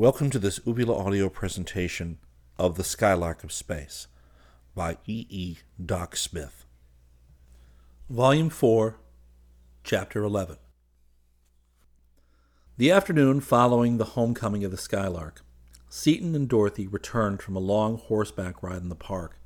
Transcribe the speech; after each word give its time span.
Welcome 0.00 0.30
to 0.30 0.38
this 0.38 0.60
Uvula 0.64 0.96
audio 0.96 1.28
presentation 1.28 2.20
of 2.58 2.76
The 2.76 2.84
Skylark 2.84 3.44
of 3.44 3.52
Space 3.52 4.06
by 4.74 4.96
E. 5.06 5.26
E. 5.28 5.58
Doc 5.84 6.16
Smith. 6.16 6.64
Volume 8.08 8.48
4, 8.48 8.96
Chapter 9.84 10.22
11. 10.22 10.56
The 12.78 12.90
afternoon 12.90 13.42
following 13.42 13.98
the 13.98 14.16
homecoming 14.16 14.64
of 14.64 14.70
the 14.70 14.78
Skylark, 14.78 15.44
Seaton 15.90 16.34
and 16.34 16.48
Dorothy 16.48 16.86
returned 16.86 17.42
from 17.42 17.54
a 17.54 17.60
long 17.60 17.98
horseback 17.98 18.62
ride 18.62 18.80
in 18.80 18.88
the 18.88 18.94
park. 18.94 19.38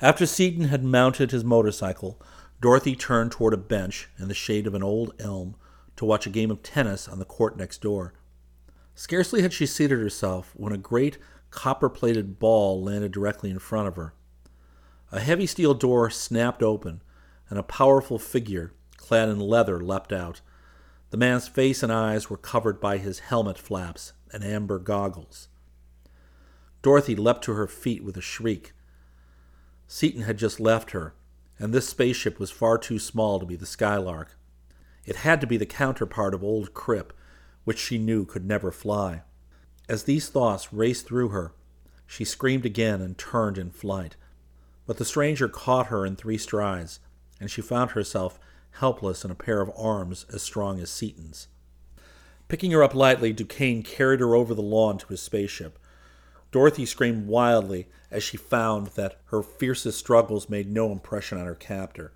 After 0.00 0.24
Seaton 0.24 0.68
had 0.68 0.82
mounted 0.82 1.30
his 1.30 1.44
motorcycle, 1.44 2.18
Dorothy 2.62 2.96
turned 2.96 3.32
toward 3.32 3.52
a 3.52 3.58
bench 3.58 4.08
in 4.18 4.28
the 4.28 4.34
shade 4.34 4.66
of 4.66 4.72
an 4.72 4.82
old 4.82 5.12
elm 5.18 5.56
to 5.96 6.06
watch 6.06 6.26
a 6.26 6.30
game 6.30 6.50
of 6.50 6.62
tennis 6.62 7.06
on 7.06 7.18
the 7.18 7.26
court 7.26 7.58
next 7.58 7.82
door. 7.82 8.14
Scarcely 8.98 9.42
had 9.42 9.52
she 9.52 9.64
seated 9.64 10.00
herself 10.00 10.52
when 10.56 10.72
a 10.72 10.76
great 10.76 11.18
copper 11.52 11.88
plated 11.88 12.40
ball 12.40 12.82
landed 12.82 13.12
directly 13.12 13.48
in 13.48 13.60
front 13.60 13.86
of 13.86 13.94
her. 13.94 14.12
A 15.12 15.20
heavy 15.20 15.46
steel 15.46 15.72
door 15.72 16.10
snapped 16.10 16.64
open, 16.64 17.00
and 17.48 17.60
a 17.60 17.62
powerful 17.62 18.18
figure, 18.18 18.72
clad 18.96 19.28
in 19.28 19.38
leather, 19.38 19.80
leapt 19.80 20.12
out. 20.12 20.40
The 21.10 21.16
man's 21.16 21.46
face 21.46 21.84
and 21.84 21.92
eyes 21.92 22.28
were 22.28 22.36
covered 22.36 22.80
by 22.80 22.98
his 22.98 23.20
helmet 23.20 23.56
flaps 23.56 24.14
and 24.32 24.42
amber 24.42 24.80
goggles. 24.80 25.46
Dorothy 26.82 27.14
leapt 27.14 27.44
to 27.44 27.52
her 27.52 27.68
feet 27.68 28.02
with 28.02 28.16
a 28.16 28.20
shriek. 28.20 28.72
Seaton 29.86 30.22
had 30.22 30.38
just 30.38 30.58
left 30.58 30.90
her, 30.90 31.14
and 31.56 31.72
this 31.72 31.88
spaceship 31.88 32.40
was 32.40 32.50
far 32.50 32.76
too 32.76 32.98
small 32.98 33.38
to 33.38 33.46
be 33.46 33.54
the 33.54 33.64
Skylark. 33.64 34.36
It 35.06 35.16
had 35.16 35.40
to 35.40 35.46
be 35.46 35.56
the 35.56 35.66
counterpart 35.66 36.34
of 36.34 36.42
old 36.42 36.74
Crip, 36.74 37.12
which 37.68 37.78
she 37.78 37.98
knew 37.98 38.24
could 38.24 38.46
never 38.46 38.70
fly. 38.70 39.20
As 39.90 40.04
these 40.04 40.30
thoughts 40.30 40.72
raced 40.72 41.06
through 41.06 41.28
her, 41.28 41.52
she 42.06 42.24
screamed 42.24 42.64
again 42.64 43.02
and 43.02 43.18
turned 43.18 43.58
in 43.58 43.68
flight. 43.68 44.16
But 44.86 44.96
the 44.96 45.04
stranger 45.04 45.50
caught 45.50 45.88
her 45.88 46.06
in 46.06 46.16
three 46.16 46.38
strides, 46.38 46.98
and 47.38 47.50
she 47.50 47.60
found 47.60 47.90
herself 47.90 48.40
helpless 48.70 49.22
in 49.22 49.30
a 49.30 49.34
pair 49.34 49.60
of 49.60 49.70
arms 49.76 50.24
as 50.32 50.40
strong 50.40 50.80
as 50.80 50.88
Seaton's. 50.88 51.48
Picking 52.48 52.70
her 52.70 52.82
up 52.82 52.94
lightly, 52.94 53.34
Duquesne 53.34 53.82
carried 53.82 54.20
her 54.20 54.34
over 54.34 54.54
the 54.54 54.62
lawn 54.62 54.96
to 54.96 55.08
his 55.08 55.20
spaceship. 55.20 55.78
Dorothy 56.50 56.86
screamed 56.86 57.26
wildly 57.26 57.86
as 58.10 58.22
she 58.22 58.38
found 58.38 58.86
that 58.96 59.20
her 59.26 59.42
fiercest 59.42 59.98
struggles 59.98 60.48
made 60.48 60.72
no 60.72 60.90
impression 60.90 61.36
on 61.36 61.44
her 61.44 61.54
captor. 61.54 62.14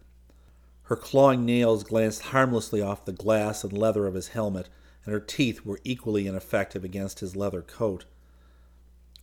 Her 0.85 0.97
clawing 0.97 1.45
nails 1.45 1.85
glanced 1.85 2.23
harmlessly 2.23 2.81
off 2.81 3.05
the 3.05 3.13
glass 3.13 3.63
and 3.65 3.75
leather 3.75 4.07
of 4.07 4.15
his 4.15 4.29
helmet 4.29 4.71
and 5.05 5.13
her 5.13 5.21
teeth 5.21 5.65
were 5.65 5.81
equally 5.85 6.27
ineffective 6.27 6.85
against 6.85 7.21
his 7.21 7.37
leather 7.37 7.63
coat. 7.63 8.05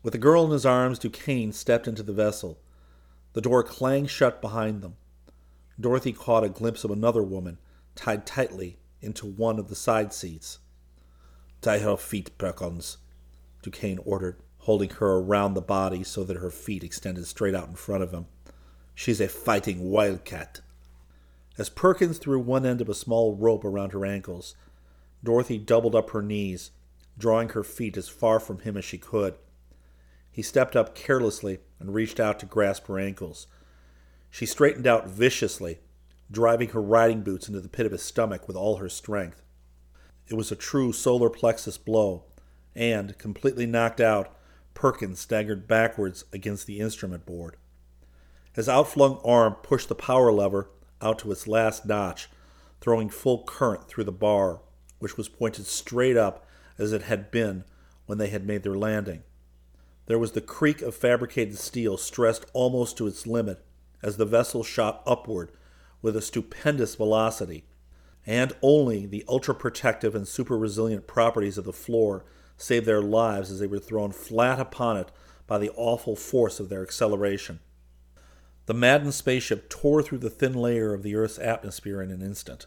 With 0.03 0.13
the 0.13 0.17
girl 0.19 0.45
in 0.45 0.51
his 0.51 0.66
arms, 0.66 1.00
Duquesne 1.00 1.51
stepped 1.51 1.88
into 1.88 2.03
the 2.03 2.13
vessel. 2.13 2.59
The 3.34 3.41
door 3.41 3.63
clanged 3.63 4.09
shut 4.09 4.41
behind 4.41 4.81
them. 4.81 4.95
Dorothy 5.79 6.12
caught 6.12 6.44
a 6.44 6.50
glimpse 6.50 6.84
of 6.84 6.91
another 6.91 7.23
woman, 7.23 7.57
tied 7.95 8.25
tightly 8.25 8.78
into 9.01 9.25
one 9.25 9.59
of 9.59 9.69
the 9.69 9.75
side 9.75 10.13
seats. 10.13 10.59
Tie 11.62 11.79
her 11.79 11.97
feet, 11.97 12.38
Perkins, 12.38 12.97
Duquesne 13.61 14.00
ordered, 14.06 14.38
holding 14.59 14.90
her 14.90 15.17
around 15.17 15.53
the 15.53 15.61
body 15.61 16.03
so 16.03 16.23
that 16.23 16.38
her 16.38 16.51
feet 16.51 16.84
extended 16.84 17.25
straight 17.25 17.56
out 17.56 17.69
in 17.69 17.75
front 17.75 18.03
of 18.03 18.11
him. 18.11 18.28
She's 18.96 19.22
a 19.22 19.28
fighting 19.28 19.90
wildcat. 19.90 20.61
As 21.57 21.69
Perkins 21.69 22.17
threw 22.17 22.40
one 22.40 22.66
end 22.66 22.79
of 22.81 22.90
a 22.90 22.94
small 22.94 23.35
rope 23.35 23.66
around 23.66 23.91
her 23.91 24.06
ankles, 24.06 24.56
Dorothy 25.24 25.57
doubled 25.57 25.96
up 25.96 26.12
her 26.12 26.22
knees, 26.22 26.72
drawing 27.18 27.50
her 27.50 27.63
feet 27.63 27.97
as 27.97 28.07
far 28.07 28.40
from 28.40 28.59
him 28.59 28.78
as 28.78 28.85
she 28.85 28.97
could. 28.97 29.35
He 30.31 30.41
stepped 30.41 30.75
up 30.75 30.96
carelessly 30.96 31.59
and 31.80 31.94
reached 31.94 32.19
out 32.19 32.40
to 32.40 32.46
grasp 32.46 32.88
her 32.88 32.97
ankles. 32.97 33.47
She 34.29 34.46
straightened 34.46 34.88
out 34.88 35.09
viciously, 35.09 35.79
driving 36.31 36.69
her 36.69 36.81
riding 36.81 37.22
boots 37.22 37.47
into 37.47 37.59
the 37.59 37.68
pit 37.68 37.85
of 37.85 37.91
his 37.91 38.03
stomach 38.03 38.47
with 38.47 38.56
all 38.56 38.78
her 38.78 38.90
strength. 38.90 39.41
It 40.28 40.35
was 40.35 40.52
a 40.52 40.56
true 40.56 40.94
solar 40.94 41.29
plexus 41.29 41.78
blow, 41.78 42.24
and, 42.75 43.18
completely 43.18 43.66
knocked 43.66 44.00
out, 44.00 44.35
Perkins 44.74 45.19
staggered 45.19 45.68
backwards 45.68 46.24
against 46.31 46.68
the 46.68 46.79
instrument 46.79 47.25
board. 47.25 47.58
His 48.53 48.69
outflung 48.69 49.19
arm 49.25 49.56
pushed 49.56 49.90
the 49.90 49.96
power 49.96 50.31
lever 50.31 50.69
out 51.02 51.19
to 51.19 51.31
its 51.31 51.47
last 51.47 51.85
notch, 51.85 52.29
throwing 52.79 53.09
full 53.09 53.44
current 53.44 53.88
through 53.88 54.06
the 54.06 54.12
bar 54.12 54.62
which 55.00 55.18
was 55.18 55.30
pointed 55.30 55.66
straight 55.66 56.18
up 56.18 56.46
as 56.78 56.94
it 56.94 57.04
had 57.04 57.32
been 57.32 57.64
when 58.06 58.18
they 58.18 58.30
had 58.30 58.46
made 58.46 58.64
their 58.64 58.76
landing. 58.76 59.24
There 60.06 60.20
was 60.20 60.32
the 60.32 60.42
creak 60.42 60.82
of 60.82 60.96
fabricated 60.96 61.58
steel 61.58 61.98
stressed 61.98 62.46
almost 62.54 62.98
to 62.98 63.08
its 63.08 63.28
limit 63.28 63.64
as 64.02 64.18
the 64.18 64.26
vessel 64.26 64.64
shot 64.64 65.04
upward 65.06 65.52
with 66.02 66.16
a 66.16 66.22
stupendous 66.22 66.96
velocity, 66.96 67.66
and 68.26 68.54
only 68.62 69.06
the 69.06 69.24
ultra 69.28 69.54
protective 69.54 70.16
and 70.16 70.28
super 70.28 70.58
resilient 70.58 71.08
properties 71.08 71.58
of 71.58 71.66
the 71.66 71.74
floor 71.74 72.26
saved 72.58 72.86
their 72.86 73.02
lives 73.02 73.52
as 73.52 73.59
they 73.59 73.68
were 73.68 73.80
thrown 73.80 74.12
flat 74.12 74.59
upon 74.59 74.98
it 74.98 75.12
by 75.48 75.58
the 75.58 75.72
awful 75.76 76.16
force 76.16 76.59
of 76.59 76.70
their 76.70 76.82
acceleration. 76.82 77.59
The 78.66 78.74
maddened 78.74 79.14
spaceship 79.14 79.70
tore 79.70 80.04
through 80.04 80.20
the 80.20 80.30
thin 80.30 80.54
layer 80.54 80.94
of 80.94 81.04
the 81.04 81.16
Earth's 81.16 81.40
atmosphere 81.40 82.02
in 82.02 82.12
an 82.12 82.22
instant 82.22 82.66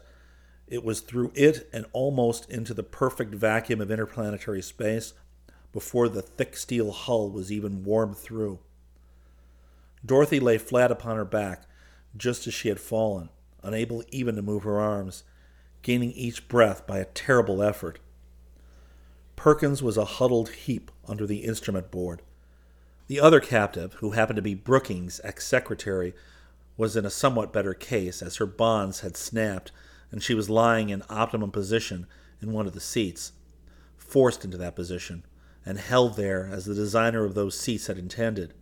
it 0.67 0.83
was 0.83 1.01
through 1.01 1.31
it 1.35 1.69
and 1.73 1.85
almost 1.93 2.49
into 2.49 2.73
the 2.73 2.83
perfect 2.83 3.33
vacuum 3.33 3.81
of 3.81 3.91
interplanetary 3.91 4.61
space 4.61 5.13
before 5.71 6.07
the 6.07 6.21
thick 6.21 6.55
steel 6.55 6.91
hull 6.91 7.29
was 7.29 7.51
even 7.51 7.83
warmed 7.83 8.17
through. 8.17 8.59
Dorothy 10.05 10.39
lay 10.39 10.57
flat 10.57 10.91
upon 10.91 11.15
her 11.15 11.25
back, 11.25 11.63
just 12.15 12.45
as 12.47 12.53
she 12.53 12.69
had 12.69 12.79
fallen, 12.79 13.29
unable 13.61 14.03
even 14.11 14.35
to 14.35 14.41
move 14.41 14.63
her 14.63 14.79
arms, 14.79 15.23
gaining 15.81 16.11
each 16.11 16.47
breath 16.47 16.85
by 16.85 16.99
a 16.99 17.05
terrible 17.05 17.63
effort. 17.63 17.99
Perkins 19.35 19.81
was 19.81 19.97
a 19.97 20.05
huddled 20.05 20.49
heap 20.49 20.91
under 21.07 21.25
the 21.25 21.43
instrument 21.43 21.89
board. 21.89 22.21
The 23.07 23.19
other 23.19 23.39
captive, 23.39 23.93
who 23.95 24.11
happened 24.11 24.37
to 24.37 24.41
be 24.41 24.55
Brookings, 24.55 25.19
ex 25.23 25.45
secretary, 25.45 26.13
was 26.77 26.95
in 26.95 27.05
a 27.05 27.09
somewhat 27.09 27.53
better 27.53 27.73
case, 27.73 28.21
as 28.21 28.37
her 28.37 28.45
bonds 28.45 29.01
had 29.01 29.17
snapped 29.17 29.71
and 30.13 30.21
she 30.21 30.35
was 30.35 30.47
lying 30.47 30.89
in 30.89 31.01
optimum 31.09 31.49
position 31.49 32.05
in 32.39 32.51
one 32.51 32.67
of 32.67 32.73
the 32.73 32.79
seats, 32.79 33.31
forced 33.97 34.45
into 34.45 34.57
that 34.57 34.75
position, 34.75 35.25
and 35.65 35.79
held 35.79 36.15
there 36.15 36.47
as 36.53 36.65
the 36.65 36.75
designer 36.75 37.25
of 37.25 37.33
those 37.33 37.59
seats 37.59 37.87
had 37.87 37.97
intended. 37.97 38.53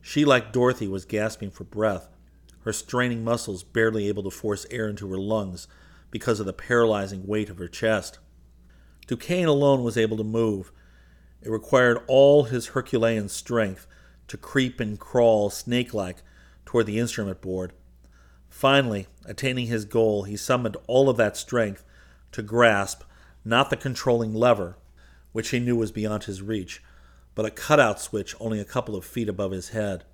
She, 0.00 0.24
like 0.24 0.50
Dorothy, 0.50 0.88
was 0.88 1.04
gasping 1.04 1.50
for 1.50 1.64
breath, 1.64 2.08
her 2.60 2.72
straining 2.72 3.22
muscles 3.22 3.62
barely 3.62 4.08
able 4.08 4.22
to 4.22 4.30
force 4.30 4.64
air 4.70 4.88
into 4.88 5.10
her 5.10 5.18
lungs 5.18 5.68
because 6.10 6.40
of 6.40 6.46
the 6.46 6.54
paralyzing 6.54 7.26
weight 7.26 7.50
of 7.50 7.58
her 7.58 7.68
chest. 7.68 8.18
Duquesne 9.06 9.46
alone 9.46 9.84
was 9.84 9.98
able 9.98 10.16
to 10.16 10.24
move. 10.24 10.72
It 11.42 11.50
required 11.50 11.98
all 12.06 12.44
his 12.44 12.68
Herculean 12.68 13.28
strength 13.28 13.86
to 14.28 14.38
creep 14.38 14.80
and 14.80 14.98
crawl 14.98 15.50
snake 15.50 15.92
like 15.92 16.22
toward 16.64 16.86
the 16.86 16.98
instrument 16.98 17.42
board, 17.42 17.74
Finally, 18.50 19.06
attaining 19.24 19.68
his 19.68 19.84
goal, 19.84 20.24
he 20.24 20.36
summoned 20.36 20.76
all 20.86 21.08
of 21.08 21.16
that 21.16 21.36
strength 21.36 21.84
to 22.32 22.42
grasp 22.42 23.04
not 23.44 23.70
the 23.70 23.76
controlling 23.76 24.34
lever, 24.34 24.76
which 25.32 25.50
he 25.50 25.60
knew 25.60 25.76
was 25.76 25.92
beyond 25.92 26.24
his 26.24 26.42
reach, 26.42 26.82
but 27.34 27.46
a 27.46 27.50
cutout 27.50 28.00
switch 28.00 28.34
only 28.38 28.60
a 28.60 28.64
couple 28.64 28.94
of 28.94 29.04
feet 29.04 29.28
above 29.28 29.52
his 29.52 29.70
head. 29.70 30.04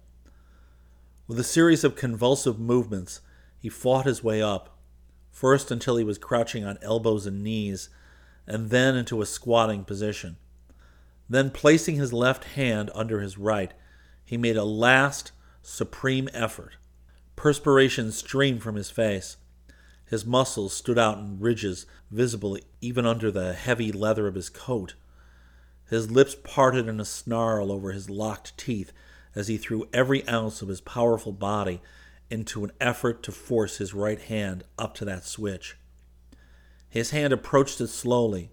With 1.27 1.41
a 1.41 1.45
series 1.45 1.83
of 1.83 1.97
convulsive 1.97 2.61
movements, 2.61 3.21
he 3.59 3.69
fought 3.69 4.07
his 4.07 4.23
way 4.23 4.41
up, 4.41 4.79
first 5.33 5.71
until 5.73 5.97
he 5.97 6.05
was 6.05 6.19
crouching 6.19 6.65
on 6.65 6.79
elbows 6.83 7.27
and 7.27 7.43
knees, 7.43 7.89
and 8.47 8.71
then 8.71 8.95
into 8.95 9.21
a 9.21 9.27
squatting 9.27 9.83
position. 9.83 10.37
Then, 11.29 11.51
placing 11.51 11.97
his 11.97 12.13
left 12.13 12.45
hand 12.45 12.91
under 12.95 13.21
his 13.21 13.37
right, 13.37 13.73
he 14.25 14.37
made 14.37 14.57
a 14.57 14.63
last, 14.63 15.33
supreme 15.63 16.29
effort 16.33 16.77
Perspiration 17.37 18.11
streamed 18.13 18.63
from 18.63 18.77
his 18.77 18.91
face. 18.91 19.37
His 20.07 20.25
muscles 20.25 20.75
stood 20.75 20.99
out 20.99 21.19
in 21.19 21.39
ridges, 21.39 21.87
visible 22.11 22.59
even 22.81 23.07
under 23.07 23.31
the 23.31 23.53
heavy 23.53 23.93
leather 23.93 24.27
of 24.27 24.35
his 24.35 24.49
coat. 24.49 24.95
His 25.89 26.11
lips 26.11 26.37
parted 26.43 26.89
in 26.89 26.99
a 26.99 27.05
snarl 27.05 27.71
over 27.71 27.93
his 27.93 28.11
locked 28.11 28.57
teeth 28.57 28.93
as 29.35 29.49
he 29.49 29.57
threw 29.57 29.89
every 29.93 30.27
ounce 30.29 30.63
of 30.63 30.69
his 30.69 30.81
powerful 30.81 31.33
body 31.33 31.81
into 32.31 32.65
an 32.65 32.73
effort 32.81 33.23
to 33.23 33.33
force 33.33 33.77
his 33.77 33.95
right 33.95 34.21
hand 34.21 34.65
up 34.79 34.95
to 34.95 35.05
that 35.05 35.25
switch. 35.25 35.77
His 36.89 37.11
hand 37.11 37.33
approached 37.33 37.81
it 37.81 37.89
slowly, 37.89 38.51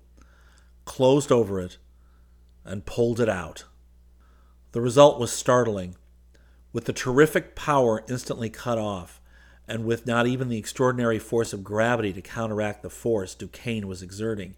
closed 0.86 1.32
over 1.32 1.60
it, 1.60 1.78
and 2.66 2.86
pulled 2.86 3.20
it 3.20 3.30
out. 3.30 3.66
The 4.74 4.82
result 4.82 5.20
was 5.20 5.32
startling. 5.32 5.96
With 6.74 6.86
the 6.86 6.94
terrific 6.94 7.56
power 7.56 8.04
instantly 8.10 8.50
cut 8.50 8.80
off, 8.80 9.22
and 9.68 9.86
with 9.86 10.08
not 10.08 10.26
even 10.26 10.50
the 10.50 10.58
extraordinary 10.58 11.20
force 11.20 11.54
of 11.54 11.64
gravity 11.64 12.12
to 12.14 12.22
counteract 12.22 12.82
the 12.82 12.90
force 12.90 13.36
Duquesne 13.36 13.88
was 13.88 14.02
exerting, 14.02 14.56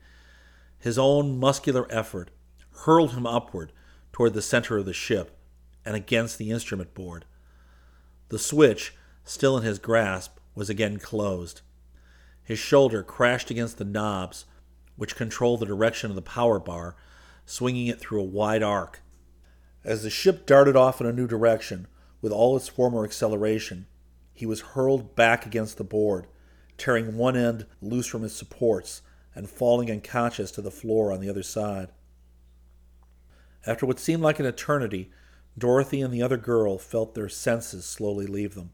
his 0.80 0.98
own 0.98 1.38
muscular 1.38 1.86
effort, 1.90 2.32
hurled 2.72 3.12
him 3.12 3.28
upward 3.28 3.74
toward 4.14 4.34
the 4.34 4.42
center 4.42 4.78
of 4.78 4.86
the 4.86 4.94
ship 4.94 5.38
and 5.86 5.94
against 5.94 6.38
the 6.38 6.52
instrument 6.52 6.94
board. 6.94 7.26
The 8.30 8.40
switch, 8.40 8.96
still 9.26 9.58
in 9.58 9.64
his 9.64 9.78
grasp, 9.78 10.38
was 10.56 10.70
again 10.70 11.00
closed. 11.00 11.62
His 12.44 12.60
shoulder 12.60 13.04
crashed 13.04 13.52
against 13.52 13.78
the 13.78 13.84
knobs, 13.84 14.46
which 14.96 15.18
controlled 15.18 15.60
the 15.60 15.66
direction 15.66 16.12
of 16.12 16.16
the 16.16 16.22
power 16.22 16.60
bar, 16.60 16.96
swinging 17.46 17.88
it 17.88 18.00
through 18.00 18.22
a 18.22 18.24
wide 18.24 18.64
arc. 18.64 19.02
As 19.84 20.02
the 20.02 20.10
ship 20.10 20.46
darted 20.46 20.78
off 20.78 21.02
in 21.02 21.08
a 21.08 21.14
new 21.14 21.28
direction, 21.28 21.88
with 22.26 22.34
all 22.34 22.58
its 22.58 22.68
former 22.68 23.04
acceleration, 23.04 23.86
he 24.34 24.48
was 24.48 24.74
hurled 24.74 25.16
back 25.16 25.46
against 25.46 25.78
the 25.78 25.84
board, 25.84 26.26
tearing 26.76 27.18
one 27.18 27.38
end 27.38 27.68
loose 27.84 28.08
from 28.08 28.24
its 28.24 28.34
supports 28.34 29.04
and 29.36 29.48
falling 29.48 29.92
unconscious 29.92 30.50
to 30.50 30.60
the 30.60 30.72
floor 30.72 31.14
on 31.14 31.20
the 31.20 31.30
other 31.30 31.44
side. 31.44 31.92
After 33.68 33.86
what 33.86 34.00
seemed 34.00 34.24
like 34.24 34.40
an 34.40 34.48
eternity, 34.48 35.12
Dorothy 35.56 36.02
and 36.02 36.12
the 36.12 36.24
other 36.24 36.36
girl 36.36 36.80
felt 36.80 37.14
their 37.14 37.30
senses 37.30 37.86
slowly 37.86 38.26
leave 38.26 38.56
them. 38.56 38.72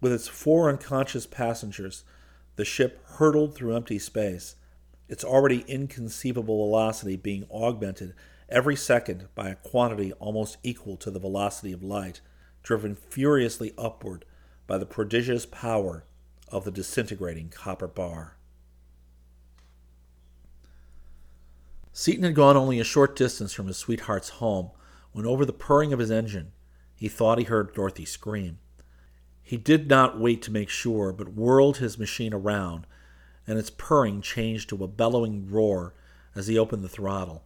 With 0.00 0.12
its 0.12 0.28
four 0.28 0.68
unconscious 0.68 1.26
passengers, 1.26 2.04
the 2.54 2.64
ship 2.64 3.04
hurtled 3.04 3.56
through 3.56 3.74
empty 3.74 3.98
space, 3.98 4.54
its 5.08 5.24
already 5.24 5.64
inconceivable 5.66 6.64
velocity 6.64 7.16
being 7.16 7.48
augmented 7.50 8.14
every 8.48 8.76
second 8.76 9.26
by 9.34 9.48
a 9.48 9.56
quantity 9.56 10.12
almost 10.20 10.58
equal 10.62 10.96
to 10.98 11.10
the 11.10 11.18
velocity 11.18 11.72
of 11.72 11.82
light, 11.82 12.20
driven 12.64 12.96
furiously 12.96 13.72
upward 13.78 14.24
by 14.66 14.76
the 14.78 14.86
prodigious 14.86 15.46
power 15.46 16.04
of 16.48 16.64
the 16.64 16.72
disintegrating 16.72 17.50
copper 17.50 17.86
bar. 17.86 18.36
Seaton 21.92 22.24
had 22.24 22.34
gone 22.34 22.56
only 22.56 22.80
a 22.80 22.84
short 22.84 23.14
distance 23.14 23.52
from 23.52 23.68
his 23.68 23.76
sweetheart's 23.76 24.30
home 24.30 24.70
when, 25.12 25.24
over 25.24 25.44
the 25.44 25.52
purring 25.52 25.92
of 25.92 26.00
his 26.00 26.10
engine, 26.10 26.50
he 26.96 27.08
thought 27.08 27.38
he 27.38 27.44
heard 27.44 27.72
Dorothy 27.72 28.04
scream. 28.04 28.58
He 29.42 29.56
did 29.56 29.88
not 29.88 30.18
wait 30.18 30.42
to 30.42 30.50
make 30.50 30.70
sure, 30.70 31.12
but 31.12 31.34
whirled 31.34 31.76
his 31.76 31.98
machine 31.98 32.34
around, 32.34 32.86
and 33.46 33.58
its 33.58 33.70
purring 33.70 34.22
changed 34.22 34.70
to 34.70 34.82
a 34.82 34.88
bellowing 34.88 35.48
roar 35.48 35.94
as 36.34 36.46
he 36.46 36.58
opened 36.58 36.82
the 36.82 36.88
throttle. 36.88 37.44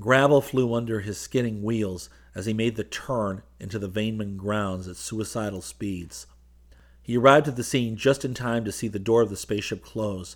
Gravel 0.00 0.40
flew 0.40 0.74
under 0.74 1.00
his 1.00 1.18
skidding 1.18 1.62
wheels 1.62 2.08
as 2.34 2.46
he 2.46 2.52
made 2.52 2.76
the 2.76 2.82
turn 2.82 3.42
into 3.60 3.78
the 3.78 3.88
Vaneman 3.88 4.36
grounds 4.36 4.88
at 4.88 4.96
suicidal 4.96 5.60
speeds. 5.60 6.26
He 7.02 7.16
arrived 7.16 7.46
at 7.46 7.56
the 7.56 7.62
scene 7.62 7.96
just 7.96 8.24
in 8.24 8.34
time 8.34 8.64
to 8.64 8.72
see 8.72 8.88
the 8.88 8.98
door 8.98 9.22
of 9.22 9.30
the 9.30 9.36
spaceship 9.36 9.84
close. 9.84 10.34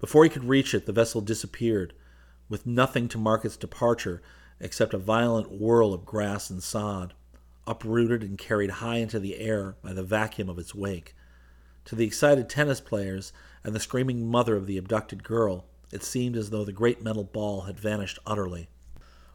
Before 0.00 0.24
he 0.24 0.30
could 0.30 0.44
reach 0.44 0.74
it, 0.74 0.86
the 0.86 0.92
vessel 0.92 1.20
disappeared, 1.20 1.92
with 2.48 2.66
nothing 2.66 3.08
to 3.08 3.18
mark 3.18 3.44
its 3.44 3.56
departure 3.56 4.22
except 4.58 4.94
a 4.94 4.98
violent 4.98 5.50
whirl 5.50 5.92
of 5.92 6.06
grass 6.06 6.50
and 6.50 6.62
sod, 6.62 7.14
uprooted 7.66 8.22
and 8.22 8.38
carried 8.38 8.70
high 8.70 8.96
into 8.96 9.20
the 9.20 9.38
air 9.38 9.76
by 9.82 9.92
the 9.92 10.02
vacuum 10.02 10.48
of 10.48 10.58
its 10.58 10.74
wake. 10.74 11.14
To 11.84 11.94
the 11.94 12.06
excited 12.06 12.48
tennis 12.48 12.80
players 12.80 13.32
and 13.62 13.74
the 13.74 13.80
screaming 13.80 14.28
mother 14.28 14.56
of 14.56 14.66
the 14.66 14.78
abducted 14.78 15.22
girl, 15.22 15.66
it 15.92 16.02
seemed 16.02 16.36
as 16.36 16.50
though 16.50 16.64
the 16.64 16.72
great 16.72 17.02
metal 17.02 17.24
ball 17.24 17.62
had 17.62 17.78
vanished 17.78 18.18
utterly. 18.26 18.68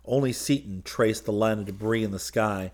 Only 0.05 0.33
Seaton 0.33 0.81
traced 0.83 1.25
the 1.25 1.31
line 1.31 1.59
of 1.59 1.65
debris 1.65 2.03
in 2.03 2.11
the 2.11 2.19
sky 2.19 2.71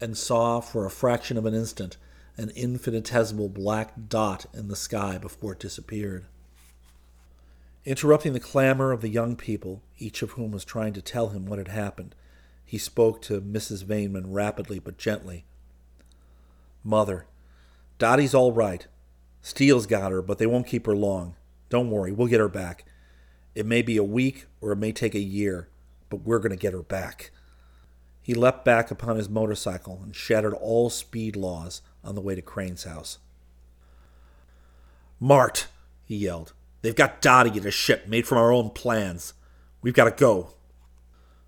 and 0.00 0.16
saw 0.16 0.60
for 0.60 0.84
a 0.84 0.90
fraction 0.90 1.36
of 1.36 1.46
an 1.46 1.54
instant 1.54 1.96
an 2.36 2.50
infinitesimal 2.50 3.48
black 3.48 3.94
dot 4.08 4.46
in 4.52 4.68
the 4.68 4.76
sky 4.76 5.18
before 5.18 5.52
it 5.52 5.58
disappeared. 5.58 6.26
Interrupting 7.84 8.32
the 8.32 8.40
clamor 8.40 8.92
of 8.92 9.00
the 9.00 9.08
young 9.08 9.36
people, 9.36 9.80
each 9.98 10.20
of 10.20 10.32
whom 10.32 10.50
was 10.50 10.64
trying 10.64 10.92
to 10.92 11.00
tell 11.00 11.28
him 11.28 11.46
what 11.46 11.58
had 11.58 11.68
happened, 11.68 12.14
he 12.64 12.78
spoke 12.78 13.22
to 13.22 13.40
Mrs. 13.40 13.84
Vaneman 13.84 14.24
rapidly 14.26 14.78
but 14.78 14.98
gently. 14.98 15.44
Mother, 16.84 17.26
Dottie's 17.98 18.34
all 18.34 18.52
right. 18.52 18.86
Steel's 19.40 19.86
got 19.86 20.12
her, 20.12 20.20
but 20.20 20.38
they 20.38 20.46
won't 20.46 20.66
keep 20.66 20.84
her 20.86 20.96
long. 20.96 21.36
Don't 21.70 21.90
worry, 21.90 22.12
we'll 22.12 22.28
get 22.28 22.40
her 22.40 22.48
back. 22.48 22.84
It 23.54 23.64
may 23.64 23.80
be 23.80 23.96
a 23.96 24.04
week 24.04 24.46
or 24.60 24.72
it 24.72 24.76
may 24.76 24.92
take 24.92 25.14
a 25.14 25.20
year, 25.20 25.68
but 26.08 26.22
we're 26.22 26.38
going 26.38 26.50
to 26.50 26.56
get 26.56 26.72
her 26.72 26.82
back. 26.82 27.30
He 28.22 28.34
leapt 28.34 28.64
back 28.64 28.90
upon 28.90 29.16
his 29.16 29.28
motorcycle 29.28 30.00
and 30.02 30.14
shattered 30.14 30.54
all 30.54 30.90
speed 30.90 31.36
laws 31.36 31.82
on 32.02 32.14
the 32.14 32.20
way 32.20 32.34
to 32.34 32.42
Crane's 32.42 32.84
house. 32.84 33.18
Mart, 35.20 35.68
he 36.04 36.16
yelled. 36.16 36.52
They've 36.82 36.94
got 36.94 37.22
Dottie 37.22 37.56
in 37.56 37.66
a 37.66 37.70
ship 37.70 38.06
made 38.08 38.26
from 38.26 38.38
our 38.38 38.52
own 38.52 38.70
plans. 38.70 39.34
We've 39.80 39.94
got 39.94 40.04
to 40.04 40.10
go. 40.10 40.54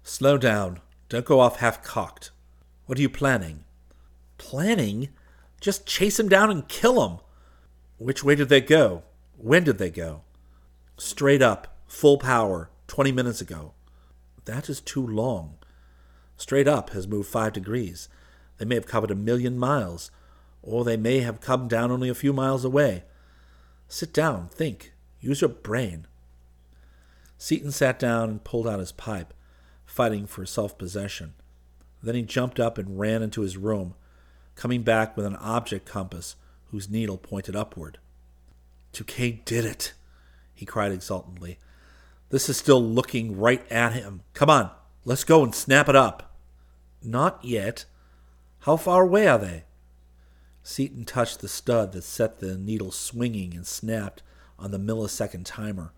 Slow 0.03 0.39
down. 0.39 0.81
Don't 1.09 1.25
go 1.25 1.41
off 1.41 1.57
half 1.57 1.83
cocked. 1.83 2.31
What 2.87 2.99
are 2.99 3.03
you 3.03 3.09
planning? 3.09 3.65
Planning? 4.39 5.09
Just 5.61 5.87
chase 5.87 6.19
him 6.19 6.29
down 6.29 6.51
and 6.51 6.69
kill 6.69 7.07
him. 7.07 7.19
Which 7.99 8.23
way 8.23 8.35
did 8.35 8.49
they 8.49 8.61
go? 8.61 9.03
When 9.37 9.65
did 9.65 9.79
they 9.79 9.91
go? 9.91 10.23
Straight 10.97 11.43
up, 11.43 11.77
full 11.87 12.19
power, 12.19 12.71
20 12.87 13.13
minutes 13.13 13.41
ago. 13.41 13.75
That 14.49 14.71
is 14.71 14.81
too 14.81 15.07
long. 15.07 15.59
Straight 16.39 16.67
up 16.67 16.91
has 16.91 17.07
moved 17.07 17.29
five 17.29 17.53
degrees. 17.53 18.09
They 18.57 18.65
may 18.65 18.77
have 18.77 18.87
covered 18.87 19.11
a 19.11 19.15
million 19.15 19.59
miles, 19.59 20.11
or 20.63 20.85
they 20.85 20.97
may 20.97 21.21
have 21.21 21.43
come 21.43 21.69
down 21.69 21.91
only 21.91 22.09
a 22.09 22.15
few 22.15 22.33
miles 22.33 22.65
away. 22.65 23.05
Sit 23.89 24.11
down, 24.15 24.49
think. 24.49 24.95
Use 25.21 25.43
your 25.43 25.51
brain. 25.51 26.07
Seaton 27.37 27.71
sat 27.71 27.99
down 27.99 28.31
and 28.31 28.43
pulled 28.43 28.67
out 28.67 28.79
his 28.79 28.91
pipe, 28.91 29.35
fighting 29.85 30.27
for 30.27 30.47
self 30.47 30.79
possession. 30.79 31.35
Then 32.03 32.15
he 32.15 32.23
jumped 32.23 32.59
up 32.59 32.79
and 32.79 32.99
ran 32.99 33.23
into 33.23 33.43
his 33.43 33.59
room, 33.59 33.97
coming 34.55 34.83
back 34.83 35.15
with 35.15 35.27
an 35.27 35.37
object 35.37 35.85
compass 35.85 36.37
whose 36.71 36.89
needle 36.89 37.19
pointed 37.19 37.55
upward. 37.55 37.99
Duquesne 38.93 39.43
did 39.45 39.67
it, 39.67 39.93
he 40.55 40.65
cried 40.65 40.91
exultantly. 40.91 41.59
This 42.31 42.49
is 42.49 42.57
still 42.57 42.83
looking 42.83 43.39
right 43.39 43.71
at 43.73 43.95
him. 43.95 44.23
Come 44.35 44.51
on, 44.51 44.71
let's 45.05 45.25
go 45.25 45.43
and 45.43 45.55
snap 45.55 45.89
it 45.89 45.97
up. 45.97 46.37
Not 47.03 47.43
yet. 47.43 47.87
How 48.61 48.77
far 48.77 49.03
away 49.03 49.27
are 49.27 49.39
they? 49.39 49.65
Seaton 50.63 51.05
touched 51.07 51.41
the 51.41 51.49
stud 51.49 51.93
that 51.93 52.05
set 52.05 52.39
the 52.39 52.59
needle 52.59 52.91
swinging 52.91 53.55
and 53.55 53.67
snapped 53.67 54.23
on 54.59 54.71
the 54.71 54.79
millisecond 54.79 55.45
timer. 55.47 55.93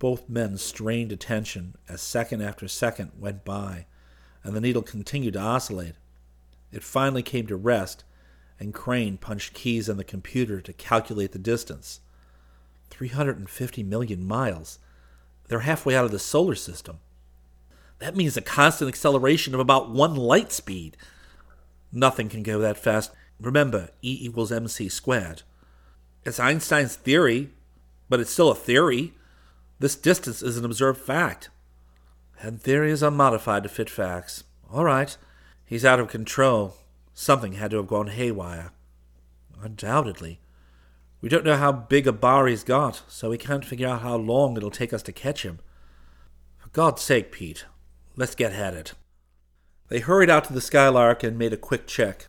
Both 0.00 0.28
men 0.28 0.58
strained 0.58 1.12
attention 1.12 1.76
as 1.88 2.02
second 2.02 2.42
after 2.42 2.66
second 2.66 3.12
went 3.16 3.44
by, 3.44 3.86
and 4.42 4.56
the 4.56 4.60
needle 4.60 4.82
continued 4.82 5.34
to 5.34 5.40
oscillate. 5.40 5.94
It 6.72 6.82
finally 6.82 7.22
came 7.22 7.46
to 7.46 7.54
rest, 7.54 8.02
and 8.58 8.74
Crane 8.74 9.16
punched 9.16 9.54
keys 9.54 9.88
on 9.88 9.98
the 9.98 10.02
computer 10.02 10.60
to 10.60 10.72
calculate 10.72 11.30
the 11.30 11.38
distance. 11.38 12.00
350 12.92 13.82
million 13.82 14.24
miles. 14.24 14.78
They're 15.48 15.60
halfway 15.60 15.96
out 15.96 16.04
of 16.04 16.10
the 16.10 16.18
solar 16.18 16.54
system. 16.54 17.00
That 18.00 18.14
means 18.14 18.36
a 18.36 18.42
constant 18.42 18.88
acceleration 18.88 19.54
of 19.54 19.60
about 19.60 19.90
one 19.90 20.14
light 20.14 20.52
speed. 20.52 20.98
Nothing 21.90 22.28
can 22.28 22.42
go 22.42 22.58
that 22.58 22.76
fast. 22.76 23.10
Remember, 23.40 23.88
E 24.02 24.18
equals 24.20 24.52
mc 24.52 24.90
squared. 24.90 25.42
It's 26.24 26.38
Einstein's 26.38 26.94
theory, 26.94 27.50
but 28.10 28.20
it's 28.20 28.30
still 28.30 28.50
a 28.50 28.54
theory. 28.54 29.14
This 29.78 29.96
distance 29.96 30.42
is 30.42 30.58
an 30.58 30.64
observed 30.64 31.00
fact. 31.00 31.48
And 32.40 32.60
theories 32.60 33.02
are 33.02 33.10
modified 33.10 33.62
to 33.62 33.68
fit 33.68 33.88
facts. 33.88 34.44
All 34.70 34.84
right, 34.84 35.16
he's 35.64 35.84
out 35.84 35.98
of 35.98 36.08
control. 36.08 36.76
Something 37.14 37.52
had 37.54 37.70
to 37.70 37.78
have 37.78 37.86
gone 37.86 38.08
haywire. 38.08 38.72
Undoubtedly. 39.62 40.40
We 41.22 41.28
don't 41.28 41.44
know 41.44 41.56
how 41.56 41.70
big 41.70 42.08
a 42.08 42.12
bar 42.12 42.48
he's 42.48 42.64
got, 42.64 43.02
so 43.06 43.30
we 43.30 43.38
can't 43.38 43.64
figure 43.64 43.88
out 43.88 44.02
how 44.02 44.16
long 44.16 44.56
it'll 44.56 44.72
take 44.72 44.92
us 44.92 45.04
to 45.04 45.12
catch 45.12 45.44
him. 45.44 45.60
For 46.58 46.68
God's 46.70 47.00
sake, 47.00 47.30
Pete, 47.30 47.64
let's 48.16 48.34
get 48.34 48.52
at 48.52 48.74
it. 48.74 48.94
They 49.86 50.00
hurried 50.00 50.28
out 50.28 50.44
to 50.46 50.52
the 50.52 50.60
Skylark 50.60 51.22
and 51.22 51.38
made 51.38 51.52
a 51.52 51.56
quick 51.56 51.86
check. 51.86 52.26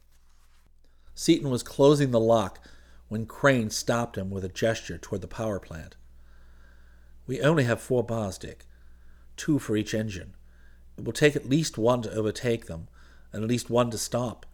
Seaton 1.15 1.49
was 1.49 1.63
closing 1.63 2.11
the 2.11 2.19
lock 2.19 2.59
when 3.07 3.25
Crane 3.25 3.71
stopped 3.71 4.15
him 4.15 4.29
with 4.29 4.45
a 4.45 4.49
gesture 4.49 4.99
toward 4.99 5.21
the 5.21 5.27
power 5.27 5.59
plant. 5.59 5.95
We 7.25 7.41
only 7.41 7.63
have 7.63 7.81
four 7.81 8.03
bars, 8.03 8.37
Dick, 8.37 8.67
two 9.37 9.57
for 9.57 9.75
each 9.75 9.95
engine. 9.95 10.35
It 10.99 11.03
will 11.03 11.13
take 11.13 11.35
at 11.35 11.49
least 11.49 11.79
one 11.79 12.03
to 12.03 12.13
overtake 12.13 12.67
them, 12.67 12.89
and 13.31 13.43
at 13.43 13.49
least 13.49 13.71
one 13.71 13.89
to 13.89 13.97
stop. 13.97 14.45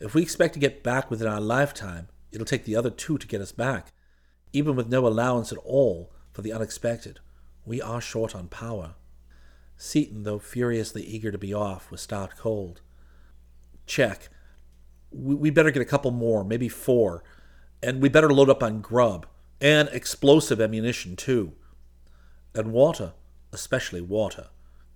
If 0.00 0.14
we 0.14 0.22
expect 0.22 0.54
to 0.54 0.60
get 0.60 0.82
back 0.82 1.12
within 1.12 1.28
our 1.28 1.40
lifetime, 1.40 2.08
it'll 2.32 2.44
take 2.44 2.64
the 2.64 2.76
other 2.76 2.90
two 2.90 3.18
to 3.18 3.26
get 3.26 3.40
us 3.40 3.52
back. 3.52 3.92
Even 4.52 4.76
with 4.76 4.88
no 4.88 5.06
allowance 5.06 5.52
at 5.52 5.58
all 5.58 6.12
for 6.32 6.42
the 6.42 6.52
unexpected, 6.52 7.20
we 7.64 7.80
are 7.82 8.00
short 8.00 8.34
on 8.34 8.48
power. 8.48 8.94
Seaton, 9.76 10.22
though 10.22 10.38
furiously 10.38 11.02
eager 11.02 11.30
to 11.30 11.38
be 11.38 11.54
off, 11.54 11.90
was 11.90 12.00
stopped 12.00 12.36
cold. 12.36 12.80
Check. 13.86 14.28
We, 15.10 15.34
we 15.34 15.50
better 15.50 15.70
get 15.70 15.82
a 15.82 15.86
couple 15.86 16.10
more, 16.10 16.44
maybe 16.44 16.68
four 16.68 17.22
and 17.82 18.02
we 18.02 18.08
better 18.08 18.32
load 18.32 18.50
up 18.50 18.62
on 18.62 18.80
grub 18.80 19.26
and 19.60 19.88
explosive 19.92 20.60
ammunition 20.60 21.16
too. 21.16 21.52
And 22.54 22.72
water, 22.72 23.12
especially 23.52 24.00
water. 24.00 24.48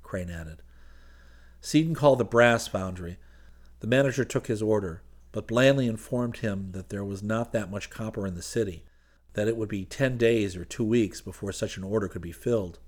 Crane 0.02 0.30
added. 0.30 0.62
Seaton 1.60 1.94
called 1.94 2.18
the 2.18 2.24
brass 2.24 2.66
foundry. 2.66 3.18
The 3.80 3.86
manager 3.86 4.24
took 4.24 4.48
his 4.48 4.62
order, 4.62 5.02
but 5.32 5.46
blandly 5.48 5.86
informed 5.86 6.38
him 6.38 6.72
that 6.72 6.90
there 6.90 7.04
was 7.04 7.22
not 7.22 7.52
that 7.52 7.70
much 7.70 7.90
copper 7.90 8.26
in 8.26 8.34
the 8.34 8.42
city, 8.42 8.84
that 9.32 9.48
it 9.48 9.56
would 9.56 9.68
be 9.68 9.84
ten 9.84 10.18
days 10.18 10.54
or 10.54 10.64
two 10.64 10.84
weeks 10.84 11.20
before 11.20 11.52
such 11.52 11.76
an 11.76 11.82
order 11.82 12.06
could 12.06 12.22
be 12.22 12.32
filled. 12.32 12.78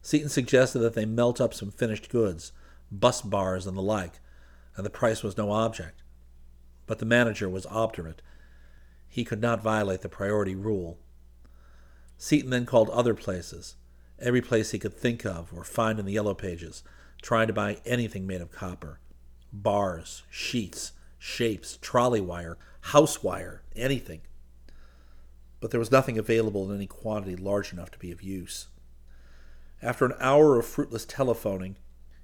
Seaton 0.00 0.30
suggested 0.30 0.80
that 0.80 0.94
they 0.94 1.04
melt 1.04 1.40
up 1.40 1.54
some 1.54 1.70
finished 1.70 2.08
goods, 2.08 2.52
bus 2.90 3.22
bars 3.22 3.66
and 3.66 3.76
the 3.76 3.82
like, 3.82 4.20
and 4.76 4.84
the 4.84 4.90
price 4.90 5.22
was 5.22 5.36
no 5.36 5.50
object. 5.50 6.02
But 6.86 6.98
the 6.98 7.06
manager 7.06 7.48
was 7.48 7.66
obdurate. 7.66 8.20
He 9.08 9.24
could 9.24 9.40
not 9.40 9.62
violate 9.62 10.00
the 10.00 10.08
priority 10.08 10.54
rule. 10.54 10.98
Seaton 12.16 12.50
then 12.50 12.66
called 12.66 12.90
other 12.90 13.14
places, 13.14 13.76
every 14.18 14.40
place 14.40 14.70
he 14.70 14.78
could 14.78 14.94
think 14.94 15.24
of 15.24 15.52
or 15.54 15.64
find 15.64 15.98
in 15.98 16.06
the 16.06 16.12
yellow 16.12 16.34
pages, 16.34 16.82
trying 17.22 17.46
to 17.46 17.52
buy 17.52 17.78
anything 17.84 18.26
made 18.26 18.40
of 18.40 18.50
copper 18.50 19.00
bars, 19.52 20.24
sheets, 20.30 20.92
shapes, 21.24 21.78
trolley 21.80 22.20
wire, 22.20 22.58
house 22.80 23.22
wire, 23.22 23.62
anything. 23.74 24.20
But 25.58 25.70
there 25.70 25.80
was 25.80 25.90
nothing 25.90 26.18
available 26.18 26.68
in 26.68 26.76
any 26.76 26.86
quantity 26.86 27.34
large 27.34 27.72
enough 27.72 27.90
to 27.92 27.98
be 27.98 28.12
of 28.12 28.22
use. 28.22 28.68
After 29.80 30.04
an 30.04 30.12
hour 30.20 30.58
of 30.58 30.66
fruitless 30.66 31.06
telephoning, 31.06 31.76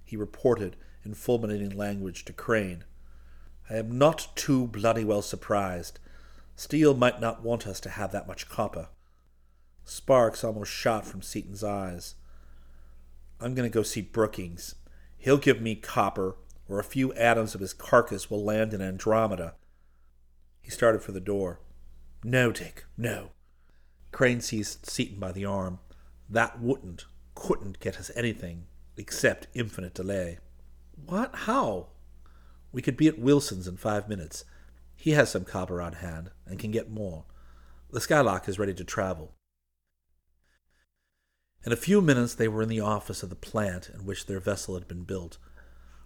he 0.04 0.19
reported 0.19 0.76
in 1.02 1.14
fulminating 1.14 1.71
language 1.71 2.26
to 2.26 2.35
Crane. 2.35 2.85
I 3.71 3.76
am 3.76 3.97
not 3.97 4.37
too 4.37 4.66
bloody 4.66 5.04
well 5.04 5.23
surprised. 5.23 5.99
Steel 6.54 6.92
might 6.92 7.23
not 7.23 7.42
want 7.42 7.66
us 7.66 7.80
to 7.80 7.88
have 7.88 8.12
that 8.12 8.28
much 8.28 8.50
copper. 8.50 8.88
Sparks 9.87 10.45
almost 10.45 10.71
shot 10.71 11.07
from 11.07 11.23
Seaton's 11.23 11.64
eyes. 11.64 12.16
I'm 13.40 13.54
going 13.54 13.69
to 13.69 13.75
go 13.75 13.83
see 13.83 14.02
Brookings. 14.02 14.75
He'll 15.16 15.38
give 15.38 15.62
me 15.62 15.75
copper, 15.75 16.37
or 16.70 16.78
a 16.78 16.84
few 16.84 17.12
atoms 17.14 17.54
of 17.54 17.60
his 17.60 17.74
carcass 17.74 18.30
will 18.30 18.44
land 18.44 18.72
in 18.72 18.80
Andromeda. 18.80 19.54
He 20.62 20.70
started 20.70 21.02
for 21.02 21.10
the 21.10 21.20
door. 21.20 21.60
No, 22.22 22.52
Dick, 22.52 22.84
no. 22.96 23.30
Crane 24.12 24.40
seized 24.40 24.88
Seaton 24.88 25.18
by 25.18 25.32
the 25.32 25.44
arm. 25.44 25.80
That 26.28 26.60
wouldn't, 26.60 27.06
couldn't 27.34 27.80
get 27.80 27.98
us 27.98 28.10
anything 28.14 28.66
except 28.96 29.48
infinite 29.52 29.94
delay. 29.94 30.38
What? 31.06 31.34
How? 31.34 31.88
We 32.72 32.82
could 32.82 32.96
be 32.96 33.08
at 33.08 33.18
Wilson's 33.18 33.66
in 33.66 33.76
five 33.76 34.08
minutes. 34.08 34.44
He 34.94 35.12
has 35.12 35.30
some 35.30 35.44
copper 35.44 35.82
on 35.82 35.94
hand 35.94 36.30
and 36.46 36.58
can 36.58 36.70
get 36.70 36.90
more. 36.90 37.24
The 37.90 38.00
Skylark 38.00 38.48
is 38.48 38.58
ready 38.58 38.74
to 38.74 38.84
travel. 38.84 39.32
In 41.66 41.72
a 41.72 41.76
few 41.76 42.00
minutes 42.00 42.34
they 42.34 42.46
were 42.46 42.62
in 42.62 42.68
the 42.68 42.80
office 42.80 43.22
of 43.24 43.30
the 43.30 43.34
plant 43.36 43.90
in 43.92 44.04
which 44.04 44.26
their 44.26 44.40
vessel 44.40 44.74
had 44.74 44.86
been 44.86 45.02
built. 45.02 45.38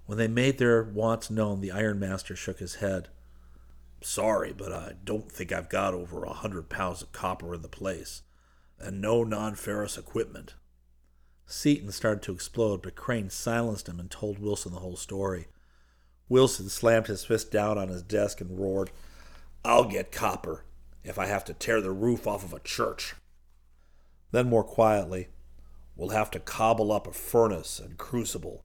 When 0.06 0.18
they 0.18 0.28
made 0.28 0.58
their 0.58 0.82
wants 0.82 1.30
known, 1.30 1.60
the 1.60 1.70
ironmaster 1.70 2.36
shook 2.36 2.58
his 2.58 2.76
head. 2.76 3.08
Sorry, 4.00 4.52
but 4.52 4.72
I 4.72 4.94
don't 5.04 5.32
think 5.32 5.50
I've 5.50 5.70
got 5.70 5.94
over 5.94 6.24
a 6.24 6.32
hundred 6.32 6.68
pounds 6.68 7.02
of 7.02 7.12
copper 7.12 7.54
in 7.54 7.62
the 7.62 7.68
place, 7.68 8.22
and 8.78 9.00
no 9.00 9.24
non 9.24 9.54
ferrous 9.54 9.96
equipment. 9.96 10.54
Seaton 11.46 11.90
started 11.90 12.22
to 12.22 12.32
explode, 12.32 12.82
but 12.82 12.96
Crane 12.96 13.30
silenced 13.30 13.88
him 13.88 13.98
and 13.98 14.10
told 14.10 14.38
Wilson 14.38 14.72
the 14.72 14.80
whole 14.80 14.96
story. 14.96 15.46
Wilson 16.28 16.68
slammed 16.68 17.06
his 17.06 17.24
fist 17.24 17.50
down 17.50 17.78
on 17.78 17.88
his 17.88 18.02
desk 18.02 18.40
and 18.40 18.58
roared, 18.58 18.90
I'll 19.64 19.84
get 19.84 20.12
copper 20.12 20.64
if 21.02 21.18
I 21.18 21.26
have 21.26 21.44
to 21.46 21.54
tear 21.54 21.80
the 21.80 21.92
roof 21.92 22.26
off 22.26 22.44
of 22.44 22.52
a 22.52 22.60
church. 22.60 23.14
Then, 24.30 24.48
more 24.48 24.64
quietly, 24.64 25.28
We'll 25.96 26.08
have 26.10 26.30
to 26.32 26.40
cobble 26.40 26.90
up 26.90 27.06
a 27.06 27.12
furnace 27.12 27.78
and 27.78 27.96
crucible, 27.96 28.64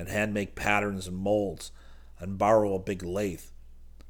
and 0.00 0.08
hand 0.08 0.32
make 0.32 0.54
patterns 0.54 1.06
and 1.06 1.16
molds, 1.16 1.70
and 2.18 2.38
borrow 2.38 2.74
a 2.74 2.78
big 2.78 3.02
lathe. 3.02 3.44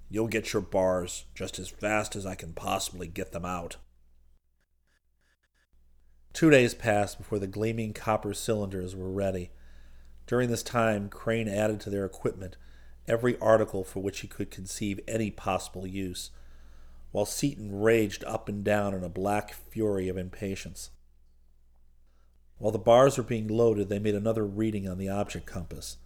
You'll 0.09 0.29
get 0.29 0.53
your 0.53 0.63
bars 0.63 1.25
just 1.35 1.59
as 1.59 1.69
fast 1.69 2.15
as 2.15 2.25
I 2.25 2.37
can 2.37 2.53
possibly 2.53 3.09
get 3.09 3.33
them 3.33 3.45
out. 3.45 3.77
Two 6.33 6.49
days 6.49 6.75
passed 6.75 7.19
before 7.19 7.41
the 7.41 7.49
gleaming 7.49 7.93
copper 7.93 8.35
cylinders 8.35 8.95
were 8.95 9.11
ready. 9.11 9.51
During 10.29 10.49
this 10.49 10.63
time, 10.63 11.09
Crane 11.09 11.49
added 11.49 11.81
to 11.81 11.91
their 11.91 12.05
equipment 12.05 12.57
every 13.09 13.37
article 13.41 13.83
for 13.83 14.01
which 14.01 14.21
he 14.21 14.29
could 14.29 14.53
conceive 14.53 15.01
any 15.09 15.33
possible 15.33 15.89
use, 15.89 16.31
while 17.11 17.27
Seaton 17.27 17.81
raged 17.81 18.23
up 18.25 18.49
and 18.49 18.63
down 18.63 18.95
in 18.95 19.03
a 19.03 19.09
black 19.09 19.53
fury 19.53 20.09
of 20.09 20.17
impatience. 20.17 20.91
While 22.61 22.73
the 22.73 22.79
bars 22.79 23.17
were 23.17 23.25
being 23.25 23.49
loaded, 23.49 23.89
they 23.89 23.99
made 23.99 24.15
another 24.15 24.47
reading 24.47 24.87
on 24.87 24.99
the 24.99 25.09
object 25.09 25.47
compass. 25.47 25.97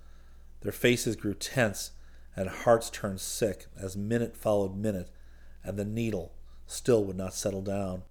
Their 0.60 0.72
faces 0.72 1.16
grew 1.16 1.34
tense 1.34 1.90
and 2.36 2.48
hearts 2.48 2.90
turned 2.90 3.20
sick 3.20 3.66
as 3.76 3.96
minute 3.96 4.36
followed 4.36 4.76
minute, 4.76 5.10
and 5.64 5.76
the 5.76 5.84
needle 5.84 6.32
still 6.66 7.04
would 7.04 7.16
not 7.16 7.34
settle 7.34 7.60
down. 7.60 8.02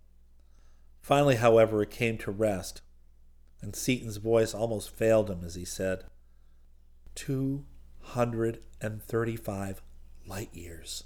Finally, 1.01 1.37
however, 1.37 1.81
it 1.81 1.89
came 1.89 2.17
to 2.17 2.31
rest, 2.31 2.81
and 3.61 3.75
Seaton's 3.75 4.17
voice 4.17 4.53
almost 4.53 4.89
failed 4.89 5.29
him 5.29 5.41
as 5.43 5.55
he 5.55 5.65
said, 5.65 6.03
Two 7.15 7.65
hundred 8.01 8.59
and 8.81 9.01
thirty 9.01 9.37
five 9.37 9.81
light 10.27 10.53
years. 10.53 11.05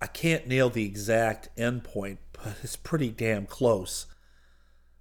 I 0.00 0.06
can't 0.06 0.46
nail 0.46 0.70
the 0.70 0.86
exact 0.86 1.50
end 1.58 1.84
point, 1.84 2.20
but 2.32 2.56
it's 2.62 2.76
pretty 2.76 3.10
damn 3.10 3.44
close. 3.44 4.06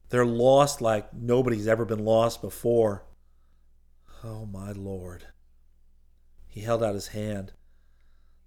They're 0.10 0.26
lost 0.26 0.82
like 0.82 1.14
nobody's 1.14 1.68
ever 1.68 1.86
been 1.86 2.04
lost 2.04 2.42
before. 2.42 3.04
Oh, 4.24 4.46
my 4.46 4.72
Lord. 4.72 5.26
He 6.48 6.62
held 6.62 6.82
out 6.84 6.94
his 6.94 7.10
hand. 7.10 7.54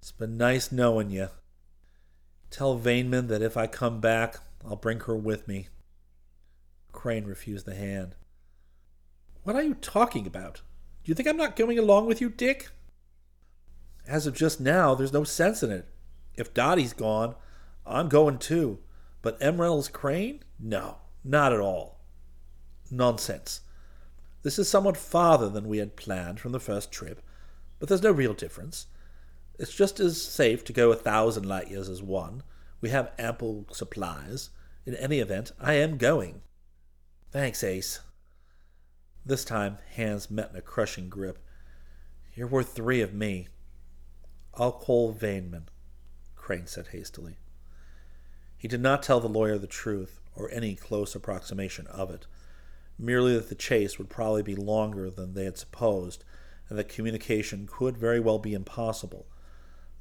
It's 0.01 0.13
been 0.13 0.37
nice 0.37 0.73
knowing 0.73 1.11
you. 1.11 1.29
Tell 2.51 2.79
Vaneman 2.79 3.29
that 3.29 3.43
if 3.43 3.57
I 3.57 3.67
come 3.67 4.01
back, 4.01 4.37
I'll 4.67 4.77
bring 4.77 5.01
her 5.01 5.17
with 5.17 5.47
me. 5.47 5.69
Crane 6.93 7.25
refused 7.25 7.67
the 7.67 7.75
hand. 7.75 8.15
What 9.43 9.57
are 9.57 9.63
you 9.63 9.75
talking 9.75 10.27
about? 10.27 10.63
Do 11.05 11.11
you 11.11 11.15
think 11.15 11.29
I'm 11.29 11.37
not 11.37 11.57
going 11.57 11.79
along 11.79 12.07
with 12.07 12.21
you, 12.21 12.29
Dick? 12.31 12.71
As 14.07 14.27
of 14.27 14.35
just 14.35 14.61
now, 14.61 14.95
there's 14.95 15.13
no 15.13 15.25
sense 15.25 15.63
in 15.63 15.71
it. 15.71 15.87
If 16.35 16.53
Dottie's 16.53 16.93
gone, 16.93 17.37
I'm 17.87 18.09
going 18.09 18.39
too. 18.39 18.81
But 19.23 19.39
M. 19.41 19.61
Reynolds 19.61 19.89
Crane? 19.89 20.43
No. 20.59 20.97
Not 21.25 21.53
at 21.53 21.61
all. 21.61 22.01
Nonsense. 22.91 23.61
This 24.43 24.59
is 24.59 24.69
somewhat 24.69 24.97
farther 24.97 25.49
than 25.49 25.69
we 25.69 25.79
had 25.79 25.97
planned 25.97 26.41
from 26.41 26.53
the 26.53 26.61
first 26.61 26.91
trip, 26.91 27.23
but 27.79 27.89
there's 27.89 28.03
no 28.03 28.11
real 28.11 28.35
difference. 28.35 28.87
It's 29.59 29.75
just 29.75 30.01
as 30.01 30.23
safe 30.23 30.65
to 30.65 30.73
go 30.73 30.91
a 30.91 30.97
thousand 30.97 31.45
light 31.45 31.69
years 31.69 31.89
as 31.89 32.03
one. 32.03 32.43
We 32.81 32.89
have 32.89 33.13
ample 33.19 33.67
supplies. 33.73 34.51
In 34.87 34.95
any 34.95 35.19
event, 35.19 35.53
I 35.61 35.75
am 35.75 35.99
going. 35.99 36.41
Thanks, 37.31 37.63
Ace. 37.63 38.01
This 39.27 39.45
time, 39.45 39.77
hands 39.95 40.31
met 40.31 40.51
in 40.51 40.57
a 40.57 40.63
crushing 40.63 41.11
grip. 41.11 41.39
You're 42.35 42.47
worth 42.47 42.75
three 42.75 43.03
of 43.03 43.13
me. 43.13 43.49
I'll 44.55 44.73
call 44.73 45.15
Vaneman, 45.15 45.65
Crane 46.35 46.67
said 46.67 46.89
hastily. 46.89 47.37
He 48.57 48.67
did 48.67 48.81
not 48.81 49.03
tell 49.03 49.21
the 49.21 49.29
lawyer 49.29 49.59
the 49.59 49.67
truth 49.67 50.20
or 50.41 50.51
any 50.51 50.75
close 50.75 51.15
approximation 51.15 51.87
of 51.89 52.11
it, 52.11 52.27
merely 52.99 53.35
that 53.35 53.49
the 53.49 53.55
chase 53.55 53.99
would 53.99 54.09
probably 54.09 54.43
be 54.43 54.57
longer 54.57 55.11
than 55.11 55.35
they 55.35 55.45
had 55.45 55.59
supposed, 55.59 56.25
and 56.69 56.79
that 56.79 56.89
communication 56.89 57.69
could 57.71 57.97
very 57.99 58.21
well 58.21 58.39
be 58.39 58.55
impossible, 58.55 59.27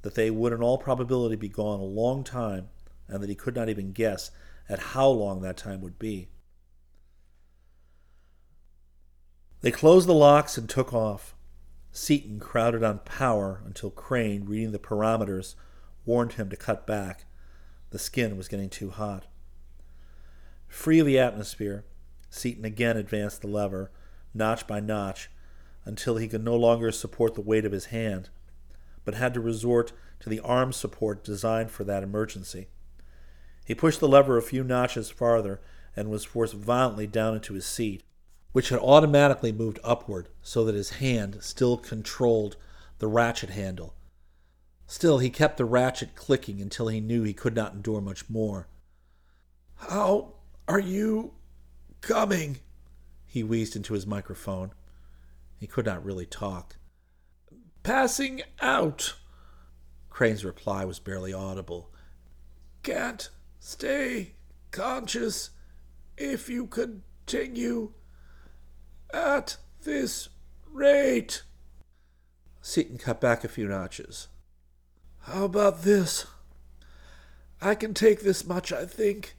that 0.02 0.16
they 0.16 0.32
would 0.32 0.54
in 0.54 0.64
all 0.64 0.78
probability 0.78 1.36
be 1.36 1.50
gone 1.50 1.80
a 1.80 1.84
long 1.84 2.24
time, 2.24 2.70
and 3.08 3.22
that 3.22 3.30
he 3.30 3.36
could 3.36 3.56
not 3.56 3.70
even 3.70 3.92
guess 3.92 4.32
at 4.70 4.80
how 4.80 5.08
long 5.08 5.42
that 5.42 5.58
time 5.58 5.82
would 5.82 6.00
be. 6.00 6.28
They 9.62 9.72
closed 9.72 10.08
the 10.08 10.14
locks 10.14 10.58
and 10.58 10.70
took 10.70 10.94
off. 10.94 11.36
Seaton 11.92 12.40
crowded 12.40 12.84
on 12.84 13.00
power 13.00 13.62
until 13.66 13.90
Crane, 13.90 14.46
reading 14.46 14.72
the 14.72 14.80
parameters, 14.80 15.56
warned 16.06 16.34
him 16.34 16.50
to 16.50 16.56
cut 16.56 16.88
back. 16.88 17.26
The 17.90 18.00
skin 18.00 18.38
was 18.38 18.48
getting 18.48 18.70
too 18.70 18.92
hot. 18.92 19.26
Free 20.70 21.00
of 21.00 21.06
the 21.06 21.20
atmosphere, 21.20 21.84
Seaton 22.30 22.64
again 22.64 22.96
advanced 22.96 23.42
the 23.42 23.48
lever, 23.48 23.92
notch 24.34 24.66
by 24.68 24.80
notch, 24.80 25.30
until 25.84 26.18
he 26.18 26.28
could 26.28 26.44
no 26.44 26.56
longer 26.56 26.92
support 26.92 27.36
the 27.36 27.42
weight 27.42 27.66
of 27.66 27.72
his 27.72 27.86
hand, 27.86 28.30
but 29.04 29.16
had 29.16 29.34
to 29.34 29.42
resort 29.42 29.92
to 30.20 30.30
the 30.30 30.40
arm 30.40 30.72
support 30.72 31.24
designed 31.24 31.72
for 31.72 31.84
that 31.84 32.04
emergency. 32.04 32.68
He 33.66 33.76
pushed 33.76 34.00
the 34.00 34.08
lever 34.08 34.38
a 34.38 34.42
few 34.42 34.64
notches 34.64 35.10
farther 35.10 35.60
and 35.96 36.10
was 36.10 36.24
forced 36.24 36.54
violently 36.54 37.08
down 37.08 37.36
into 37.36 37.56
his 37.56 37.66
seat, 37.66 38.04
which 38.52 38.70
had 38.70 38.80
automatically 38.80 39.52
moved 39.52 39.80
upward 39.84 40.30
so 40.42 40.64
that 40.66 40.76
his 40.76 40.92
hand 40.92 41.38
still 41.42 41.78
controlled 41.78 42.56
the 43.00 43.08
ratchet 43.08 43.50
handle. 43.50 43.96
Still, 44.88 45.20
he 45.20 45.30
kept 45.30 45.58
the 45.58 45.66
ratchet 45.66 46.16
clicking 46.16 46.62
until 46.62 46.88
he 46.88 47.00
knew 47.00 47.24
he 47.24 47.34
could 47.34 47.56
not 47.56 47.74
endure 47.74 48.02
much 48.02 48.30
more. 48.30 48.68
How 49.76 50.34
are 50.70 50.80
you 50.80 51.34
coming? 52.02 52.60
He 53.26 53.44
wheezed 53.44 53.76
into 53.76 53.96
his 53.96 54.06
microphone. 54.06 54.72
He 55.58 55.66
could 55.66 55.86
not 55.86 56.06
really 56.06 56.28
talk. 56.28 56.78
Passing 57.82 58.44
out. 58.62 59.16
Crane's 60.12 60.46
reply 60.46 60.86
was 60.86 61.00
barely 61.00 61.34
audible. 61.34 61.92
Can't 62.84 63.30
stay 63.60 64.36
conscious 64.70 65.50
if 66.18 66.48
you 66.50 66.68
continue 66.68 67.94
at 69.12 69.58
this 69.82 70.30
rate. 70.72 71.42
Seaton 72.62 73.00
cut 73.00 73.20
back 73.20 73.44
a 73.44 73.48
few 73.48 73.68
notches. 73.68 74.28
How 75.22 75.46
about 75.46 75.82
this? 75.82 76.28
I 77.60 77.74
can 77.74 77.96
take 77.96 78.22
this 78.22 78.46
much, 78.46 78.72
I 78.72 78.86
think. 78.86 79.36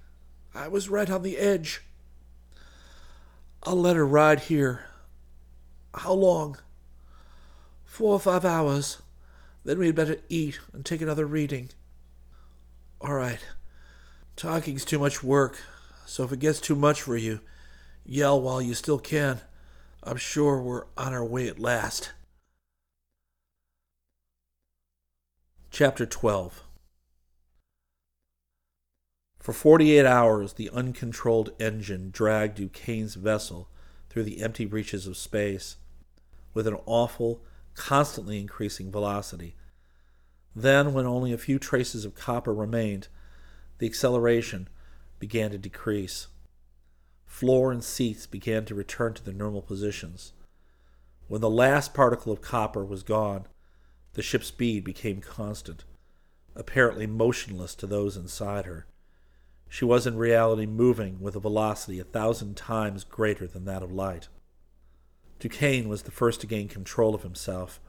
I 0.54 0.68
was 0.68 0.88
right 0.88 1.08
on 1.08 1.22
the 1.22 1.38
edge. 1.38 1.82
I'll 3.62 3.80
let 3.80 3.96
her 3.96 4.06
ride 4.06 4.40
here. 4.40 4.86
How 5.94 6.12
long? 6.12 6.58
Four 7.84 8.14
or 8.14 8.20
five 8.20 8.44
hours. 8.44 9.02
Then 9.64 9.78
we'd 9.78 9.94
better 9.94 10.16
eat 10.28 10.58
and 10.72 10.84
take 10.84 11.02
another 11.02 11.26
reading. 11.26 11.70
All 13.00 13.14
right. 13.14 13.40
Talking's 14.36 14.84
too 14.84 14.98
much 14.98 15.22
work, 15.22 15.60
so 16.06 16.24
if 16.24 16.32
it 16.32 16.38
gets 16.38 16.60
too 16.60 16.74
much 16.74 17.02
for 17.02 17.16
you, 17.16 17.40
yell 18.06 18.40
while 18.40 18.62
you 18.62 18.74
still 18.74 18.98
can. 18.98 19.40
I'm 20.02 20.16
sure 20.16 20.60
we're 20.60 20.86
on 20.96 21.12
our 21.12 21.24
way 21.24 21.46
at 21.46 21.58
last. 21.58 22.12
Chapter 25.70 26.06
12 26.06 26.62
For 29.40 29.54
48 29.54 30.04
hours, 30.04 30.52
the 30.52 30.68
uncontrolled 30.68 31.52
engine 31.58 32.10
dragged 32.10 32.56
Duquesne's 32.56 33.14
vessel 33.14 33.68
through 34.10 34.24
the 34.24 34.42
empty 34.42 34.66
reaches 34.66 35.06
of 35.06 35.16
space 35.16 35.76
with 36.52 36.66
an 36.66 36.76
awful, 36.84 37.42
constantly 37.74 38.38
increasing 38.38 38.92
velocity. 38.92 39.56
Then, 40.54 40.92
when 40.92 41.06
only 41.06 41.32
a 41.32 41.38
few 41.38 41.58
traces 41.58 42.04
of 42.04 42.14
copper 42.14 42.52
remained, 42.52 43.08
the 43.78 43.86
acceleration 43.86 44.68
began 45.18 45.50
to 45.52 45.58
decrease. 45.58 46.26
Floor 47.24 47.72
and 47.72 47.82
seats 47.82 48.26
began 48.26 48.66
to 48.66 48.74
return 48.74 49.14
to 49.14 49.24
their 49.24 49.32
normal 49.32 49.62
positions. 49.62 50.34
When 51.28 51.40
the 51.40 51.48
last 51.48 51.94
particle 51.94 52.30
of 52.30 52.42
copper 52.42 52.84
was 52.84 53.02
gone, 53.02 53.46
the 54.12 54.22
ship's 54.22 54.48
speed 54.48 54.84
became 54.84 55.22
constant, 55.22 55.84
apparently 56.54 57.06
motionless 57.06 57.74
to 57.76 57.86
those 57.86 58.18
inside 58.18 58.66
her. 58.66 58.86
She 59.72 59.84
was 59.84 60.04
in 60.04 60.16
reality 60.16 60.66
moving 60.66 61.20
with 61.20 61.36
a 61.36 61.40
velocity 61.40 62.00
a 62.00 62.04
thousand 62.04 62.56
times 62.56 63.04
greater 63.04 63.46
than 63.46 63.64
that 63.66 63.84
of 63.84 63.92
light. 63.92 64.26
Duquesne 65.38 65.88
was 65.88 66.02
the 66.02 66.10
first 66.10 66.40
to 66.40 66.48
gain 66.48 66.66
control 66.66 67.14
of 67.14 67.22
himself. 67.22 67.80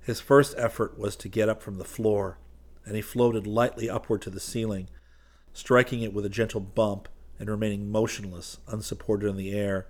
His 0.00 0.22
first 0.22 0.54
effort 0.56 0.98
was 0.98 1.14
to 1.16 1.28
get 1.28 1.50
up 1.50 1.62
from 1.62 1.76
the 1.76 1.84
floor, 1.84 2.38
and 2.86 2.96
he 2.96 3.02
floated 3.02 3.46
lightly 3.46 3.90
upward 3.90 4.22
to 4.22 4.30
the 4.30 4.40
ceiling, 4.40 4.88
striking 5.52 6.00
it 6.00 6.14
with 6.14 6.24
a 6.24 6.30
gentle 6.30 6.62
bump 6.62 7.06
and 7.38 7.50
remaining 7.50 7.92
motionless, 7.92 8.56
unsupported 8.66 9.28
in 9.28 9.36
the 9.36 9.52
air. 9.52 9.88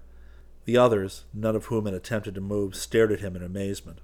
The 0.64 0.76
others, 0.76 1.26
none 1.32 1.54
of 1.54 1.66
whom 1.66 1.84
had 1.84 1.94
attempted 1.94 2.34
to 2.34 2.40
move, 2.40 2.74
stared 2.74 3.12
at 3.12 3.20
him 3.20 3.36
in 3.36 3.42
amazement. 3.44 4.00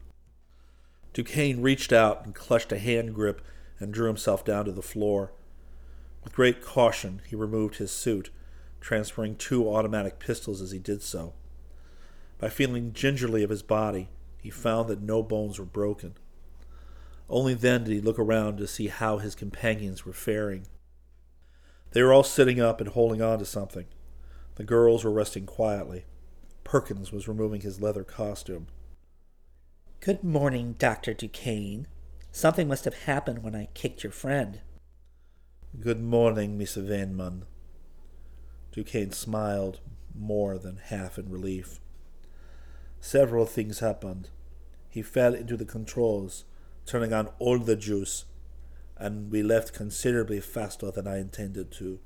Duquesne 1.12 1.60
reached 1.60 1.92
out 1.92 2.24
and 2.24 2.36
clutched 2.36 2.70
a 2.70 2.78
hand 2.78 3.16
grip 3.16 3.42
and 3.80 3.92
drew 3.92 4.06
himself 4.06 4.44
down 4.44 4.64
to 4.66 4.72
the 4.72 4.80
floor. 4.80 5.32
With 6.24 6.32
great 6.32 6.62
caution, 6.62 7.20
he 7.28 7.36
removed 7.36 7.76
his 7.76 7.92
suit, 7.92 8.30
transferring 8.80 9.36
two 9.36 9.68
automatic 9.68 10.18
pistols 10.18 10.60
as 10.60 10.70
he 10.70 10.78
did 10.78 11.02
so. 11.02 11.34
By 12.38 12.48
feeling 12.48 12.92
gingerly 12.92 13.42
of 13.42 13.50
his 13.50 13.62
body, 13.62 14.08
he 14.42 14.50
found 14.50 14.88
that 14.88 15.02
no 15.02 15.22
bones 15.22 15.58
were 15.58 15.64
broken. 15.64 16.14
Only 17.28 17.54
then 17.54 17.84
did 17.84 17.92
he 17.92 18.00
look 18.00 18.18
around 18.18 18.56
to 18.58 18.66
see 18.66 18.88
how 18.88 19.18
his 19.18 19.34
companions 19.34 20.04
were 20.04 20.12
faring. 20.12 20.66
They 21.92 22.02
were 22.02 22.12
all 22.12 22.24
sitting 22.24 22.60
up 22.60 22.80
and 22.80 22.90
holding 22.90 23.22
on 23.22 23.38
to 23.38 23.44
something. 23.44 23.86
The 24.56 24.64
girls 24.64 25.04
were 25.04 25.12
resting 25.12 25.46
quietly. 25.46 26.04
Perkins 26.64 27.12
was 27.12 27.28
removing 27.28 27.60
his 27.60 27.80
leather 27.80 28.04
costume. 28.04 28.66
Good 30.00 30.24
morning, 30.24 30.74
Dr. 30.78 31.14
Duquesne. 31.14 31.86
Something 32.32 32.68
must 32.68 32.84
have 32.84 33.04
happened 33.04 33.42
when 33.42 33.54
I 33.54 33.68
kicked 33.74 34.02
your 34.02 34.12
friend. 34.12 34.60
Good 35.80 36.00
morning, 36.00 36.56
Miss 36.56 36.76
Vaneman. 36.76 37.42
Duquesne 38.70 39.10
smiled, 39.10 39.80
more 40.14 40.56
than 40.56 40.76
half 40.76 41.18
in 41.18 41.28
relief. 41.28 41.80
Several 43.00 43.44
things 43.44 43.80
happened. 43.80 44.30
He 44.88 45.02
fell 45.02 45.34
into 45.34 45.56
the 45.56 45.64
controls, 45.64 46.44
turning 46.86 47.12
on 47.12 47.28
all 47.40 47.58
the 47.58 47.74
juice, 47.74 48.24
and 48.96 49.32
we 49.32 49.42
left 49.42 49.74
considerably 49.74 50.40
faster 50.40 50.92
than 50.92 51.08
I 51.08 51.18
intended 51.18 51.72
to. 51.72 51.98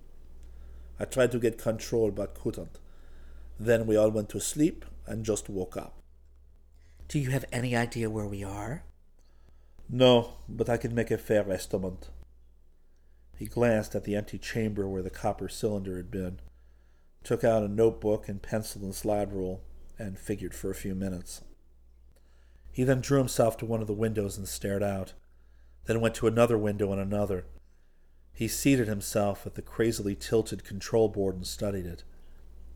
I 0.98 1.04
tried 1.04 1.31
to 1.33 1.38
get 1.38 1.59
control 1.59 2.11
but 2.11 2.35
couldn't. 2.35 2.78
Then 3.61 3.87
we 3.87 3.96
all 3.96 4.11
went 4.11 4.31
to 4.31 4.40
sleep 4.40 4.87
and 5.07 5.26
just 5.26 5.50
woke 5.50 5.76
up. 5.76 6.00
Do 7.07 7.18
you 7.18 7.31
have 7.31 7.44
any 7.52 7.76
idea 7.76 8.09
where 8.09 8.26
we 8.26 8.42
are? 8.42 8.85
No, 9.90 10.38
but 10.48 10.70
I 10.70 10.78
can 10.78 10.94
make 10.94 11.11
a 11.11 11.18
fair 11.18 11.48
estimate. 11.52 12.09
He 13.38 13.46
glanced 13.46 13.94
at 13.94 14.05
the 14.05 14.16
empty 14.16 14.38
chamber 14.38 14.88
where 14.88 15.03
the 15.03 15.11
copper 15.11 15.48
cylinder 15.48 15.96
had 15.96 16.11
been, 16.11 16.40
took 17.22 17.44
out 17.44 17.62
a 17.62 17.68
notebook 17.68 18.29
and 18.29 18.42
pencil 18.42 18.83
and 18.83 18.94
slide 18.94 19.33
rule, 19.33 19.62
and 19.98 20.18
figured 20.18 20.55
for 20.55 20.70
a 20.70 20.74
few 20.74 20.94
minutes. 20.94 21.42
He 22.72 22.85
then 22.85 23.01
drew 23.01 23.18
himself 23.18 23.57
to 23.59 23.66
one 23.66 23.81
of 23.81 23.87
the 23.87 23.92
windows 23.92 24.37
and 24.37 24.48
stared 24.48 24.83
out 24.83 25.12
then 25.88 26.03
went 26.03 26.14
to 26.14 26.27
another 26.27 26.59
window 26.59 26.92
and 26.92 27.01
another. 27.01 27.46
He 28.35 28.46
seated 28.46 28.88
himself 28.88 29.46
at 29.46 29.55
the 29.55 29.62
crazily 29.62 30.14
tilted 30.14 30.62
control 30.62 31.09
board 31.09 31.35
and 31.35 31.46
studied 31.46 31.87
it. 31.87 32.05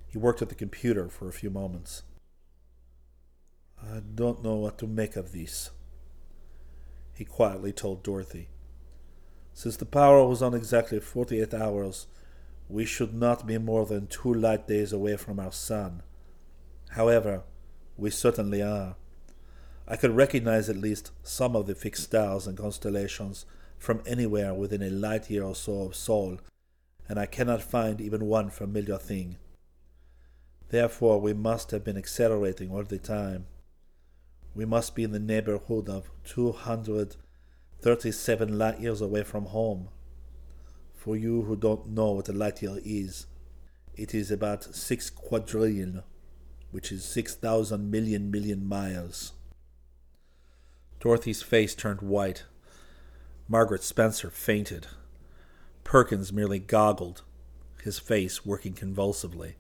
He 0.07 0.17
worked 0.17 0.41
at 0.41 0.49
the 0.49 0.55
computer 0.55 1.11
for 1.11 1.29
a 1.29 1.33
few 1.33 1.51
moments. 1.51 2.05
I 3.83 4.01
don't 4.15 4.43
know 4.43 4.55
what 4.55 4.79
to 4.79 4.87
make 4.87 5.15
of 5.15 5.33
this, 5.33 5.71
he 7.15 7.27
quietly 7.27 7.73
told 7.73 8.03
Dorothy. 8.03 8.49
Since 9.55 9.77
the 9.77 9.87
power 9.87 10.27
was 10.27 10.43
on 10.43 10.55
exactly 10.55 11.01
48 11.01 11.55
hours, 11.55 12.07
we 12.69 12.85
should 12.85 13.15
not 13.15 13.47
be 13.47 13.59
more 13.59 13.85
than 13.85 14.07
two 14.07 14.33
light 14.33 14.67
days 14.67 14.93
away 14.93 15.17
from 15.17 15.39
our 15.39 15.53
sun. 15.53 16.03
However, 16.91 17.43
we 17.97 18.11
certainly 18.11 18.63
are. 18.63 18.97
I 19.87 19.97
could 19.97 20.17
recognize 20.17 20.69
at 20.69 20.77
least 20.77 21.11
some 21.23 21.55
of 21.55 21.67
the 21.67 21.75
fixed 21.75 22.05
stars 22.05 22.47
and 22.47 22.57
constellations 22.57 23.45
from 23.79 24.03
anywhere 24.07 24.55
within 24.55 24.83
a 24.83 24.91
light 24.91 25.29
year 25.29 25.43
or 25.43 25.55
so 25.55 25.83
of 25.83 25.97
Sol, 25.97 26.39
and 27.09 27.19
I 27.19 27.27
cannot 27.27 27.63
find 27.63 28.01
even 28.01 28.27
one 28.27 28.49
familiar 28.49 28.97
thing. 28.97 29.37
Therefore, 30.71 31.21
we 31.21 31.35
must 31.35 31.73
have 31.73 31.85
been 31.85 31.99
accelerating 31.99 32.71
all 32.71 32.85
the 32.85 32.99
time. 32.99 33.47
We 34.55 34.65
must 34.65 34.95
be 34.95 35.03
in 35.03 35.13
the 35.13 35.19
neighborhood 35.19 35.89
of 35.89 36.11
237 37.83 38.59
light 38.59 38.81
years 38.81 39.01
away 39.01 39.25
from 39.25 39.47
home. 39.47 39.89
For 40.95 41.17
you 41.17 41.43
who 41.43 41.57
don't 41.57 41.89
know 41.89 42.13
what 42.13 42.29
a 42.29 42.33
light 42.33 42.63
year 42.63 42.79
is, 42.85 43.27
it 43.97 44.15
is 44.15 44.31
about 44.31 44.63
6 44.63 45.11
quadrillion, 45.11 46.05
which 46.71 46.93
is 46.93 47.05
6,000 47.05 47.91
million 47.91 48.31
million 48.31 48.65
miles. 48.65 49.33
Dorothy's 51.01 51.43
face 51.43 51.75
turned 51.75 52.01
white. 52.01 52.45
Margaret 53.49 53.83
Spencer 53.83 54.31
fainted. 54.31 54.87
Perkins 55.83 56.33
merely 56.33 56.61
goggled, 56.61 57.23
his 57.83 57.99
face 57.99 58.47
working 58.47 58.75
convulsively. 58.75 59.57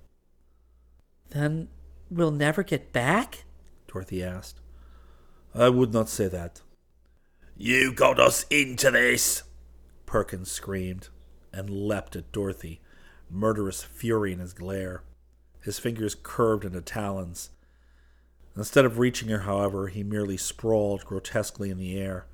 Then 1.30 1.66
we'll 2.08 2.30
never 2.30 2.62
get 2.62 2.92
back? 2.92 3.42
Dorothy 3.88 4.22
asked. 4.22 4.60
I 5.52 5.68
would 5.68 5.92
not 5.92 6.08
say 6.08 6.28
that. 6.28 6.60
You 7.64 7.92
got 7.92 8.18
us 8.18 8.44
into 8.50 8.90
this! 8.90 9.44
Perkins 10.04 10.50
screamed 10.50 11.10
and 11.52 11.70
leapt 11.70 12.16
at 12.16 12.32
Dorothy, 12.32 12.80
murderous 13.30 13.84
fury 13.84 14.32
in 14.32 14.40
his 14.40 14.52
glare. 14.52 15.04
His 15.60 15.78
fingers 15.78 16.16
curved 16.20 16.64
into 16.64 16.80
talons. 16.80 17.50
Instead 18.56 18.84
of 18.84 18.98
reaching 18.98 19.28
her, 19.28 19.42
however, 19.42 19.86
he 19.86 20.02
merely 20.02 20.36
sprawled 20.36 21.04
grotesquely 21.04 21.70
in 21.70 21.78
the 21.78 21.96
air. 21.96 22.26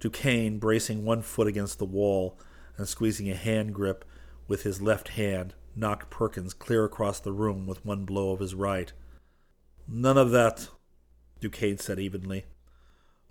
Duquesne, 0.00 0.58
bracing 0.58 1.04
one 1.04 1.20
foot 1.20 1.46
against 1.46 1.78
the 1.78 1.84
wall 1.84 2.38
and 2.78 2.88
squeezing 2.88 3.30
a 3.30 3.34
hand 3.34 3.74
grip 3.74 4.02
with 4.48 4.62
his 4.62 4.80
left 4.80 5.08
hand, 5.08 5.52
knocked 5.74 6.08
Perkins 6.08 6.54
clear 6.54 6.86
across 6.86 7.20
the 7.20 7.32
room 7.32 7.66
with 7.66 7.84
one 7.84 8.06
blow 8.06 8.32
of 8.32 8.40
his 8.40 8.54
right. 8.54 8.94
None 9.86 10.16
of 10.16 10.30
that, 10.30 10.70
Duquesne 11.38 11.76
said 11.76 11.98
evenly. 11.98 12.46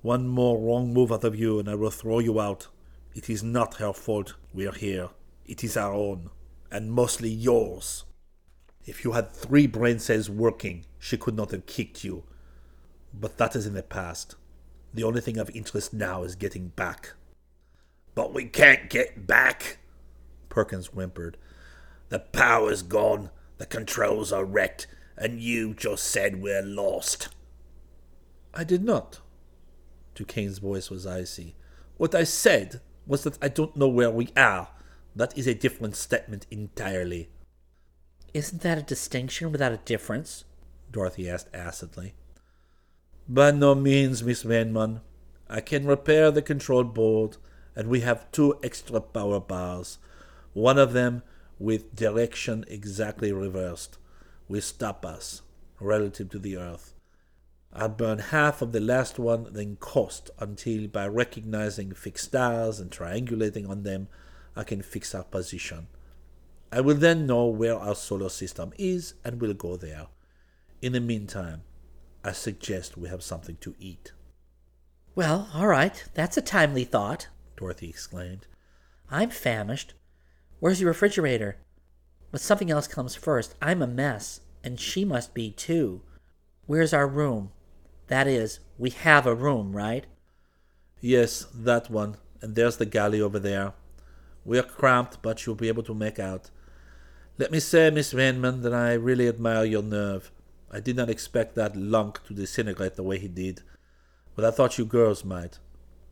One 0.05 0.27
more 0.27 0.59
wrong 0.59 0.93
move 0.93 1.11
out 1.11 1.23
of 1.23 1.35
you, 1.35 1.57
and 1.57 1.67
I 1.67 1.73
will 1.73 1.89
throw 1.89 2.19
you 2.19 2.39
out. 2.39 2.67
It 3.15 3.27
is 3.27 3.41
not 3.41 3.77
her 3.77 3.91
fault 3.91 4.35
we 4.53 4.67
are 4.67 4.71
here. 4.71 5.09
It 5.47 5.63
is 5.63 5.75
our 5.75 5.93
own, 5.93 6.29
and 6.69 6.91
mostly 6.91 7.31
yours. 7.31 8.03
If 8.85 9.03
you 9.03 9.13
had 9.13 9.31
three 9.31 9.65
brain 9.65 9.97
cells 9.97 10.29
working, 10.29 10.85
she 10.99 11.17
could 11.17 11.35
not 11.35 11.49
have 11.49 11.65
kicked 11.65 12.03
you. 12.03 12.23
But 13.15 13.39
that 13.39 13.55
is 13.55 13.65
in 13.65 13.73
the 13.73 13.81
past. 13.81 14.35
The 14.93 15.03
only 15.03 15.21
thing 15.21 15.39
of 15.39 15.49
interest 15.55 15.91
now 15.91 16.21
is 16.21 16.35
getting 16.35 16.67
back. 16.67 17.13
But 18.13 18.31
we 18.31 18.45
can't 18.45 18.91
get 18.91 19.25
back, 19.25 19.79
Perkins 20.49 20.85
whimpered. 20.85 21.35
The 22.09 22.19
power's 22.19 22.83
gone, 22.83 23.31
the 23.57 23.65
controls 23.65 24.31
are 24.31 24.45
wrecked, 24.45 24.85
and 25.17 25.41
you 25.41 25.73
just 25.73 26.03
said 26.03 26.43
we're 26.43 26.61
lost. 26.61 27.29
I 28.53 28.63
did 28.63 28.83
not. 28.83 29.21
Duquesne's 30.15 30.59
voice 30.59 30.89
was 30.89 31.05
icy. 31.05 31.55
What 31.97 32.15
I 32.15 32.23
said 32.23 32.81
was 33.05 33.23
that 33.23 33.37
I 33.41 33.49
don't 33.49 33.75
know 33.75 33.87
where 33.87 34.09
we 34.09 34.29
are. 34.35 34.69
That 35.15 35.37
is 35.37 35.47
a 35.47 35.53
different 35.53 35.95
statement 35.95 36.47
entirely. 36.49 37.29
Isn't 38.33 38.61
that 38.63 38.77
a 38.77 38.81
distinction 38.81 39.51
without 39.51 39.71
a 39.71 39.77
difference? 39.77 40.45
Dorothy 40.91 41.29
asked 41.29 41.49
acidly. 41.53 42.15
By 43.27 43.51
no 43.51 43.75
means, 43.75 44.23
Miss 44.23 44.43
Vaneman. 44.43 45.01
I 45.49 45.61
can 45.61 45.85
repair 45.85 46.31
the 46.31 46.41
control 46.41 46.83
board, 46.83 47.37
and 47.75 47.87
we 47.87 48.01
have 48.01 48.31
two 48.31 48.59
extra 48.63 48.99
power 48.99 49.39
bars. 49.39 49.99
One 50.53 50.77
of 50.79 50.93
them 50.93 51.21
with 51.59 51.95
direction 51.95 52.65
exactly 52.67 53.31
reversed 53.31 53.97
will 54.47 54.61
stop 54.61 55.05
us 55.05 55.41
relative 55.79 56.29
to 56.31 56.39
the 56.39 56.57
Earth. 56.57 56.94
I'll 57.77 57.89
burn 57.89 58.19
half 58.19 58.61
of 58.61 58.71
the 58.71 58.79
last 58.79 59.19
one, 59.19 59.49
then 59.51 59.75
coast 59.75 60.31
until 60.39 60.87
by 60.87 61.07
recognizing 61.07 61.91
fixed 61.93 62.25
stars 62.25 62.79
and 62.79 62.89
triangulating 62.89 63.69
on 63.69 63.83
them, 63.83 64.07
I 64.55 64.63
can 64.63 64.81
fix 64.81 65.13
our 65.13 65.25
position. 65.25 65.87
I 66.71 66.79
will 66.79 66.95
then 66.95 67.27
know 67.27 67.47
where 67.47 67.75
our 67.75 67.95
solar 67.95 68.29
system 68.29 68.71
is 68.77 69.15
and 69.25 69.41
will 69.41 69.53
go 69.53 69.75
there. 69.75 70.07
In 70.81 70.93
the 70.93 71.01
meantime, 71.01 71.63
I 72.23 72.31
suggest 72.31 72.97
we 72.97 73.09
have 73.09 73.21
something 73.21 73.57
to 73.61 73.75
eat. 73.77 74.13
Well, 75.13 75.49
all 75.53 75.67
right. 75.67 76.01
That's 76.13 76.37
a 76.37 76.41
timely 76.41 76.85
thought, 76.85 77.27
Dorothy 77.57 77.89
exclaimed. 77.89 78.47
I'm 79.09 79.29
famished. 79.29 79.93
Where's 80.59 80.79
your 80.79 80.91
refrigerator? 80.91 81.57
But 82.31 82.41
something 82.41 82.71
else 82.71 82.87
comes 82.87 83.15
first. 83.15 83.55
I'm 83.61 83.81
a 83.81 83.87
mess, 83.87 84.39
and 84.63 84.79
she 84.79 85.03
must 85.03 85.33
be 85.33 85.51
too. 85.51 86.01
Where's 86.65 86.93
our 86.93 87.07
room? 87.07 87.51
That 88.07 88.27
is, 88.27 88.59
we 88.77 88.91
have 88.91 89.25
a 89.25 89.35
room, 89.35 89.75
right? 89.75 90.05
Yes, 91.01 91.47
that 91.53 91.89
one. 91.89 92.17
And 92.41 92.55
there's 92.55 92.77
the 92.77 92.85
galley 92.85 93.21
over 93.21 93.39
there. 93.39 93.73
We're 94.43 94.63
cramped, 94.63 95.21
but 95.21 95.45
you'll 95.45 95.55
be 95.55 95.67
able 95.67 95.83
to 95.83 95.93
make 95.93 96.19
out. 96.19 96.51
Let 97.37 97.51
me 97.51 97.59
say, 97.59 97.89
Miss 97.89 98.13
Vaneman, 98.13 98.61
that 98.61 98.73
I 98.73 98.93
really 98.93 99.27
admire 99.27 99.65
your 99.65 99.81
nerve. 99.83 100.31
I 100.71 100.79
did 100.79 100.95
not 100.95 101.09
expect 101.09 101.55
that 101.55 101.75
lunk 101.75 102.23
to 102.27 102.33
disintegrate 102.33 102.95
the 102.95 103.03
way 103.03 103.17
he 103.17 103.27
did, 103.27 103.61
but 104.35 104.45
I 104.45 104.51
thought 104.51 104.77
you 104.77 104.85
girls 104.85 105.25
might. 105.25 105.59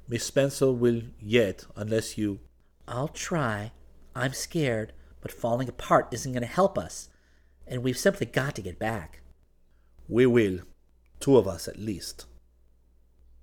Miss 0.08 0.26
Spencer 0.26 0.72
will 0.72 1.02
yet, 1.20 1.66
unless 1.76 2.18
you. 2.18 2.40
I'll 2.88 3.08
try. 3.08 3.72
I'm 4.16 4.34
scared, 4.34 4.94
but 5.22 5.32
falling 5.32 5.70
apart 5.70 6.10
isn't 6.12 6.32
going 6.32 6.42
to 6.42 6.48
help 6.48 6.78
us, 6.78 7.10
and 7.68 7.84
we've 7.84 7.98
simply 7.98 8.26
got 8.26 8.56
to 8.56 8.62
get 8.62 8.80
back. 8.80 9.22
We 10.08 10.26
will. 10.26 10.60
Two 11.24 11.38
of 11.38 11.48
us, 11.48 11.70
at 11.70 11.80
least. 11.80 12.26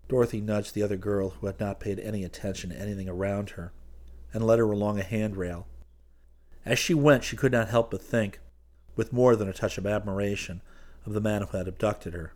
Dorothy 0.06 0.42
nudged 0.42 0.74
the 0.74 0.82
other 0.82 0.98
girl, 0.98 1.30
who 1.30 1.46
had 1.46 1.58
not 1.58 1.80
paid 1.80 1.98
any 1.98 2.24
attention 2.24 2.68
to 2.68 2.78
anything 2.78 3.08
around 3.08 3.52
her, 3.52 3.72
and 4.34 4.46
led 4.46 4.58
her 4.58 4.70
along 4.70 4.98
a 4.98 5.02
handrail. 5.02 5.66
As 6.66 6.78
she 6.78 6.92
went, 6.92 7.24
she 7.24 7.38
could 7.38 7.52
not 7.52 7.70
help 7.70 7.90
but 7.90 8.02
think, 8.02 8.38
with 8.96 9.14
more 9.14 9.34
than 9.34 9.48
a 9.48 9.54
touch 9.54 9.78
of 9.78 9.86
admiration, 9.86 10.60
of 11.06 11.14
the 11.14 11.22
man 11.22 11.40
who 11.40 11.56
had 11.56 11.66
abducted 11.66 12.12
her. 12.12 12.34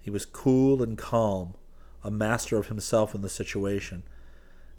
He 0.00 0.08
was 0.08 0.24
cool 0.24 0.84
and 0.84 0.96
calm, 0.96 1.54
a 2.04 2.10
master 2.12 2.58
of 2.58 2.68
himself 2.68 3.16
in 3.16 3.22
the 3.22 3.28
situation, 3.28 4.04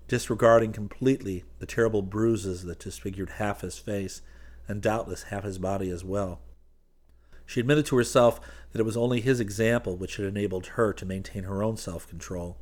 disregarding 0.08 0.72
completely 0.72 1.44
the 1.60 1.66
terrible 1.66 2.02
bruises 2.02 2.64
that 2.64 2.80
disfigured 2.80 3.32
half 3.32 3.60
his 3.60 3.78
face 3.78 4.22
and 4.70 4.82
doubtless 4.82 5.24
half 5.24 5.44
his 5.44 5.60
body 5.60 5.90
as 5.90 6.06
well. 6.06 6.40
She 7.50 7.60
admitted 7.60 7.88
to 7.88 7.96
herself 7.96 8.40
that 8.72 8.80
it 8.80 8.86
was 8.86 8.96
only 8.96 9.22
his 9.22 9.40
example 9.40 9.98
which 9.98 10.18
had 10.18 10.28
enabled 10.28 10.68
her 10.68 10.94
to 10.94 11.04
maintain 11.04 11.46
her 11.46 11.64
own 11.64 11.78
self 11.78 12.08
control. 12.08 12.60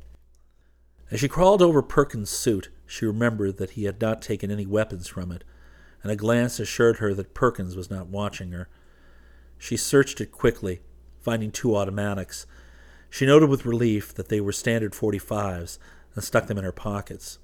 As 1.10 1.20
she 1.20 1.28
crawled 1.28 1.60
over 1.60 1.82
Perkins' 1.82 2.30
suit, 2.30 2.70
she 2.86 3.04
remembered 3.04 3.58
that 3.58 3.72
he 3.72 3.84
had 3.84 4.00
not 4.00 4.22
taken 4.22 4.50
any 4.50 4.64
weapons 4.64 5.06
from 5.06 5.30
it, 5.30 5.44
and 6.02 6.10
a 6.10 6.16
glance 6.16 6.58
assured 6.58 7.00
her 7.00 7.12
that 7.12 7.34
Perkins 7.34 7.76
was 7.76 7.90
not 7.90 8.06
watching 8.06 8.52
her. 8.52 8.70
She 9.58 9.76
searched 9.76 10.22
it 10.22 10.32
quickly, 10.32 10.80
finding 11.20 11.50
two 11.50 11.76
automatics. 11.76 12.46
She 13.10 13.26
noted 13.26 13.50
with 13.50 13.66
relief 13.66 14.14
that 14.14 14.30
they 14.30 14.40
were 14.40 14.52
standard 14.52 14.92
45s 14.92 15.76
and 16.14 16.24
stuck 16.24 16.46
them 16.46 16.56
in 16.56 16.64
her 16.64 16.72
pockets. 16.72 17.38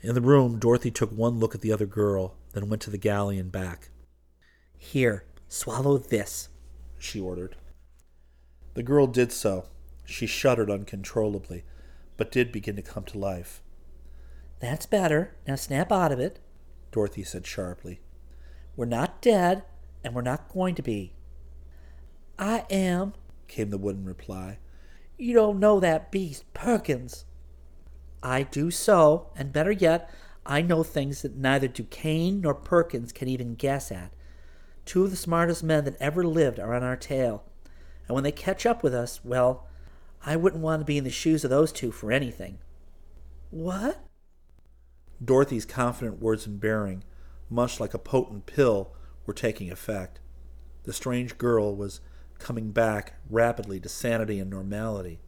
In 0.00 0.14
the 0.14 0.22
room, 0.22 0.58
Dorothy 0.58 0.90
took 0.90 1.12
one 1.12 1.38
look 1.38 1.54
at 1.54 1.60
the 1.60 1.72
other 1.72 1.84
girl, 1.84 2.36
then 2.54 2.70
went 2.70 2.80
to 2.82 2.90
the 2.90 2.96
galley 2.96 3.38
and 3.38 3.52
back. 3.52 3.90
Here, 4.78 5.26
swallow 5.48 5.98
this, 5.98 6.48
she 6.98 7.20
ordered. 7.20 7.56
The 8.74 8.82
girl 8.82 9.06
did 9.06 9.32
so. 9.32 9.66
She 10.04 10.26
shuddered 10.26 10.70
uncontrollably, 10.70 11.64
but 12.16 12.30
did 12.30 12.52
begin 12.52 12.76
to 12.76 12.82
come 12.82 13.04
to 13.04 13.18
life. 13.18 13.62
That's 14.60 14.86
better. 14.86 15.34
Now 15.46 15.56
snap 15.56 15.90
out 15.90 16.12
of 16.12 16.20
it. 16.20 16.38
Dorothy 16.92 17.24
said 17.24 17.46
sharply. 17.46 18.00
We're 18.76 18.86
not 18.86 19.20
dead, 19.20 19.64
and 20.04 20.14
we're 20.14 20.22
not 20.22 20.48
going 20.48 20.74
to 20.76 20.82
be. 20.82 21.14
I 22.38 22.64
am, 22.70 23.14
came 23.48 23.70
the 23.70 23.78
wooden 23.78 24.04
reply. 24.04 24.58
You 25.18 25.34
don't 25.34 25.58
know 25.58 25.80
that 25.80 26.12
beast, 26.12 26.44
Perkins. 26.52 27.24
I 28.22 28.42
do 28.42 28.70
so, 28.70 29.30
and 29.36 29.52
better 29.52 29.72
yet, 29.72 30.10
I 30.44 30.62
know 30.62 30.82
things 30.82 31.22
that 31.22 31.36
neither 31.36 31.68
Duquesne 31.68 32.40
nor 32.40 32.54
Perkins 32.54 33.12
can 33.12 33.28
even 33.28 33.54
guess 33.54 33.90
at. 33.90 34.12
Two 34.86 35.04
of 35.04 35.10
the 35.10 35.16
smartest 35.16 35.62
men 35.62 35.84
that 35.84 36.00
ever 36.00 36.24
lived 36.24 36.58
are 36.58 36.72
on 36.72 36.82
our 36.82 36.96
tail. 36.96 37.44
And 38.06 38.14
when 38.14 38.24
they 38.24 38.32
catch 38.32 38.64
up 38.64 38.82
with 38.82 38.94
us, 38.94 39.20
well, 39.24 39.66
I 40.24 40.36
wouldn't 40.36 40.62
want 40.62 40.80
to 40.80 40.86
be 40.86 40.96
in 40.96 41.04
the 41.04 41.10
shoes 41.10 41.44
of 41.44 41.50
those 41.50 41.72
two 41.72 41.90
for 41.90 42.12
anything. 42.12 42.58
What? 43.50 44.00
Dorothy's 45.22 45.64
confident 45.64 46.20
words 46.20 46.46
and 46.46 46.60
bearing, 46.60 47.02
much 47.50 47.80
like 47.80 47.94
a 47.94 47.98
potent 47.98 48.46
pill, 48.46 48.92
were 49.26 49.34
taking 49.34 49.70
effect. 49.70 50.20
The 50.84 50.92
strange 50.92 51.36
girl 51.36 51.74
was 51.74 52.00
coming 52.38 52.70
back 52.70 53.14
rapidly 53.28 53.80
to 53.80 53.88
sanity 53.88 54.38
and 54.38 54.48
normality. 54.48 55.20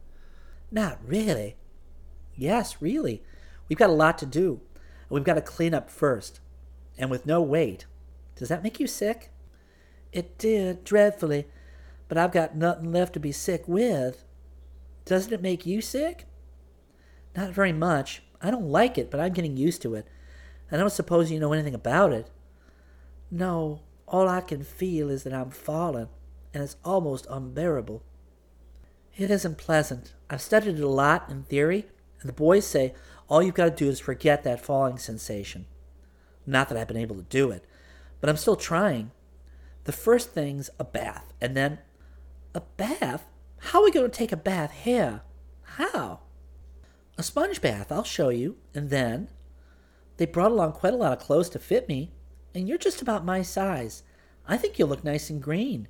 Not 0.71 0.99
really. 1.05 1.57
Yes, 2.35 2.81
really. 2.81 3.23
We've 3.67 3.79
got 3.79 3.89
a 3.89 3.93
lot 3.93 4.17
to 4.19 4.25
do, 4.25 4.61
and 4.73 5.09
we've 5.09 5.23
got 5.23 5.33
to 5.33 5.41
clean 5.41 5.73
up 5.73 5.89
first. 5.89 6.39
And 6.97 7.09
with 7.09 7.25
no 7.25 7.41
weight. 7.41 7.85
Does 8.35 8.47
that 8.49 8.63
make 8.63 8.79
you 8.79 8.87
sick? 8.87 9.31
It 10.11 10.37
did, 10.37 10.83
dreadfully, 10.83 11.47
but 12.07 12.17
I've 12.17 12.31
got 12.31 12.55
nothing 12.55 12.91
left 12.91 13.13
to 13.13 13.19
be 13.19 13.31
sick 13.31 13.67
with. 13.67 14.23
Doesn't 15.05 15.33
it 15.33 15.41
make 15.41 15.65
you 15.65 15.81
sick? 15.81 16.25
Not 17.35 17.51
very 17.51 17.73
much. 17.73 18.23
I 18.41 18.51
don't 18.51 18.69
like 18.69 18.97
it, 18.97 19.11
but 19.11 19.19
I'm 19.19 19.33
getting 19.33 19.57
used 19.57 19.81
to 19.83 19.95
it. 19.95 20.07
I 20.71 20.77
don't 20.77 20.91
suppose 20.91 21.31
you 21.31 21.39
know 21.39 21.53
anything 21.53 21.73
about 21.73 22.13
it. 22.13 22.29
No, 23.31 23.81
all 24.07 24.27
I 24.27 24.41
can 24.41 24.63
feel 24.63 25.09
is 25.09 25.23
that 25.23 25.33
I'm 25.33 25.51
falling, 25.51 26.09
and 26.53 26.63
it's 26.63 26.77
almost 26.83 27.27
unbearable. 27.29 28.03
It 29.15 29.29
isn't 29.29 29.57
pleasant. 29.57 30.13
I've 30.29 30.41
studied 30.41 30.79
it 30.79 30.83
a 30.83 30.87
lot 30.87 31.29
in 31.29 31.43
theory, 31.43 31.85
and 32.21 32.29
the 32.29 32.33
boys 32.33 32.65
say 32.65 32.93
all 33.27 33.43
you've 33.43 33.55
got 33.55 33.65
to 33.65 33.83
do 33.83 33.89
is 33.89 33.99
forget 33.99 34.43
that 34.43 34.63
falling 34.63 34.97
sensation. 34.97 35.65
Not 36.45 36.69
that 36.69 36.77
I've 36.77 36.87
been 36.87 36.97
able 36.97 37.17
to 37.17 37.23
do 37.23 37.51
it, 37.51 37.65
but 38.19 38.29
I'm 38.29 38.37
still 38.37 38.55
trying. 38.55 39.11
The 39.85 39.91
first 39.91 40.31
thing's 40.31 40.69
a 40.79 40.83
bath, 40.83 41.33
and 41.41 41.55
then. 41.55 41.79
A 42.55 42.61
bath? 42.61 43.25
How 43.59 43.79
are 43.79 43.85
we 43.85 43.91
going 43.91 44.09
to 44.09 44.17
take 44.17 44.31
a 44.31 44.37
bath 44.37 44.71
here? 44.71 45.21
How? 45.61 46.21
A 47.17 47.23
sponge 47.23 47.61
bath, 47.61 47.91
I'll 47.91 48.03
show 48.03 48.29
you. 48.29 48.57
And 48.73 48.89
then 48.89 49.29
they 50.17 50.25
brought 50.25 50.51
along 50.51 50.73
quite 50.73 50.93
a 50.93 50.97
lot 50.97 51.13
of 51.13 51.19
clothes 51.19 51.49
to 51.49 51.59
fit 51.59 51.87
me, 51.87 52.11
and 52.53 52.67
you're 52.67 52.77
just 52.77 53.01
about 53.01 53.25
my 53.25 53.41
size. 53.41 54.03
I 54.47 54.57
think 54.57 54.79
you'll 54.79 54.89
look 54.89 55.03
nice 55.03 55.29
and 55.29 55.41
green. 55.41 55.87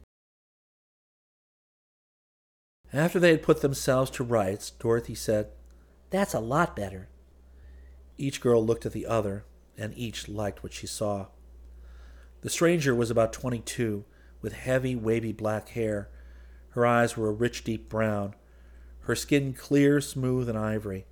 After 2.91 3.19
they 3.19 3.31
had 3.31 3.43
put 3.43 3.61
themselves 3.61 4.09
to 4.11 4.23
rights, 4.23 4.71
Dorothy 4.71 5.15
said, 5.15 5.49
That's 6.09 6.33
a 6.33 6.39
lot 6.39 6.75
better. 6.75 7.07
Each 8.17 8.41
girl 8.41 8.65
looked 8.65 8.85
at 8.85 8.91
the 8.91 9.05
other, 9.05 9.45
and 9.77 9.97
each 9.97 10.27
liked 10.27 10.63
what 10.63 10.73
she 10.73 10.87
saw. 10.87 11.27
The 12.41 12.49
stranger 12.49 12.95
was 12.95 13.11
about 13.11 13.33
twenty 13.33 13.59
two, 13.59 14.05
with 14.41 14.53
heavy, 14.53 14.95
wavy 14.95 15.33
black 15.33 15.69
hair. 15.69 16.09
Her 16.69 16.85
eyes 16.85 17.17
were 17.17 17.29
a 17.29 17.33
rich, 17.33 17.63
deep 17.63 17.89
brown, 17.89 18.35
her 19.01 19.15
skin 19.15 19.53
clear, 19.53 19.99
smooth, 19.99 20.47
and 20.47 20.57
ivory. 20.57 21.05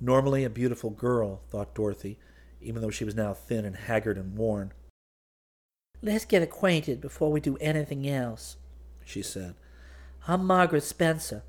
Normally 0.00 0.42
a 0.42 0.50
beautiful 0.50 0.90
girl, 0.90 1.42
thought 1.50 1.74
Dorothy, 1.74 2.18
even 2.60 2.82
though 2.82 2.90
she 2.90 3.04
was 3.04 3.14
now 3.14 3.34
thin 3.34 3.64
and 3.64 3.76
haggard 3.76 4.16
and 4.16 4.36
worn. 4.36 4.72
Let's 6.02 6.24
get 6.24 6.42
acquainted 6.42 7.00
before 7.00 7.30
we 7.30 7.40
do 7.40 7.58
anything 7.58 8.08
else, 8.08 8.56
she 9.04 9.22
said. 9.22 9.54
I'm 10.26 10.46
Margaret 10.46 10.82
Spencer, 10.82 11.42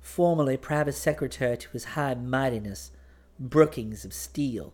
formerly 0.00 0.56
private 0.56 0.94
secretary 0.94 1.58
to 1.58 1.68
His 1.70 1.84
High 1.84 2.14
Mightiness, 2.14 2.90
Brookings 3.38 4.06
of 4.06 4.14
Steel. 4.14 4.72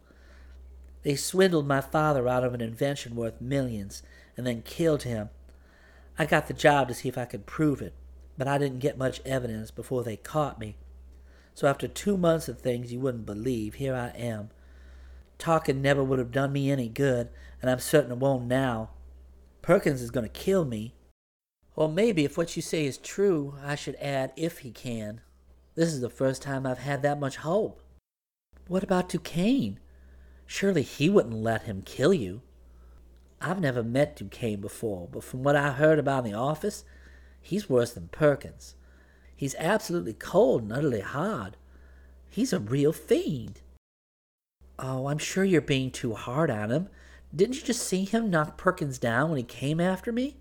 They 1.05 1.17
swindled 1.17 1.69
my 1.69 1.81
father 1.81 2.27
out 2.27 2.45
of 2.45 2.55
an 2.55 2.61
invention 2.61 3.15
worth 3.15 3.41
millions 3.41 4.03
and 4.37 4.47
then 4.47 4.63
killed 4.63 5.05
him. 5.05 5.29
I 6.19 6.27
got 6.27 6.49
the 6.49 6.55
job 6.55 6.89
to 6.89 6.95
see 6.95 7.09
if 7.09 7.19
I 7.19 7.27
could 7.27 7.47
prove 7.47 7.83
it, 7.83 7.95
but 8.39 8.49
I 8.49 8.59
didn't 8.59 8.79
get 8.81 8.99
much 8.99 9.21
evidence 9.25 9.71
before 9.71 10.03
they 10.03 10.17
caught 10.17 10.59
me. 10.59 10.77
So 11.55 11.69
after 11.69 11.87
two 11.87 12.17
months 12.17 12.49
of 12.49 12.59
things 12.59 12.93
you 12.93 13.01
wouldn't 13.01 13.27
believe, 13.27 13.75
here 13.75 13.95
I 13.95 14.09
am. 14.17 14.51
Talking 15.39 15.83
never 15.83 16.03
would 16.03 16.19
have 16.19 16.33
done 16.33 16.53
me 16.53 16.71
any 16.71 16.89
good, 16.89 17.29
and 17.61 17.71
I'm 17.71 17.81
certain 17.81 18.13
it 18.13 18.19
won't 18.19 18.47
now. 18.47 18.91
Perkins 19.63 20.01
is 20.01 20.11
going 20.11 20.25
to 20.25 20.29
kill 20.29 20.65
me. 20.65 20.95
Or 21.77 21.89
maybe 21.89 22.25
if 22.25 22.39
what 22.39 22.57
you 22.57 22.63
say 22.63 22.87
is 22.87 22.99
true, 22.99 23.57
I 23.63 23.75
should 23.75 23.97
add 23.97 24.33
if 24.37 24.61
he 24.61 24.71
can. 24.71 25.21
This 25.75 25.93
is 25.93 26.01
the 26.01 26.11
first 26.11 26.41
time 26.41 26.67
I've 26.67 26.79
had 26.79 27.03
that 27.03 27.21
much 27.21 27.37
hope. 27.37 27.83
What 28.69 28.85
about 28.85 29.09
Duquesne? 29.09 29.81
Surely 30.47 30.83
he 30.83 31.09
wouldn't 31.09 31.35
let 31.35 31.63
him 31.63 31.83
kill 31.83 32.13
you. 32.13 32.43
I've 33.41 33.61
never 33.61 33.83
met 33.83 34.17
Duquesne 34.17 34.61
before, 34.61 35.09
but 35.11 35.25
from 35.25 35.43
what 35.43 35.57
I 35.57 35.73
heard 35.73 35.99
about 35.99 36.25
in 36.25 36.33
the 36.33 36.39
office, 36.39 36.85
he's 37.41 37.69
worse 37.69 37.93
than 37.93 38.09
Perkins. 38.09 38.75
He's 39.37 39.55
absolutely 39.59 40.15
cold 40.15 40.63
and 40.63 40.73
utterly 40.73 41.01
hard. 41.01 41.57
He's 42.31 42.53
a 42.53 42.59
real 42.59 42.93
fiend. 42.93 43.61
Oh, 44.79 45.07
I'm 45.09 45.19
sure 45.19 45.45
you're 45.45 45.61
being 45.61 45.91
too 45.91 46.15
hard 46.15 46.51
on 46.51 46.71
him. 46.71 46.89
Didn't 47.35 47.57
you 47.57 47.63
just 47.63 47.87
see 47.87 48.05
him 48.05 48.31
knock 48.31 48.57
Perkins 48.57 48.99
down 48.99 49.31
when 49.31 49.39
he 49.39 49.45
came 49.45 49.81
after 49.81 50.13
me? 50.13 50.37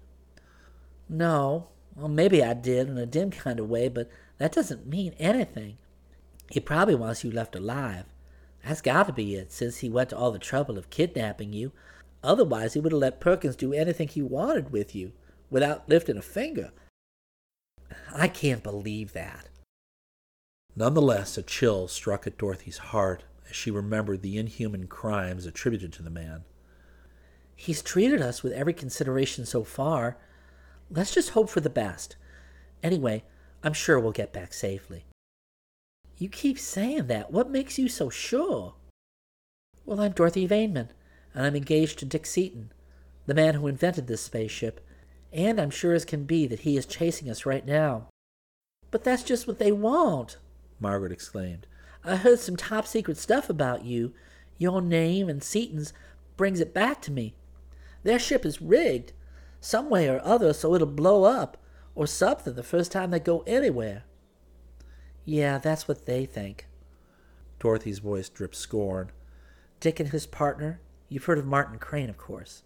No. 1.09 1.69
Well, 1.95 2.07
maybe 2.07 2.43
I 2.43 2.53
did 2.53 2.87
in 2.87 2.97
a 2.97 3.05
dim 3.05 3.31
kind 3.31 3.59
of 3.59 3.69
way, 3.69 3.89
but 3.89 4.09
that 4.37 4.51
doesn't 4.51 4.87
mean 4.87 5.13
anything. 5.19 5.77
He 6.49 6.59
probably 6.59 6.95
wants 6.95 7.23
you 7.23 7.31
left 7.31 7.55
alive. 7.55 8.05
That's 8.65 8.81
got 8.81 9.07
to 9.07 9.13
be 9.13 9.35
it, 9.35 9.51
since 9.51 9.79
he 9.79 9.89
went 9.89 10.09
to 10.09 10.17
all 10.17 10.31
the 10.31 10.39
trouble 10.39 10.77
of 10.77 10.89
kidnapping 10.89 11.53
you. 11.53 11.71
Otherwise, 12.23 12.73
he 12.73 12.79
would 12.79 12.93
have 12.93 13.01
let 13.01 13.19
Perkins 13.19 13.55
do 13.55 13.73
anything 13.73 14.07
he 14.07 14.21
wanted 14.21 14.71
with 14.71 14.95
you, 14.95 15.11
without 15.49 15.89
lifting 15.89 16.17
a 16.17 16.21
finger. 16.21 16.71
I 18.13 18.27
can't 18.27 18.63
believe 18.63 19.13
that. 19.13 19.49
Nonetheless, 20.75 21.37
a 21.37 21.43
chill 21.43 21.87
struck 21.87 22.25
at 22.25 22.37
Dorothy's 22.37 22.77
heart 22.77 23.23
as 23.49 23.55
she 23.55 23.69
remembered 23.69 24.21
the 24.21 24.37
inhuman 24.37 24.87
crimes 24.87 25.45
attributed 25.45 25.93
to 25.93 26.03
the 26.03 26.09
man. 26.09 26.43
He's 27.55 27.81
treated 27.81 28.21
us 28.21 28.41
with 28.41 28.53
every 28.53 28.73
consideration 28.73 29.45
so 29.45 29.63
far. 29.63 30.17
Let's 30.89 31.13
just 31.13 31.31
hope 31.31 31.49
for 31.49 31.59
the 31.59 31.69
best. 31.69 32.15
Anyway, 32.81 33.23
I'm 33.63 33.73
sure 33.73 33.99
we'll 33.99 34.11
get 34.11 34.33
back 34.33 34.53
safely. 34.53 35.05
You 36.23 36.29
keep 36.29 36.57
saying 36.57 37.07
that. 37.07 37.33
What 37.33 37.49
makes 37.49 37.77
you 37.77 37.89
so 37.89 38.09
sure? 38.09 38.75
Well, 39.85 39.99
I'm 39.99 40.13
Dorothy 40.13 40.47
Vaneman, 40.47 40.87
and 41.33 41.45
I'm 41.45 41.53
engaged 41.53 41.99
to 41.99 42.05
Dick 42.05 42.25
Seaton, 42.25 42.71
the 43.25 43.33
man 43.33 43.55
who 43.55 43.67
invented 43.67 44.07
this 44.07 44.21
spaceship, 44.21 44.79
and 45.33 45.59
I'm 45.59 45.69
sure 45.69 45.91
as 45.91 46.05
can 46.05 46.23
be 46.23 46.47
that 46.47 46.61
he 46.61 46.77
is 46.77 46.85
chasing 46.85 47.29
us 47.29 47.45
right 47.45 47.65
now. 47.65 48.07
But 48.89 49.03
that's 49.03 49.23
just 49.23 49.47
what 49.47 49.59
they 49.59 49.73
want, 49.73 50.37
Margaret 50.79 51.11
exclaimed. 51.11 51.67
I 52.05 52.15
heard 52.15 52.39
some 52.39 52.55
top 52.55 52.87
secret 52.87 53.17
stuff 53.17 53.49
about 53.49 53.83
you. 53.83 54.13
Your 54.57 54.81
name 54.81 55.27
and 55.27 55.43
Seaton's 55.43 55.91
brings 56.37 56.61
it 56.61 56.73
back 56.73 57.01
to 57.01 57.11
me. 57.11 57.35
Their 58.03 58.17
ship 58.17 58.45
is 58.45 58.61
rigged, 58.61 59.11
some 59.59 59.89
way 59.89 60.07
or 60.07 60.21
other, 60.23 60.53
so 60.53 60.73
it'll 60.73 60.87
blow 60.87 61.25
up, 61.25 61.57
or 61.95 62.07
something 62.07 62.53
the 62.53 62.63
first 62.63 62.93
time 62.93 63.11
they 63.11 63.19
go 63.19 63.43
anywhere. 63.45 64.05
Yeah, 65.25 65.57
that's 65.57 65.87
what 65.87 66.05
they 66.05 66.25
think. 66.25 66.67
Dorothy's 67.59 67.99
voice 67.99 68.29
dripped 68.29 68.55
scorn. 68.55 69.11
Dick 69.79 69.99
and 69.99 70.09
his 70.09 70.25
partner, 70.25 70.81
you've 71.09 71.25
heard 71.25 71.37
of 71.37 71.45
Martin 71.45 71.79
Crane, 71.79 72.09
of 72.09 72.17
course. 72.17 72.63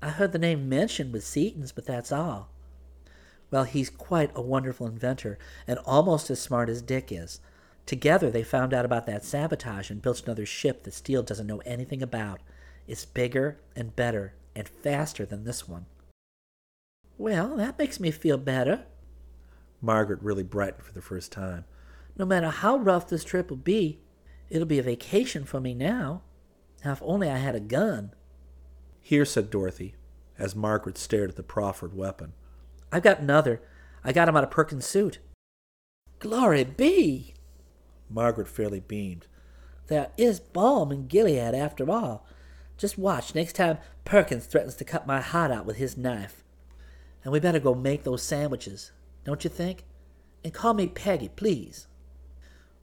I 0.00 0.10
heard 0.10 0.32
the 0.32 0.38
name 0.38 0.68
mentioned 0.68 1.12
with 1.12 1.24
Seaton's, 1.24 1.72
but 1.72 1.86
that's 1.86 2.12
all. 2.12 2.50
Well, 3.50 3.64
he's 3.64 3.90
quite 3.90 4.30
a 4.34 4.42
wonderful 4.42 4.86
inventor, 4.86 5.38
and 5.66 5.78
almost 5.80 6.30
as 6.30 6.40
smart 6.40 6.68
as 6.68 6.82
Dick 6.82 7.10
is. 7.10 7.40
Together, 7.86 8.30
they 8.30 8.42
found 8.42 8.74
out 8.74 8.84
about 8.84 9.06
that 9.06 9.24
sabotage 9.24 9.90
and 9.90 10.02
built 10.02 10.24
another 10.24 10.44
ship 10.44 10.82
that 10.82 10.94
Steel 10.94 11.22
doesn't 11.22 11.46
know 11.46 11.62
anything 11.64 12.02
about. 12.02 12.40
It's 12.88 13.04
bigger 13.04 13.58
and 13.74 13.94
better 13.94 14.34
and 14.54 14.68
faster 14.68 15.24
than 15.24 15.44
this 15.44 15.68
one. 15.68 15.86
Well, 17.18 17.56
that 17.56 17.78
makes 17.78 18.00
me 18.00 18.10
feel 18.10 18.38
better. 18.38 18.84
Margaret 19.80 20.22
really 20.22 20.42
brightened 20.42 20.82
for 20.82 20.92
the 20.92 21.02
first 21.02 21.32
time. 21.32 21.64
No 22.16 22.24
matter 22.24 22.48
how 22.48 22.78
rough 22.78 23.08
this 23.08 23.24
trip 23.24 23.50
will 23.50 23.56
be, 23.56 24.00
it'll 24.48 24.66
be 24.66 24.78
a 24.78 24.82
vacation 24.82 25.44
for 25.44 25.60
me 25.60 25.74
now. 25.74 26.22
Now, 26.84 26.92
if 26.92 27.02
only 27.02 27.28
I 27.28 27.38
had 27.38 27.54
a 27.54 27.60
gun. 27.60 28.12
Here, 29.00 29.24
said 29.24 29.50
Dorothy, 29.50 29.94
as 30.38 30.56
Margaret 30.56 30.98
stared 30.98 31.30
at 31.30 31.36
the 31.36 31.42
proffered 31.42 31.94
weapon. 31.96 32.32
I've 32.90 33.02
got 33.02 33.20
another. 33.20 33.60
I 34.04 34.12
got 34.12 34.28
him 34.28 34.36
out 34.36 34.44
of 34.44 34.50
Perkins' 34.50 34.86
suit. 34.86 35.18
Glory 36.18 36.64
be! 36.64 37.34
Margaret 38.08 38.48
fairly 38.48 38.80
beamed. 38.80 39.26
There 39.88 40.10
is 40.16 40.40
balm 40.40 40.90
in 40.90 41.06
Gilead 41.06 41.54
after 41.54 41.90
all. 41.90 42.26
Just 42.76 42.98
watch 42.98 43.34
next 43.34 43.54
time 43.54 43.78
Perkins 44.04 44.46
threatens 44.46 44.74
to 44.76 44.84
cut 44.84 45.06
my 45.06 45.20
heart 45.20 45.50
out 45.50 45.66
with 45.66 45.76
his 45.76 45.96
knife. 45.96 46.42
And 47.22 47.32
we 47.32 47.40
better 47.40 47.58
go 47.58 47.74
make 47.74 48.04
those 48.04 48.22
sandwiches, 48.22 48.92
don't 49.26 49.42
you 49.42 49.50
think? 49.50 49.84
And 50.44 50.54
call 50.54 50.72
me 50.72 50.86
Peggy, 50.86 51.28
please. 51.28 51.88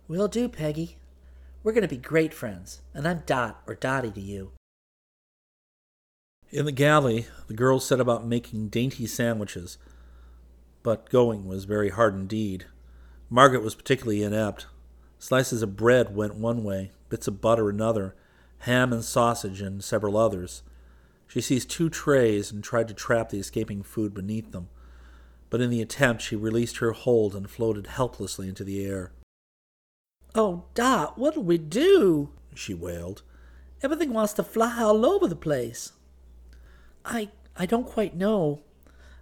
Will 0.10 0.28
do, 0.28 0.50
Peggy. 0.50 0.98
We're 1.64 1.72
going 1.72 1.84
to 1.84 1.88
be 1.88 1.96
great 1.96 2.34
friends, 2.34 2.82
and 2.94 3.08
I'm 3.08 3.24
Dot 3.26 3.62
or 3.66 3.76
Dotty 3.76 4.12
to 4.12 4.20
you. 4.20 4.52
In 6.52 6.66
the 6.66 6.74
galley, 6.74 7.28
the 7.48 7.54
girls 7.54 7.88
set 7.88 8.02
about 8.02 8.28
making 8.28 8.68
dainty 8.68 9.08
sandwiches, 9.08 9.78
but 10.84 11.10
going 11.10 11.48
was 11.48 11.64
very 11.64 11.90
hard 11.90 12.14
indeed. 12.14 12.66
Margaret 13.30 13.64
was 13.64 13.74
particularly 13.74 14.22
inept. 14.22 14.68
Slices 15.20 15.62
of 15.62 15.78
bread 15.78 16.14
went 16.14 16.36
one 16.36 16.66
way, 16.66 16.92
bits 17.08 17.30
of 17.30 17.40
butter 17.40 17.70
another, 17.70 18.16
ham 18.60 18.92
and 18.92 19.06
sausage 19.06 19.62
and 19.62 19.82
several 19.82 20.18
others. 20.18 20.62
She 21.26 21.40
seized 21.40 21.70
two 21.70 21.90
trays 21.90 22.52
and 22.52 22.62
tried 22.62 22.90
to 22.90 22.94
trap 22.94 23.30
the 23.30 23.40
escaping 23.40 23.82
food 23.82 24.14
beneath 24.14 24.52
them, 24.52 24.68
but 25.54 25.62
in 25.62 25.70
the 25.70 25.84
attempt 25.84 26.24
she 26.24 26.36
released 26.36 26.78
her 26.78 26.94
hold 26.94 27.36
and 27.36 27.48
floated 27.48 27.86
helplessly 27.86 28.50
into 28.50 28.64
the 28.64 28.84
air. 28.84 29.12
Oh, 30.34 30.64
Dot, 30.74 31.16
what'll 31.16 31.44
we 31.44 31.60
do? 31.60 32.32
she 32.56 32.74
wailed. 32.74 33.22
Everything 33.84 34.14
wants 34.14 34.34
to 34.34 34.44
fly 34.44 34.82
all 34.82 35.06
over 35.06 35.28
the 35.28 35.36
place. 35.36 35.92
I 37.06 37.30
I 37.56 37.68
don't 37.68 37.86
quite 37.86 38.16
know. 38.16 38.62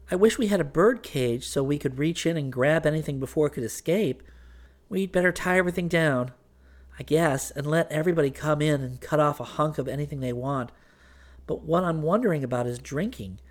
I 0.09 0.15
wish 0.15 0.37
we 0.37 0.47
had 0.47 0.61
a 0.61 0.63
bird 0.63 1.03
cage 1.03 1.45
so 1.49 1.63
we 1.63 1.77
could 1.77 1.99
reach 1.99 2.25
in 2.25 2.37
and 2.37 2.49
grab 2.49 2.85
anything 2.85 3.19
before 3.19 3.47
it 3.47 3.49
could 3.49 3.65
escape. 3.65 4.23
We'd 4.87 5.11
better 5.11 5.33
tie 5.33 5.57
everything 5.57 5.89
down, 5.89 6.31
I 6.97 7.03
guess, 7.03 7.51
and 7.51 7.67
let 7.67 7.91
everybody 7.91 8.31
come 8.31 8.61
in 8.61 8.79
and 8.79 9.01
cut 9.01 9.19
off 9.19 9.41
a 9.41 9.55
hunk 9.59 9.77
of 9.77 9.89
anything 9.89 10.21
they 10.21 10.31
want. 10.31 10.71
But 11.45 11.63
what 11.63 11.83
I'm 11.83 12.01
wondering 12.01 12.41
about 12.41 12.67
is 12.67 12.79
drinking. 12.79 13.41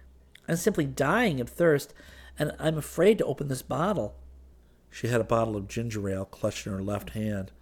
I'm 0.48 0.56
simply 0.56 0.86
dying 0.86 1.42
of 1.42 1.50
thirst, 1.50 1.92
and 2.40 2.52
I'm 2.58 2.78
afraid 2.78 3.18
to 3.18 3.26
open 3.26 3.48
this 3.48 3.60
bottle. 3.60 4.14
She 4.90 5.08
had 5.08 5.20
a 5.20 5.24
bottle 5.24 5.56
of 5.56 5.68
ginger 5.68 6.08
ale 6.08 6.24
clutched 6.24 6.66
in 6.66 6.72
her 6.72 6.82
left 6.82 7.10
hand, 7.10 7.52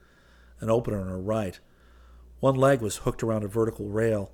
an 0.61 0.71
opener 0.71 1.01
in 1.03 1.09
her 1.09 1.19
right. 1.19 1.59
One 2.39 2.55
leg 2.55 2.81
was 2.81 2.99
hooked 2.99 3.25
around 3.25 3.43
a 3.43 3.49
vertical 3.49 3.89
rail. 3.89 4.31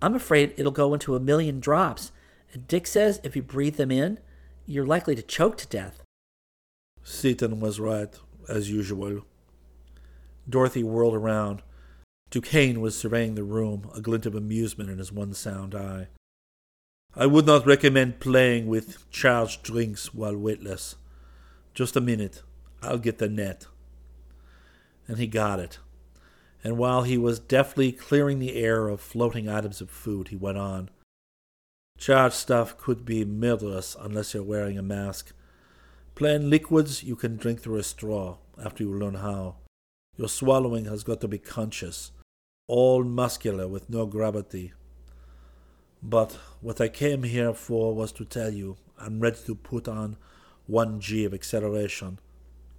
I'm 0.00 0.14
afraid 0.14 0.54
it'll 0.56 0.70
go 0.70 0.94
into 0.94 1.16
a 1.16 1.20
million 1.20 1.58
drops, 1.58 2.12
and 2.52 2.68
Dick 2.68 2.86
says 2.86 3.20
if 3.24 3.34
you 3.34 3.42
breathe 3.42 3.74
them 3.74 3.90
in, 3.90 4.20
you're 4.66 4.86
likely 4.86 5.16
to 5.16 5.22
choke 5.22 5.58
to 5.58 5.66
death. 5.66 6.00
Seaton 7.02 7.58
was 7.58 7.80
right 7.80 8.14
as 8.48 8.70
usual. 8.70 9.22
Dorothy 10.48 10.84
whirled 10.84 11.14
around. 11.14 11.62
Duquesne 12.30 12.80
was 12.80 12.96
surveying 12.96 13.34
the 13.34 13.42
room, 13.42 13.90
a 13.96 14.00
glint 14.00 14.26
of 14.26 14.36
amusement 14.36 14.90
in 14.90 14.98
his 14.98 15.10
one 15.10 15.34
sound 15.34 15.74
eye. 15.74 16.06
I 17.16 17.26
would 17.26 17.44
not 17.44 17.66
recommend 17.66 18.20
playing 18.20 18.68
with 18.68 19.10
charged 19.10 19.64
drinks 19.64 20.14
while 20.14 20.36
weightless. 20.36 20.94
Just 21.74 21.96
a 21.96 22.00
minute. 22.00 22.42
I'll 22.82 22.98
get 22.98 23.18
the 23.18 23.28
net. 23.28 23.66
And 25.08 25.18
he 25.18 25.26
got 25.26 25.58
it. 25.58 25.78
And 26.62 26.78
while 26.78 27.02
he 27.02 27.18
was 27.18 27.40
deftly 27.40 27.90
clearing 27.90 28.38
the 28.38 28.54
air 28.54 28.88
of 28.88 29.00
floating 29.00 29.48
items 29.48 29.80
of 29.80 29.90
food, 29.90 30.28
he 30.28 30.36
went 30.36 30.58
on. 30.58 30.90
Charged 31.98 32.34
stuff 32.34 32.78
could 32.78 33.04
be 33.04 33.24
murderous 33.24 33.96
unless 33.98 34.32
you're 34.32 34.42
wearing 34.42 34.78
a 34.78 34.82
mask. 34.82 35.32
Plain 36.14 36.48
liquids 36.48 37.02
you 37.02 37.16
can 37.16 37.36
drink 37.36 37.60
through 37.60 37.76
a 37.76 37.82
straw 37.82 38.36
after 38.62 38.84
you 38.84 38.94
learn 38.94 39.14
how. 39.14 39.56
Your 40.16 40.28
swallowing 40.28 40.84
has 40.84 41.02
got 41.02 41.20
to 41.22 41.28
be 41.28 41.38
conscious, 41.38 42.12
all 42.68 43.04
muscular 43.04 43.66
with 43.66 43.90
no 43.90 44.06
gravity. 44.06 44.72
But 46.02 46.38
what 46.60 46.80
I 46.80 46.88
came 46.88 47.24
here 47.24 47.52
for 47.52 47.94
was 47.94 48.12
to 48.12 48.24
tell 48.24 48.50
you 48.50 48.76
I'm 48.98 49.20
ready 49.20 49.38
to 49.46 49.54
put 49.54 49.88
on 49.88 50.16
1g 50.68 51.26
of 51.26 51.34
acceleration, 51.34 52.18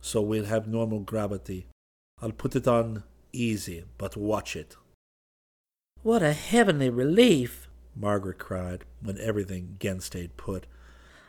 so 0.01 0.21
we'll 0.21 0.45
have 0.45 0.67
normal 0.67 0.99
gravity. 0.99 1.67
I'll 2.21 2.31
put 2.31 2.55
it 2.55 2.67
on 2.67 3.03
easy, 3.33 3.85
but 3.97 4.15
watch 4.17 4.55
it. 4.55 4.75
What 6.03 6.23
a 6.23 6.33
heavenly 6.33 6.89
relief! 6.89 7.67
Margaret 7.95 8.39
cried 8.39 8.85
when 9.01 9.19
everything 9.19 9.75
again 9.75 9.99
stayed 9.99 10.37
put. 10.37 10.65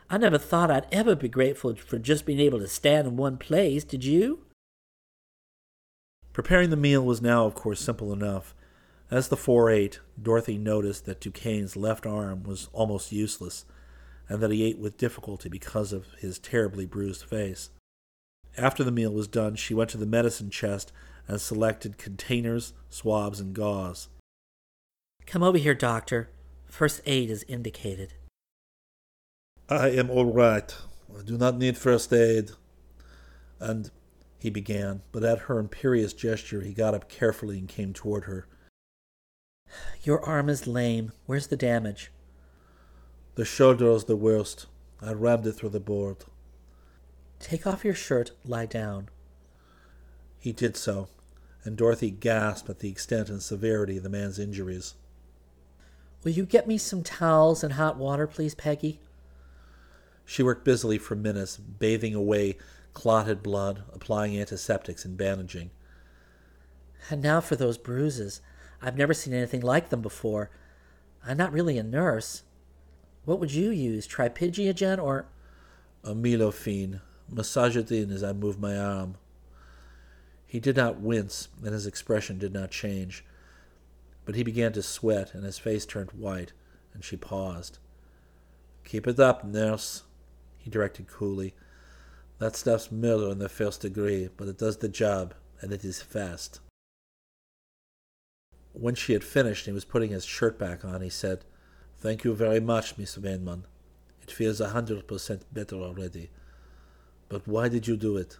I 0.09 0.17
never 0.17 0.37
thought 0.37 0.71
I'd 0.71 0.87
ever 0.91 1.15
be 1.15 1.27
grateful 1.27 1.75
for 1.75 1.97
just 1.97 2.25
being 2.25 2.39
able 2.39 2.59
to 2.59 2.67
stand 2.67 3.07
in 3.07 3.17
one 3.17 3.37
place, 3.37 3.83
did 3.83 4.03
you? 4.03 4.45
Preparing 6.33 6.69
the 6.69 6.75
meal 6.75 7.03
was 7.03 7.21
now, 7.21 7.45
of 7.45 7.53
course, 7.55 7.79
simple 7.79 8.11
enough. 8.13 8.55
As 9.11 9.27
the 9.27 9.37
four 9.37 9.69
ate, 9.69 9.99
Dorothy 10.21 10.57
noticed 10.57 11.05
that 11.05 11.21
Duquesne's 11.21 11.75
left 11.75 12.05
arm 12.05 12.43
was 12.43 12.69
almost 12.73 13.11
useless, 13.11 13.65
and 14.27 14.41
that 14.41 14.51
he 14.51 14.63
ate 14.63 14.79
with 14.79 14.97
difficulty 14.97 15.49
because 15.49 15.93
of 15.93 16.07
his 16.19 16.39
terribly 16.39 16.85
bruised 16.85 17.23
face. 17.23 17.69
After 18.57 18.83
the 18.83 18.91
meal 18.91 19.11
was 19.11 19.27
done, 19.27 19.55
she 19.55 19.73
went 19.73 19.89
to 19.91 19.97
the 19.97 20.05
medicine 20.05 20.49
chest 20.49 20.91
and 21.27 21.39
selected 21.39 21.97
containers, 21.97 22.73
swabs, 22.89 23.39
and 23.39 23.53
gauze. 23.53 24.09
Come 25.25 25.43
over 25.43 25.57
here, 25.57 25.73
doctor. 25.73 26.29
First 26.65 27.01
aid 27.05 27.29
is 27.29 27.45
indicated. 27.47 28.13
I 29.69 29.89
am 29.89 30.09
all 30.09 30.25
right. 30.31 30.75
I 31.17 31.23
do 31.23 31.37
not 31.37 31.57
need 31.57 31.77
first 31.77 32.11
aid. 32.11 32.51
And 33.59 33.91
he 34.39 34.49
began, 34.49 35.01
but 35.11 35.23
at 35.23 35.39
her 35.39 35.59
imperious 35.59 36.13
gesture 36.13 36.61
he 36.61 36.73
got 36.73 36.93
up 36.93 37.07
carefully 37.09 37.57
and 37.57 37.67
came 37.67 37.93
toward 37.93 38.25
her. 38.25 38.47
Your 40.03 40.23
arm 40.23 40.49
is 40.49 40.67
lame. 40.67 41.11
Where's 41.25 41.47
the 41.47 41.57
damage? 41.57 42.11
The 43.35 43.45
shoulder 43.45 43.91
is 43.91 44.05
the 44.05 44.15
worst. 44.15 44.67
I 45.01 45.13
rammed 45.13 45.47
it 45.47 45.53
through 45.53 45.69
the 45.69 45.79
board. 45.79 46.17
Take 47.39 47.67
off 47.67 47.83
your 47.83 47.93
shirt, 47.93 48.31
lie 48.45 48.65
down. 48.65 49.09
He 50.39 50.51
did 50.51 50.77
so, 50.77 51.07
and 51.63 51.75
Dorothy 51.75 52.11
gasped 52.11 52.69
at 52.69 52.79
the 52.79 52.89
extent 52.89 53.29
and 53.29 53.41
severity 53.41 53.97
of 53.97 54.03
the 54.03 54.09
man's 54.09 54.39
injuries. 54.39 54.95
Will 56.23 56.31
you 56.31 56.45
get 56.45 56.67
me 56.67 56.77
some 56.77 57.03
towels 57.03 57.63
and 57.63 57.73
hot 57.73 57.97
water, 57.97 58.27
please, 58.27 58.55
Peggy? 58.55 58.99
She 60.25 60.43
worked 60.43 60.63
busily 60.63 60.97
for 60.97 61.15
minutes, 61.15 61.57
bathing 61.57 62.15
away 62.15 62.57
clotted 62.93 63.41
blood, 63.43 63.83
applying 63.93 64.39
antiseptics, 64.39 65.05
and 65.05 65.17
bandaging. 65.17 65.71
And 67.09 67.21
now 67.21 67.41
for 67.41 67.55
those 67.55 67.77
bruises. 67.77 68.41
I've 68.83 68.97
never 68.97 69.13
seen 69.13 69.33
anything 69.33 69.61
like 69.61 69.89
them 69.89 70.01
before. 70.01 70.49
I'm 71.25 71.37
not 71.37 71.53
really 71.53 71.77
a 71.77 71.83
nurse. 71.83 72.43
What 73.23 73.39
would 73.39 73.53
you 73.53 73.69
use, 73.69 74.05
Tripygiagen 74.05 75.01
or... 75.01 75.25
Amylophenine. 76.03 76.99
Massage 77.29 77.77
it 77.77 77.89
in 77.93 78.11
as 78.11 78.23
I 78.23 78.33
moved 78.33 78.59
my 78.59 78.77
arm. 78.77 79.15
He 80.45 80.59
did 80.59 80.75
not 80.75 80.99
wince, 80.99 81.47
and 81.63 81.73
his 81.73 81.87
expression 81.87 82.37
did 82.37 82.51
not 82.53 82.71
change. 82.71 83.23
But 84.25 84.35
he 84.35 84.43
began 84.43 84.73
to 84.73 84.83
sweat, 84.83 85.33
and 85.33 85.45
his 85.45 85.57
face 85.57 85.85
turned 85.85 86.11
white, 86.11 86.51
and 86.93 87.05
she 87.05 87.15
paused. 87.15 87.79
Keep 88.83 89.07
it 89.07 89.19
up, 89.19 89.45
nurse, 89.45 90.03
he 90.57 90.69
directed 90.69 91.07
coolly. 91.07 91.53
That 92.39 92.57
stuff's 92.57 92.91
murder 92.91 93.31
in 93.31 93.39
the 93.39 93.47
first 93.47 93.79
degree, 93.79 94.29
but 94.35 94.49
it 94.49 94.57
does 94.57 94.77
the 94.77 94.89
job, 94.89 95.33
and 95.61 95.71
it 95.71 95.85
is 95.85 96.01
fast. 96.01 96.59
When 98.73 98.95
she 98.95 99.13
had 99.13 99.23
finished 99.23 99.67
and 99.67 99.73
he 99.73 99.75
was 99.75 99.85
putting 99.85 100.11
his 100.11 100.25
shirt 100.25 100.57
back 100.57 100.83
on, 100.83 101.01
he 101.01 101.09
said, 101.09 101.45
Thank 101.97 102.23
you 102.23 102.33
very 102.33 102.59
much, 102.59 102.97
Miss 102.97 103.15
Vaneman. 103.15 103.63
It 104.21 104.31
feels 104.31 104.59
a 104.59 104.69
hundred 104.69 105.07
percent 105.07 105.45
better 105.53 105.75
already. 105.77 106.29
But 107.29 107.47
why 107.47 107.69
did 107.69 107.87
you 107.87 107.95
do 107.95 108.17
it? 108.17 108.39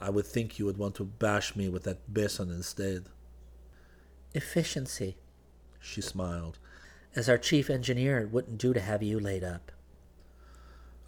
I 0.00 0.10
would 0.10 0.26
think 0.26 0.58
you 0.58 0.66
would 0.66 0.76
want 0.76 0.96
to 0.96 1.04
bash 1.04 1.56
me 1.56 1.68
with 1.68 1.84
that 1.84 2.12
basin 2.12 2.50
instead. 2.50 3.06
Efficiency. 4.34 5.16
She 5.80 6.00
smiled. 6.00 6.58
As 7.14 7.28
our 7.28 7.38
chief 7.38 7.70
engineer, 7.70 8.18
it 8.18 8.30
wouldn't 8.30 8.58
do 8.58 8.74
to 8.74 8.80
have 8.80 9.02
you 9.02 9.20
laid 9.20 9.44
up. 9.44 9.70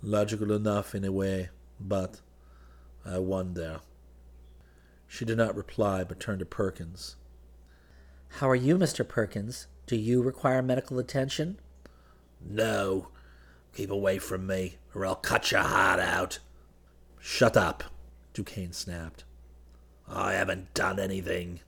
Logical 0.02 0.52
enough 0.52 0.94
in 0.94 1.04
a 1.04 1.10
way, 1.10 1.48
but 1.80 2.20
I 3.04 3.18
wonder. 3.18 3.80
She 5.08 5.24
did 5.24 5.38
not 5.38 5.56
reply, 5.56 6.04
but 6.04 6.20
turned 6.20 6.38
to 6.40 6.46
Perkins. 6.46 7.16
How 8.28 8.50
are 8.50 8.54
you, 8.54 8.76
Mr. 8.76 9.06
Perkins? 9.06 9.66
Do 9.86 9.96
you 9.96 10.22
require 10.22 10.62
medical 10.62 10.98
attention? 10.98 11.58
No. 12.40 13.08
Keep 13.74 13.90
away 13.90 14.18
from 14.18 14.46
me, 14.46 14.76
or 14.94 15.06
I'll 15.06 15.14
cut 15.14 15.50
your 15.50 15.62
heart 15.62 16.00
out. 16.00 16.38
Shut 17.20 17.56
up, 17.56 17.84
Duquesne 18.34 18.72
snapped. 18.72 19.24
I 20.08 20.34
haven't 20.34 20.72
done 20.74 20.98
anything. 20.98 21.60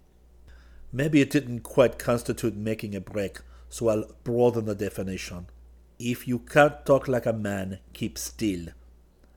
Maybe 0.93 1.21
it 1.21 1.31
didn't 1.31 1.61
quite 1.61 1.99
constitute 1.99 2.57
making 2.57 2.95
a 2.95 3.01
break, 3.01 3.39
so 3.69 3.89
I'll 3.89 4.05
broaden 4.25 4.65
the 4.65 4.75
definition. 4.75 5.49
If 5.99 6.29
you 6.29 6.39
can't 6.39 6.87
talk 6.87 7.09
like 7.09 7.27
a 7.27 7.33
man, 7.33 7.81
keep 7.93 8.17
still. 8.17 8.69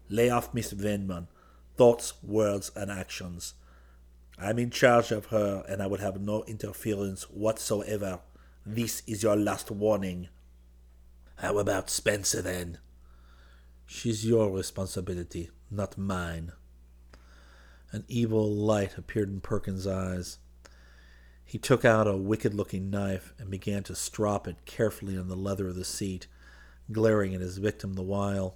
Lay 0.09 0.29
off 0.29 0.53
Miss 0.53 0.73
Vaneman. 0.73 1.27
Thoughts, 1.75 2.13
words, 2.23 2.71
and 2.75 2.91
actions. 2.91 3.55
I'm 4.41 4.57
in 4.57 4.71
charge 4.71 5.11
of 5.11 5.27
her, 5.27 5.63
and 5.69 5.83
I 5.83 5.87
will 5.87 5.99
have 5.99 6.19
no 6.19 6.43
interference 6.45 7.29
whatsoever. 7.29 8.21
This 8.65 9.03
is 9.05 9.21
your 9.21 9.35
last 9.35 9.69
warning. 9.69 10.29
How 11.35 11.59
about 11.59 11.91
Spencer, 11.91 12.41
then? 12.41 12.79
She's 13.85 14.25
your 14.25 14.49
responsibility, 14.49 15.51
not 15.69 15.95
mine. 15.95 16.53
An 17.91 18.03
evil 18.07 18.51
light 18.51 18.97
appeared 18.97 19.29
in 19.29 19.41
Perkins' 19.41 19.85
eyes. 19.85 20.39
He 21.45 21.59
took 21.59 21.85
out 21.85 22.07
a 22.07 22.17
wicked 22.17 22.55
looking 22.55 22.89
knife 22.89 23.35
and 23.37 23.51
began 23.51 23.83
to 23.83 23.95
strop 23.95 24.47
it 24.47 24.65
carefully 24.65 25.17
on 25.19 25.27
the 25.27 25.35
leather 25.35 25.67
of 25.67 25.75
the 25.75 25.85
seat, 25.85 26.25
glaring 26.91 27.35
at 27.35 27.41
his 27.41 27.59
victim 27.59 27.93
the 27.93 28.01
while. 28.01 28.55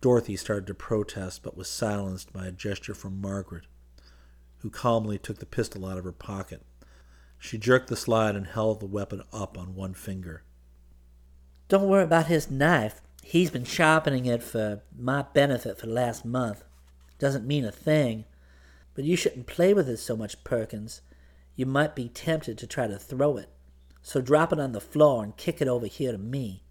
Dorothy 0.00 0.36
started 0.36 0.66
to 0.68 0.74
protest, 0.74 1.42
but 1.42 1.56
was 1.56 1.68
silenced 1.68 2.32
by 2.32 2.46
a 2.46 2.52
gesture 2.52 2.94
from 2.94 3.20
Margaret, 3.20 3.66
who 4.60 4.70
calmly 4.70 5.18
took 5.18 5.38
the 5.38 5.46
pistol 5.46 5.86
out 5.86 5.98
of 5.98 6.04
her 6.04 6.12
pocket. 6.12 6.62
She 7.38 7.58
jerked 7.58 7.88
the 7.88 7.96
slide 7.96 8.36
and 8.36 8.46
held 8.46 8.80
the 8.80 8.86
weapon 8.86 9.22
up 9.32 9.56
on 9.56 9.74
one 9.74 9.94
finger. 9.94 10.42
Don't 11.68 11.88
worry 11.88 12.04
about 12.04 12.26
his 12.26 12.50
knife. 12.50 13.00
He's 13.22 13.50
been 13.50 13.64
sharpening 13.64 14.26
it 14.26 14.42
for 14.42 14.82
my 14.96 15.22
benefit 15.22 15.78
for 15.78 15.86
the 15.86 15.92
last 15.92 16.24
month. 16.24 16.64
Doesn't 17.18 17.46
mean 17.46 17.64
a 17.64 17.72
thing. 17.72 18.24
But 18.94 19.04
you 19.04 19.16
shouldn't 19.16 19.46
play 19.46 19.72
with 19.72 19.88
it 19.88 19.98
so 19.98 20.16
much, 20.16 20.42
Perkins. 20.44 21.00
You 21.54 21.66
might 21.66 21.94
be 21.94 22.08
tempted 22.08 22.58
to 22.58 22.66
try 22.66 22.86
to 22.86 22.98
throw 22.98 23.36
it. 23.36 23.48
So 24.02 24.20
drop 24.20 24.52
it 24.52 24.60
on 24.60 24.72
the 24.72 24.80
floor 24.80 25.22
and 25.22 25.36
kick 25.36 25.60
it 25.62 25.68
over 25.68 25.86
here 25.86 26.12
to 26.12 26.18
me. 26.18 26.64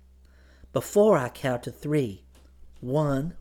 Before 0.73 1.17
I 1.17 1.29
count 1.29 1.63
to 1.63 1.71
three. 1.71 2.23
One. 2.81 3.35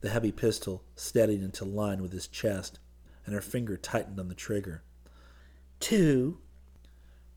The 0.00 0.10
heavy 0.10 0.32
pistol 0.32 0.84
steadied 0.94 1.42
into 1.42 1.64
line 1.64 2.02
with 2.02 2.12
his 2.12 2.26
chest, 2.26 2.78
and 3.24 3.34
her 3.34 3.40
finger 3.40 3.76
tightened 3.76 4.18
on 4.18 4.28
the 4.28 4.34
trigger. 4.34 4.82
Two. 5.80 6.38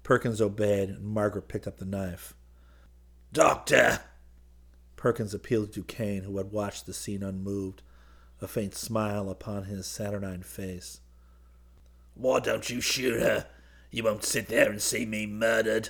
Perkins 0.03 0.41
obeyed, 0.41 0.89
and 0.89 1.03
Margaret 1.03 1.47
picked 1.47 1.67
up 1.67 1.77
the 1.77 1.85
knife. 1.85 2.35
Doctor! 3.33 4.01
Perkins 4.95 5.33
appealed 5.33 5.73
to 5.73 5.81
Duquesne, 5.81 6.23
who 6.23 6.37
had 6.37 6.51
watched 6.51 6.85
the 6.85 6.93
scene 6.93 7.23
unmoved, 7.23 7.81
a 8.41 8.47
faint 8.47 8.75
smile 8.75 9.29
upon 9.29 9.63
his 9.63 9.87
saturnine 9.87 10.43
face. 10.43 10.99
Why 12.13 12.39
don't 12.39 12.69
you 12.69 12.81
shoot 12.81 13.19
her? 13.19 13.47
You 13.91 14.03
won't 14.03 14.23
sit 14.23 14.47
there 14.47 14.69
and 14.69 14.81
see 14.81 15.05
me 15.05 15.25
murdered. 15.25 15.89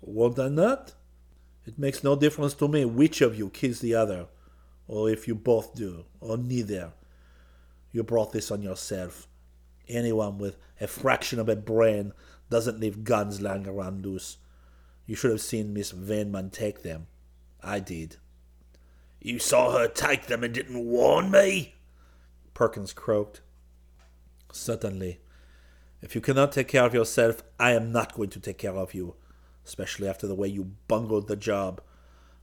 Won't 0.00 0.38
I 0.38 0.48
not? 0.48 0.94
It 1.66 1.78
makes 1.78 2.04
no 2.04 2.16
difference 2.16 2.54
to 2.54 2.68
me 2.68 2.84
which 2.84 3.20
of 3.20 3.36
you 3.36 3.50
kills 3.50 3.80
the 3.80 3.94
other, 3.94 4.26
or 4.86 5.10
if 5.10 5.28
you 5.28 5.34
both 5.34 5.74
do, 5.74 6.04
or 6.20 6.38
neither. 6.38 6.92
You 7.92 8.02
brought 8.02 8.32
this 8.32 8.50
on 8.50 8.62
yourself. 8.62 9.26
Anyone 9.88 10.38
with 10.38 10.56
a 10.80 10.86
fraction 10.86 11.38
of 11.38 11.48
a 11.48 11.56
brain 11.56 12.12
doesn't 12.50 12.80
leave 12.80 13.04
guns 13.04 13.40
lying 13.40 13.66
around 13.66 14.04
loose. 14.04 14.38
You 15.06 15.14
should 15.14 15.30
have 15.30 15.40
seen 15.40 15.72
Miss 15.72 15.92
Vaneman 15.92 16.52
take 16.52 16.82
them. 16.82 17.06
I 17.62 17.80
did. 17.80 18.16
You 19.20 19.38
saw 19.38 19.78
her 19.78 19.88
take 19.88 20.26
them 20.26 20.44
and 20.44 20.54
didn't 20.54 20.84
warn 20.84 21.30
me? 21.30 21.74
Perkins 22.54 22.92
croaked. 22.92 23.40
Certainly. 24.52 25.20
If 26.00 26.14
you 26.14 26.20
cannot 26.20 26.52
take 26.52 26.68
care 26.68 26.84
of 26.84 26.94
yourself, 26.94 27.42
I 27.58 27.72
am 27.72 27.90
not 27.90 28.14
going 28.14 28.30
to 28.30 28.40
take 28.40 28.58
care 28.58 28.76
of 28.76 28.94
you, 28.94 29.16
especially 29.66 30.08
after 30.08 30.26
the 30.26 30.34
way 30.34 30.48
you 30.48 30.72
bungled 30.86 31.26
the 31.26 31.36
job. 31.36 31.80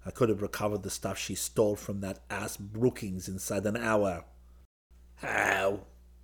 I 0.06 0.12
could 0.12 0.30
have 0.30 0.41
recovered 0.41 0.84
the 0.84 0.89
stuff 0.89 1.18
she 1.18 1.36
stole 1.36 1.76
from 1.76 2.02
that 2.02 2.20
ass 2.30 2.58
Brookings 2.58 3.28
inside 3.28 3.66
an 3.66 3.78
hour. 3.78 4.26
How? 5.18 5.82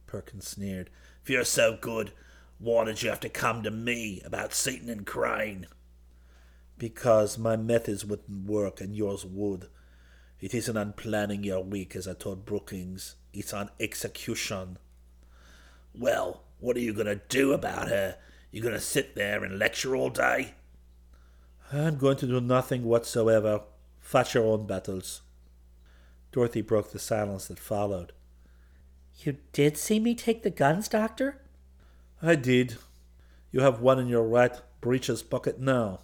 Perkins 0.07 0.47
sneered. 0.47 0.89
If 1.23 1.29
you're 1.29 1.43
so 1.43 1.77
good, 1.79 2.11
why 2.59 2.85
did 2.85 3.01
you 3.01 3.09
have 3.09 3.19
to 3.21 3.29
come 3.29 3.63
to 3.63 3.71
me 3.71 4.21
about 4.25 4.53
Seaton 4.53 4.89
and 4.89 5.05
Crane? 5.05 5.67
Because 6.77 7.37
my 7.37 7.55
methods 7.55 8.05
wouldn't 8.05 8.47
work 8.47 8.81
and 8.81 8.95
yours 8.95 9.25
would. 9.25 9.67
It 10.39 10.53
isn't 10.53 10.77
on 10.77 10.93
planning 10.93 11.43
your 11.43 11.63
week, 11.63 11.95
as 11.95 12.07
I 12.07 12.13
told 12.13 12.45
Brookings. 12.45 13.15
It's 13.31 13.53
on 13.53 13.69
execution. 13.79 14.79
Well, 15.93 16.43
what 16.59 16.75
are 16.75 16.81
you 16.81 16.93
going 16.93 17.05
to 17.07 17.21
do 17.29 17.53
about 17.53 17.89
her? 17.89 18.17
You 18.51 18.61
going 18.61 18.73
to 18.73 18.79
sit 18.81 19.15
there 19.15 19.43
and 19.43 19.59
lecture 19.59 19.95
all 19.95 20.09
day? 20.09 20.55
I'm 21.71 21.97
going 21.97 22.17
to 22.17 22.27
do 22.27 22.41
nothing 22.41 22.83
whatsoever. 22.83 23.61
Fight 23.99 24.33
your 24.33 24.45
own 24.45 24.65
battles. 24.65 25.21
Dorothy 26.31 26.61
broke 26.61 26.91
the 26.91 26.99
silence 26.99 27.47
that 27.47 27.59
followed. 27.59 28.13
You 29.19 29.37
did 29.53 29.77
see 29.77 29.99
me 29.99 30.15
take 30.15 30.43
the 30.43 30.49
guns, 30.49 30.87
Doctor? 30.87 31.41
I 32.21 32.35
did. 32.35 32.77
You 33.51 33.61
have 33.61 33.81
one 33.81 33.99
in 33.99 34.07
your 34.07 34.23
right 34.23 34.59
breeches 34.79 35.21
pocket 35.21 35.59
now. 35.59 36.01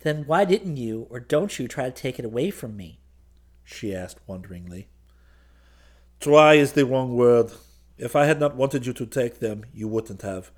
Then 0.00 0.24
why 0.26 0.44
didn't 0.44 0.76
you, 0.76 1.06
or 1.10 1.20
don't 1.20 1.58
you, 1.58 1.68
try 1.68 1.84
to 1.84 1.90
take 1.90 2.18
it 2.18 2.24
away 2.24 2.50
from 2.50 2.76
me? 2.76 2.98
She 3.64 3.94
asked 3.94 4.18
wonderingly. 4.26 4.88
Try 6.20 6.54
is 6.54 6.72
the 6.72 6.86
wrong 6.86 7.14
word. 7.16 7.52
If 7.98 8.16
I 8.16 8.24
had 8.24 8.40
not 8.40 8.56
wanted 8.56 8.86
you 8.86 8.92
to 8.94 9.06
take 9.06 9.38
them, 9.38 9.64
you 9.72 9.88
wouldn't 9.88 10.22
have. 10.22 10.50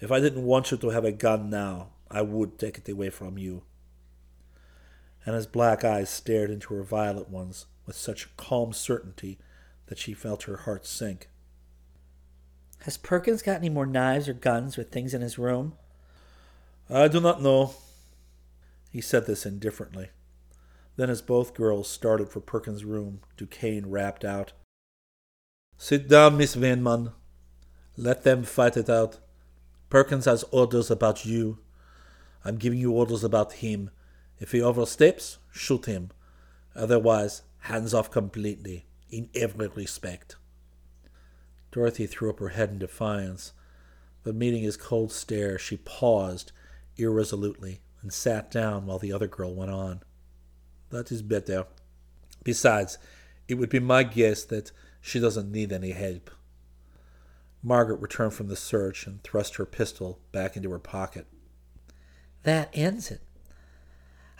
If 0.00 0.10
I 0.10 0.20
didn't 0.20 0.44
want 0.44 0.70
you 0.70 0.76
to 0.78 0.90
have 0.90 1.04
a 1.04 1.12
gun 1.12 1.48
now, 1.48 1.90
I 2.10 2.22
would 2.22 2.58
take 2.58 2.78
it 2.78 2.88
away 2.88 3.10
from 3.10 3.38
you. 3.38 3.62
And 5.24 5.34
his 5.34 5.46
black 5.46 5.84
eyes 5.84 6.10
stared 6.10 6.50
into 6.50 6.74
her 6.74 6.82
violet 6.82 7.28
ones 7.28 7.66
with 7.86 7.96
such 7.96 8.36
calm 8.36 8.72
certainty 8.72 9.38
that 9.92 9.98
she 9.98 10.14
felt 10.14 10.44
her 10.44 10.56
heart 10.56 10.86
sink. 10.86 11.28
Has 12.84 12.96
Perkins 12.96 13.42
got 13.42 13.56
any 13.56 13.68
more 13.68 13.84
knives 13.84 14.26
or 14.26 14.32
guns 14.32 14.78
or 14.78 14.84
things 14.84 15.12
in 15.12 15.20
his 15.20 15.36
room? 15.36 15.74
I 16.88 17.08
do 17.08 17.20
not 17.20 17.42
know. 17.42 17.74
He 18.90 19.02
said 19.02 19.26
this 19.26 19.44
indifferently. 19.44 20.08
Then, 20.96 21.10
as 21.10 21.20
both 21.20 21.52
girls 21.52 21.90
started 21.90 22.30
for 22.30 22.40
Perkins' 22.40 22.86
room, 22.86 23.20
Duquesne 23.36 23.90
rapped 23.90 24.24
out, 24.24 24.54
Sit 25.76 26.08
down, 26.08 26.38
Miss 26.38 26.56
Vaneman. 26.56 27.12
Let 27.98 28.24
them 28.24 28.44
fight 28.44 28.78
it 28.78 28.88
out. 28.88 29.18
Perkins 29.90 30.24
has 30.24 30.42
orders 30.44 30.90
about 30.90 31.26
you. 31.26 31.58
I'm 32.46 32.56
giving 32.56 32.78
you 32.78 32.92
orders 32.92 33.22
about 33.22 33.52
him. 33.52 33.90
If 34.40 34.52
he 34.52 34.62
oversteps, 34.62 35.36
shoot 35.52 35.84
him. 35.84 36.12
Otherwise, 36.74 37.42
hands 37.64 37.92
off 37.92 38.10
completely, 38.10 38.86
in 39.12 39.28
every 39.34 39.68
respect. 39.68 40.34
Dorothy 41.70 42.06
threw 42.06 42.30
up 42.30 42.40
her 42.40 42.48
head 42.48 42.70
in 42.70 42.78
defiance, 42.78 43.52
but 44.24 44.34
meeting 44.34 44.62
his 44.62 44.76
cold 44.76 45.12
stare, 45.12 45.58
she 45.58 45.76
paused 45.76 46.52
irresolutely 46.96 47.82
and 48.02 48.12
sat 48.12 48.50
down 48.50 48.86
while 48.86 48.98
the 48.98 49.12
other 49.12 49.28
girl 49.28 49.54
went 49.54 49.70
on. 49.70 50.02
That 50.90 51.12
is 51.12 51.22
better. 51.22 51.66
Besides, 52.42 52.98
it 53.48 53.54
would 53.54 53.70
be 53.70 53.80
my 53.80 54.02
guess 54.02 54.44
that 54.44 54.72
she 55.00 55.20
doesn't 55.20 55.52
need 55.52 55.72
any 55.72 55.92
help. 55.92 56.30
Margaret 57.62 58.00
returned 58.00 58.34
from 58.34 58.48
the 58.48 58.56
search 58.56 59.06
and 59.06 59.22
thrust 59.22 59.56
her 59.56 59.64
pistol 59.64 60.20
back 60.32 60.56
into 60.56 60.70
her 60.72 60.78
pocket. 60.78 61.26
That 62.42 62.70
ends 62.72 63.10
it. 63.10 63.20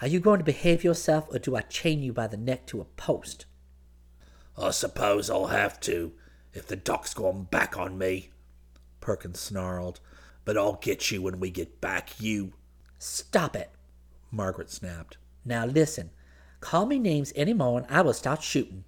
Are 0.00 0.08
you 0.08 0.18
going 0.18 0.38
to 0.38 0.44
behave 0.44 0.82
yourself, 0.82 1.28
or 1.32 1.38
do 1.38 1.54
I 1.54 1.60
chain 1.60 2.02
you 2.02 2.12
by 2.12 2.26
the 2.26 2.36
neck 2.36 2.66
to 2.66 2.80
a 2.80 2.84
post? 2.84 3.46
I 4.57 4.70
suppose 4.70 5.30
I'll 5.30 5.46
have 5.46 5.80
to, 5.80 6.12
if 6.53 6.66
the 6.66 6.76
doc's 6.76 7.14
gone 7.14 7.44
back 7.44 7.78
on 7.78 7.96
me, 7.96 8.30
Perkins 9.00 9.40
snarled. 9.40 10.00
But 10.44 10.57
I'll 10.57 10.74
get 10.74 11.11
you 11.11 11.22
when 11.22 11.38
we 11.40 11.50
get 11.50 11.80
back, 11.80 12.20
you. 12.20 12.55
Stop 12.98 13.55
it, 13.57 13.70
Margaret 14.30 14.70
snapped. 14.70 15.16
Now 15.44 15.66
listen. 15.66 16.11
Call 16.61 16.86
me 16.86 16.98
names 16.98 17.32
any 17.34 17.55
more 17.55 17.78
and 17.78 17.86
I 17.90 18.03
will 18.03 18.12
start 18.12 18.42
shooting. 18.42 18.84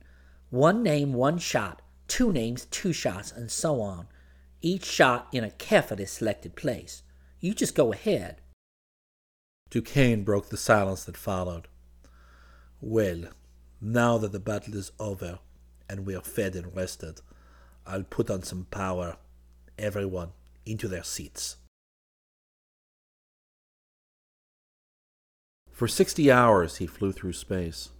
One 0.50 0.82
name, 0.82 1.12
one 1.12 1.38
shot. 1.38 1.82
Two 2.06 2.32
names, 2.32 2.66
two 2.66 2.92
shots, 2.92 3.32
and 3.32 3.50
so 3.50 3.80
on. 3.80 4.06
Each 4.60 4.84
shot 4.84 5.28
in 5.32 5.42
a 5.42 5.50
carefully 5.50 6.06
selected 6.06 6.54
place. 6.54 7.02
You 7.40 7.54
just 7.54 7.74
go 7.74 7.92
ahead. 7.92 8.40
Duquesne 9.70 10.22
broke 10.22 10.50
the 10.50 10.56
silence 10.56 11.04
that 11.04 11.16
followed. 11.16 11.68
Well, 12.80 13.24
now 13.80 14.18
that 14.18 14.32
the 14.32 14.38
battle 14.38 14.76
is 14.76 14.92
over 15.00 15.40
and 15.94 16.04
we 16.04 16.16
are 16.16 16.22
fed 16.22 16.56
and 16.56 16.74
rested, 16.74 17.20
I'll 17.86 18.02
put 18.02 18.28
on 18.28 18.42
some 18.42 18.66
power. 18.72 19.16
Everyone 19.78 20.30
into 20.66 20.88
their 20.88 21.04
seats. 21.04 21.56
For 25.70 25.86
60 25.86 26.32
hours 26.32 26.78
he 26.78 26.86
flew 26.86 27.12
through 27.12 27.34
space, 27.34 27.90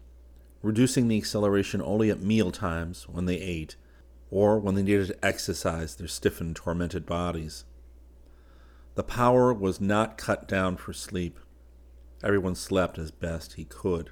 reducing 0.60 1.06
the 1.06 1.16
acceleration 1.16 1.80
only 1.82 2.10
at 2.10 2.20
meal 2.20 2.50
times 2.50 3.08
when 3.08 3.26
they 3.26 3.36
ate, 3.36 3.76
or 4.28 4.58
when 4.58 4.74
they 4.74 4.82
needed 4.82 5.08
to 5.08 5.24
exercise 5.24 5.94
their 5.94 6.08
stiffened, 6.08 6.56
tormented 6.56 7.06
bodies. 7.06 7.64
The 8.96 9.04
power 9.04 9.54
was 9.54 9.80
not 9.80 10.18
cut 10.18 10.48
down 10.48 10.78
for 10.78 10.92
sleep. 10.92 11.38
Everyone 12.24 12.56
slept 12.56 12.98
as 12.98 13.12
best 13.12 13.52
he 13.54 13.64
could. 13.64 14.10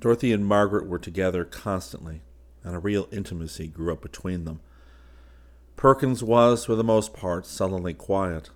Dorothy 0.00 0.32
and 0.32 0.46
Margaret 0.46 0.86
were 0.86 0.98
together 0.98 1.44
constantly, 1.44 2.22
and 2.62 2.76
a 2.76 2.78
real 2.78 3.08
intimacy 3.10 3.66
grew 3.66 3.92
up 3.92 4.00
between 4.00 4.44
them. 4.44 4.60
Perkins 5.76 6.22
was, 6.22 6.64
for 6.64 6.74
the 6.74 6.84
most 6.84 7.12
part, 7.12 7.46
sullenly 7.46 7.94
quiet. 7.94 8.50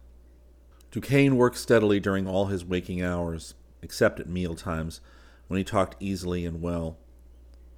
Duquesne 0.90 1.36
worked 1.36 1.56
steadily 1.56 1.98
during 1.98 2.28
all 2.28 2.46
his 2.46 2.64
waking 2.64 3.02
hours, 3.02 3.54
except 3.80 4.20
at 4.20 4.28
meal 4.28 4.54
times, 4.54 5.00
when 5.48 5.58
he 5.58 5.64
talked 5.64 5.96
easily 6.00 6.46
and 6.46 6.62
well. 6.62 6.98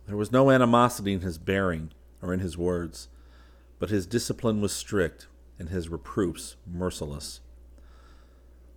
There 0.06 0.16
was 0.16 0.32
no 0.32 0.50
animosity 0.50 1.12
in 1.12 1.20
his 1.20 1.38
bearing 1.38 1.92
or 2.20 2.34
in 2.34 2.40
his 2.40 2.58
words, 2.58 3.08
but 3.78 3.90
his 3.90 4.06
discipline 4.06 4.60
was 4.60 4.72
strict 4.72 5.26
and 5.58 5.70
his 5.70 5.88
reproofs 5.88 6.56
merciless. 6.66 7.40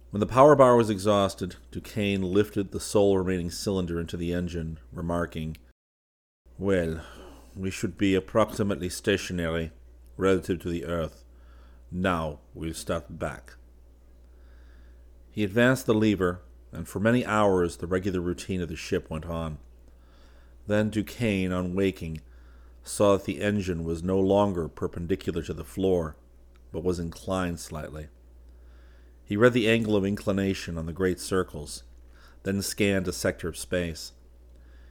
When 0.10 0.22
the 0.22 0.26
power 0.26 0.56
bar 0.56 0.78
was 0.78 0.90
exhausted, 0.90 1.58
Duquesne 1.70 2.22
lifted 2.22 2.72
the 2.72 2.80
sole 2.80 3.18
remaining 3.18 3.52
cylinder 3.52 4.00
into 4.00 4.16
the 4.16 4.32
engine, 4.32 4.80
remarking, 4.94 5.58
Well, 6.58 7.02
we 7.54 7.70
should 7.70 7.98
be 7.98 8.16
approximately 8.16 8.88
stationary 8.88 9.72
relative 10.16 10.60
to 10.60 10.70
the 10.70 10.86
Earth. 10.86 11.26
Now 11.92 12.40
we'll 12.54 12.74
start 12.74 13.20
back. 13.20 13.56
He 15.30 15.44
advanced 15.44 15.86
the 15.86 15.94
lever, 15.94 16.40
and 16.72 16.88
for 16.88 17.02
many 17.02 17.26
hours 17.26 17.78
the 17.78 17.88
regular 17.88 18.22
routine 18.22 18.62
of 18.62 18.70
the 18.70 18.78
ship 18.78 19.10
went 19.10 19.26
on. 19.26 19.58
Then 20.68 20.90
Duquesne, 20.90 21.52
on 21.52 21.76
waking, 21.76 22.22
saw 22.82 23.18
that 23.18 23.26
the 23.26 23.42
engine 23.42 23.84
was 23.84 24.04
no 24.04 24.20
longer 24.20 24.70
perpendicular 24.70 25.42
to 25.44 25.54
the 25.54 25.66
floor, 25.66 26.16
but 26.72 26.84
was 26.84 26.98
inclined 26.98 27.60
slightly. 27.60 28.08
He 29.28 29.36
read 29.36 29.52
the 29.52 29.68
angle 29.68 29.98
of 29.98 30.06
inclination 30.06 30.78
on 30.78 30.86
the 30.86 30.94
great 30.94 31.20
circles, 31.20 31.84
then 32.44 32.62
scanned 32.62 33.10
a 33.10 33.12
sector 33.12 33.50
of 33.50 33.58
space. 33.58 34.14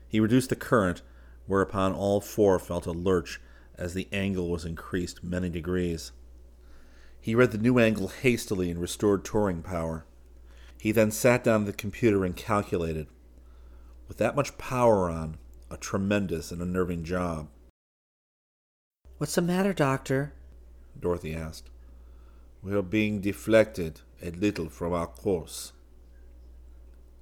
He 0.07 0.19
reduced 0.19 0.51
the 0.51 0.55
current, 0.55 1.01
whereupon 1.47 1.91
all 1.91 2.21
four 2.21 2.59
felt 2.59 2.85
a 2.85 2.91
lurch 2.91 3.41
as 3.79 3.95
the 3.95 4.07
angle 4.11 4.47
was 4.47 4.63
increased 4.63 5.23
many 5.23 5.49
degrees. 5.49 6.11
He 7.19 7.33
read 7.33 7.49
the 7.49 7.57
new 7.57 7.79
angle 7.79 8.09
hastily 8.09 8.69
and 8.69 8.79
restored 8.79 9.25
touring 9.25 9.63
power. 9.63 10.05
He 10.79 10.91
then 10.91 11.09
sat 11.09 11.43
down 11.43 11.61
at 11.61 11.65
the 11.65 11.73
computer 11.73 12.23
and 12.23 12.35
calculated. 12.35 13.07
With 14.07 14.17
that 14.19 14.35
much 14.35 14.59
power 14.59 15.09
on, 15.09 15.37
a 15.71 15.77
tremendous 15.77 16.51
and 16.51 16.61
unnerving 16.61 17.05
job. 17.05 17.47
What's 19.17 19.33
the 19.33 19.41
matter, 19.41 19.73
Doctor? 19.73 20.33
Dorothy 20.99 21.33
asked. 21.33 21.71
We 22.63 22.73
are 22.73 22.81
being 22.81 23.21
deflected 23.21 24.01
a 24.21 24.31
little 24.31 24.69
from 24.69 24.93
our 24.93 25.07
course. 25.07 25.73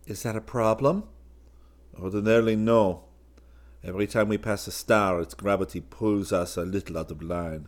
Is 0.07 0.23
that 0.23 0.35
a 0.35 0.41
problem? 0.41 1.03
Ordinarily, 1.99 2.55
no. 2.55 3.05
Every 3.83 4.07
time 4.07 4.29
we 4.29 4.37
pass 4.37 4.67
a 4.67 4.71
star, 4.71 5.21
its 5.21 5.33
gravity 5.33 5.81
pulls 5.81 6.31
us 6.31 6.57
a 6.57 6.63
little 6.63 6.97
out 6.97 7.11
of 7.11 7.21
line. 7.21 7.67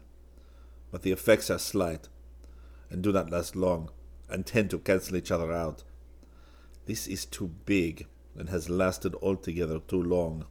But 0.92 1.02
the 1.02 1.12
effects 1.12 1.50
are 1.50 1.60
slight, 1.60 2.08
and 2.90 3.04
do 3.04 3.12
not 3.12 3.30
last 3.30 3.56
long, 3.56 3.90
and 4.30 4.46
tend 4.46 4.70
to 4.72 4.80
cancel 4.80 5.18
each 5.18 5.32
other 5.32 5.52
out. 5.52 5.84
This 6.86 7.08
is 7.08 7.26
too 7.26 7.48
big, 7.66 8.08
and 8.36 8.50
has 8.50 8.70
lasted 8.70 9.14
altogether 9.16 9.80
too 9.80 10.02
long. 10.02 10.46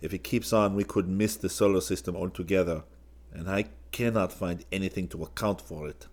If 0.00 0.12
it 0.12 0.22
keeps 0.22 0.52
on, 0.52 0.74
we 0.74 0.84
could 0.84 1.08
miss 1.08 1.36
the 1.36 1.48
solar 1.48 1.80
system 1.80 2.14
altogether, 2.14 2.84
and 3.32 3.48
I 3.48 3.66
cannot 3.90 4.32
find 4.32 4.64
anything 4.70 5.08
to 5.08 5.22
account 5.22 5.60
for 5.60 5.88
it. 5.88 6.06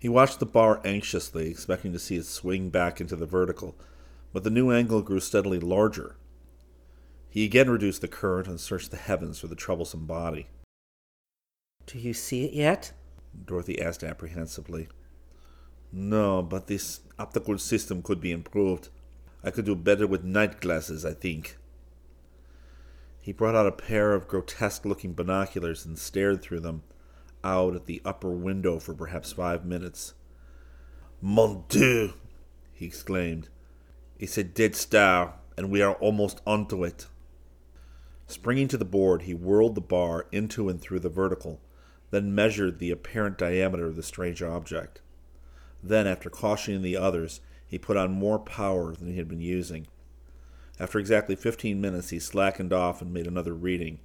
He 0.00 0.08
watched 0.08 0.40
the 0.40 0.46
bar 0.46 0.80
anxiously, 0.82 1.50
expecting 1.50 1.92
to 1.92 1.98
see 1.98 2.16
it 2.16 2.24
swing 2.24 2.70
back 2.70 3.02
into 3.02 3.16
the 3.16 3.26
vertical, 3.26 3.76
but 4.32 4.44
the 4.44 4.50
new 4.50 4.70
angle 4.70 5.02
grew 5.02 5.20
steadily 5.20 5.60
larger. 5.60 6.16
He 7.28 7.44
again 7.44 7.68
reduced 7.68 8.00
the 8.00 8.08
current 8.08 8.48
and 8.48 8.58
searched 8.58 8.90
the 8.90 8.96
heavens 8.96 9.38
for 9.38 9.46
the 9.46 9.54
troublesome 9.54 10.06
body. 10.06 10.48
Do 11.84 11.98
you 11.98 12.14
see 12.14 12.46
it 12.46 12.54
yet? 12.54 12.92
Dorothy 13.44 13.80
asked 13.80 14.02
apprehensively. 14.02 14.88
No, 15.92 16.40
but 16.40 16.66
this 16.66 17.00
optical 17.18 17.58
system 17.58 18.02
could 18.02 18.22
be 18.22 18.32
improved. 18.32 18.88
I 19.44 19.50
could 19.50 19.66
do 19.66 19.76
better 19.76 20.06
with 20.06 20.24
night 20.24 20.62
glasses, 20.62 21.04
I 21.04 21.12
think. 21.12 21.58
He 23.20 23.32
brought 23.32 23.54
out 23.54 23.66
a 23.66 23.72
pair 23.72 24.14
of 24.14 24.28
grotesque 24.28 24.86
looking 24.86 25.12
binoculars 25.12 25.84
and 25.84 25.98
stared 25.98 26.40
through 26.40 26.60
them 26.60 26.84
out 27.44 27.74
at 27.74 27.86
the 27.86 28.02
upper 28.04 28.30
window 28.30 28.78
for 28.78 28.94
perhaps 28.94 29.32
five 29.32 29.64
minutes. 29.64 30.14
Mon 31.20 31.64
Dieu! 31.68 32.14
he 32.72 32.86
exclaimed. 32.86 33.48
It's 34.18 34.38
a 34.38 34.44
dead 34.44 34.74
star, 34.74 35.34
and 35.56 35.70
we 35.70 35.82
are 35.82 35.94
almost 35.94 36.40
onto 36.46 36.84
it. 36.84 37.06
Springing 38.26 38.68
to 38.68 38.76
the 38.76 38.84
board, 38.84 39.22
he 39.22 39.34
whirled 39.34 39.74
the 39.74 39.80
bar 39.80 40.26
into 40.30 40.68
and 40.68 40.80
through 40.80 41.00
the 41.00 41.08
vertical, 41.08 41.60
then 42.10 42.34
measured 42.34 42.78
the 42.78 42.90
apparent 42.90 43.36
diameter 43.36 43.86
of 43.86 43.96
the 43.96 44.02
strange 44.02 44.42
object. 44.42 45.00
Then, 45.82 46.06
after 46.06 46.30
cautioning 46.30 46.82
the 46.82 46.96
others, 46.96 47.40
he 47.66 47.78
put 47.78 47.96
on 47.96 48.12
more 48.12 48.38
power 48.38 48.94
than 48.94 49.08
he 49.08 49.16
had 49.16 49.28
been 49.28 49.40
using. 49.40 49.86
After 50.78 50.98
exactly 50.98 51.36
fifteen 51.36 51.80
minutes, 51.80 52.10
he 52.10 52.18
slackened 52.18 52.72
off 52.72 53.02
and 53.02 53.12
made 53.12 53.26
another 53.26 53.54
reading. 53.54 54.00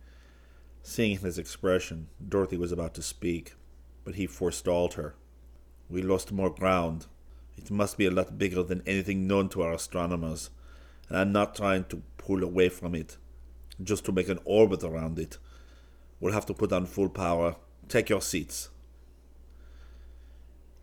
Seeing 0.88 1.18
his 1.18 1.40
expression, 1.40 2.10
Dorothy 2.26 2.58
was 2.58 2.72
about 2.72 2.94
to 2.94 3.02
speak, 3.02 3.56
but 4.04 4.14
he 4.14 4.28
forestalled 4.28 4.94
her. 4.94 5.16
We 5.90 6.04
lost 6.04 6.32
more 6.32 6.52
ground. 6.52 7.08
It 7.58 7.72
must 7.72 7.98
be 7.98 8.06
a 8.06 8.12
lot 8.12 8.38
bigger 8.38 8.62
than 8.62 8.84
anything 8.86 9.26
known 9.26 9.50
to 9.50 9.64
our 9.64 9.74
astronomers, 9.74 10.52
and 11.10 11.18
I'm 11.18 11.32
not 11.32 11.56
trying 11.56 11.86
to 11.86 12.04
pull 12.18 12.44
away 12.44 12.70
from 12.70 12.94
it, 12.94 13.18
just 13.82 14.06
to 14.06 14.12
make 14.12 14.30
an 14.30 14.38
orbit 14.46 14.84
around 14.84 15.18
it. 15.18 15.40
We'll 16.20 16.34
have 16.34 16.46
to 16.46 16.54
put 16.54 16.72
on 16.72 16.86
full 16.86 17.10
power. 17.10 17.56
Take 17.90 18.10
your 18.10 18.22
seats. 18.22 18.70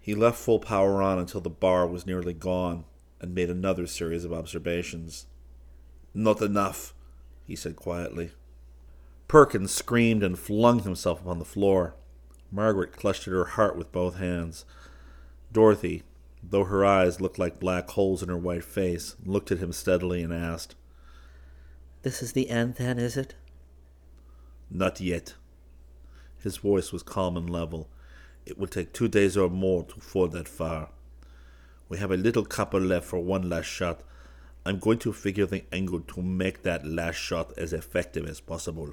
He 0.01 0.17
left 0.17 0.37
full 0.37 0.59
power 0.59 1.01
on 1.01 1.21
until 1.21 1.41
the 1.41 1.49
bar 1.49 1.87
was 1.87 2.09
nearly 2.09 2.35
gone 2.35 2.87
and 3.21 3.37
made 3.37 3.51
another 3.51 3.87
series 3.87 4.25
of 4.25 4.33
observations. 4.33 5.27
Not 6.13 6.43
enough, 6.43 6.93
he 7.47 7.55
said 7.55 7.77
quietly. 7.77 8.33
Perkins 9.33 9.73
screamed 9.73 10.23
and 10.23 10.39
flung 10.39 10.81
himself 10.81 11.23
upon 11.23 11.39
the 11.39 11.47
floor. 11.47 11.95
Margaret 12.51 12.93
clutched 12.93 13.27
at 13.27 13.33
her 13.33 13.47
heart 13.47 13.79
with 13.79 13.91
both 13.91 14.19
hands. 14.19 14.67
Dorothy, 15.51 16.03
though 16.43 16.65
her 16.65 16.85
eyes 16.85 17.19
looked 17.19 17.39
like 17.39 17.59
black 17.59 17.89
holes 17.89 18.23
in 18.23 18.29
her 18.29 18.37
white 18.37 18.63
face, 18.63 19.17
looked 19.25 19.51
at 19.51 19.57
him 19.57 19.73
steadily 19.73 20.23
and 20.23 20.35
asked, 20.35 20.75
This 22.03 22.23
is 22.23 22.35
the 22.35 22.51
end, 22.51 22.75
then, 22.75 22.99
is 22.99 23.17
it? 23.17 23.35
Not 24.71 25.01
yet. 25.01 25.33
His 26.37 26.59
voice 26.59 26.93
was 26.93 27.03
calm 27.03 27.39
and 27.39 27.49
level. 27.49 27.89
It 28.45 28.59
will 28.59 28.67
take 28.67 28.93
two 28.93 29.09
days 29.09 29.35
or 29.35 29.49
more 29.49 29.85
to 29.85 29.99
fall 29.99 30.29
that 30.29 30.47
far. 30.47 30.91
We 31.89 31.97
have 31.97 32.11
a 32.11 32.19
little 32.19 32.45
copper 32.45 32.81
left 32.81 33.07
for 33.07 33.19
one 33.19 33.49
last 33.49 33.65
shot. 33.65 34.03
I'm 34.67 34.79
going 34.79 34.99
to 34.99 35.13
figure 35.15 35.47
the 35.47 35.65
angle 35.73 36.01
to 36.01 36.21
make 36.21 36.65
that 36.65 36.87
last 36.87 37.17
shot 37.17 37.55
as 37.57 37.73
effective 37.73 38.27
as 38.27 38.39
possible. 38.39 38.93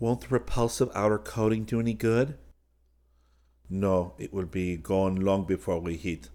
Won't 0.00 0.22
the 0.22 0.28
repulsive 0.28 0.90
outer 0.94 1.18
coating 1.18 1.64
do 1.64 1.80
any 1.80 1.94
good? 1.94 2.36
No, 3.70 4.14
it 4.18 4.32
will 4.32 4.46
be 4.46 4.76
gone 4.76 5.16
long 5.16 5.44
before 5.44 5.78
we 5.78 5.96
heat. 5.96 6.28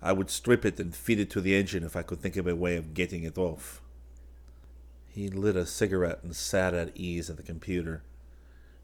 I 0.00 0.12
would 0.12 0.30
strip 0.30 0.64
it 0.64 0.78
and 0.78 0.94
feed 0.94 1.18
it 1.18 1.30
to 1.30 1.40
the 1.40 1.54
engine 1.56 1.84
if 1.84 1.96
I 1.96 2.02
could 2.02 2.20
think 2.20 2.36
of 2.36 2.46
a 2.46 2.56
way 2.56 2.76
of 2.76 2.94
getting 2.94 3.24
it 3.24 3.38
off. 3.38 3.80
He 5.08 5.28
lit 5.28 5.56
a 5.56 5.66
cigarette 5.66 6.20
and 6.22 6.34
sat 6.34 6.74
at 6.74 6.96
ease 6.96 7.28
at 7.28 7.36
the 7.36 7.42
computer. 7.42 8.02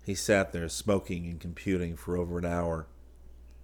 He 0.05 0.15
sat 0.15 0.53
there 0.53 0.69
smoking 0.69 1.27
and 1.27 1.41
computing 1.41 1.97
for 1.97 2.17
over 2.17 2.39
an 2.39 2.45
hour. 2.45 2.87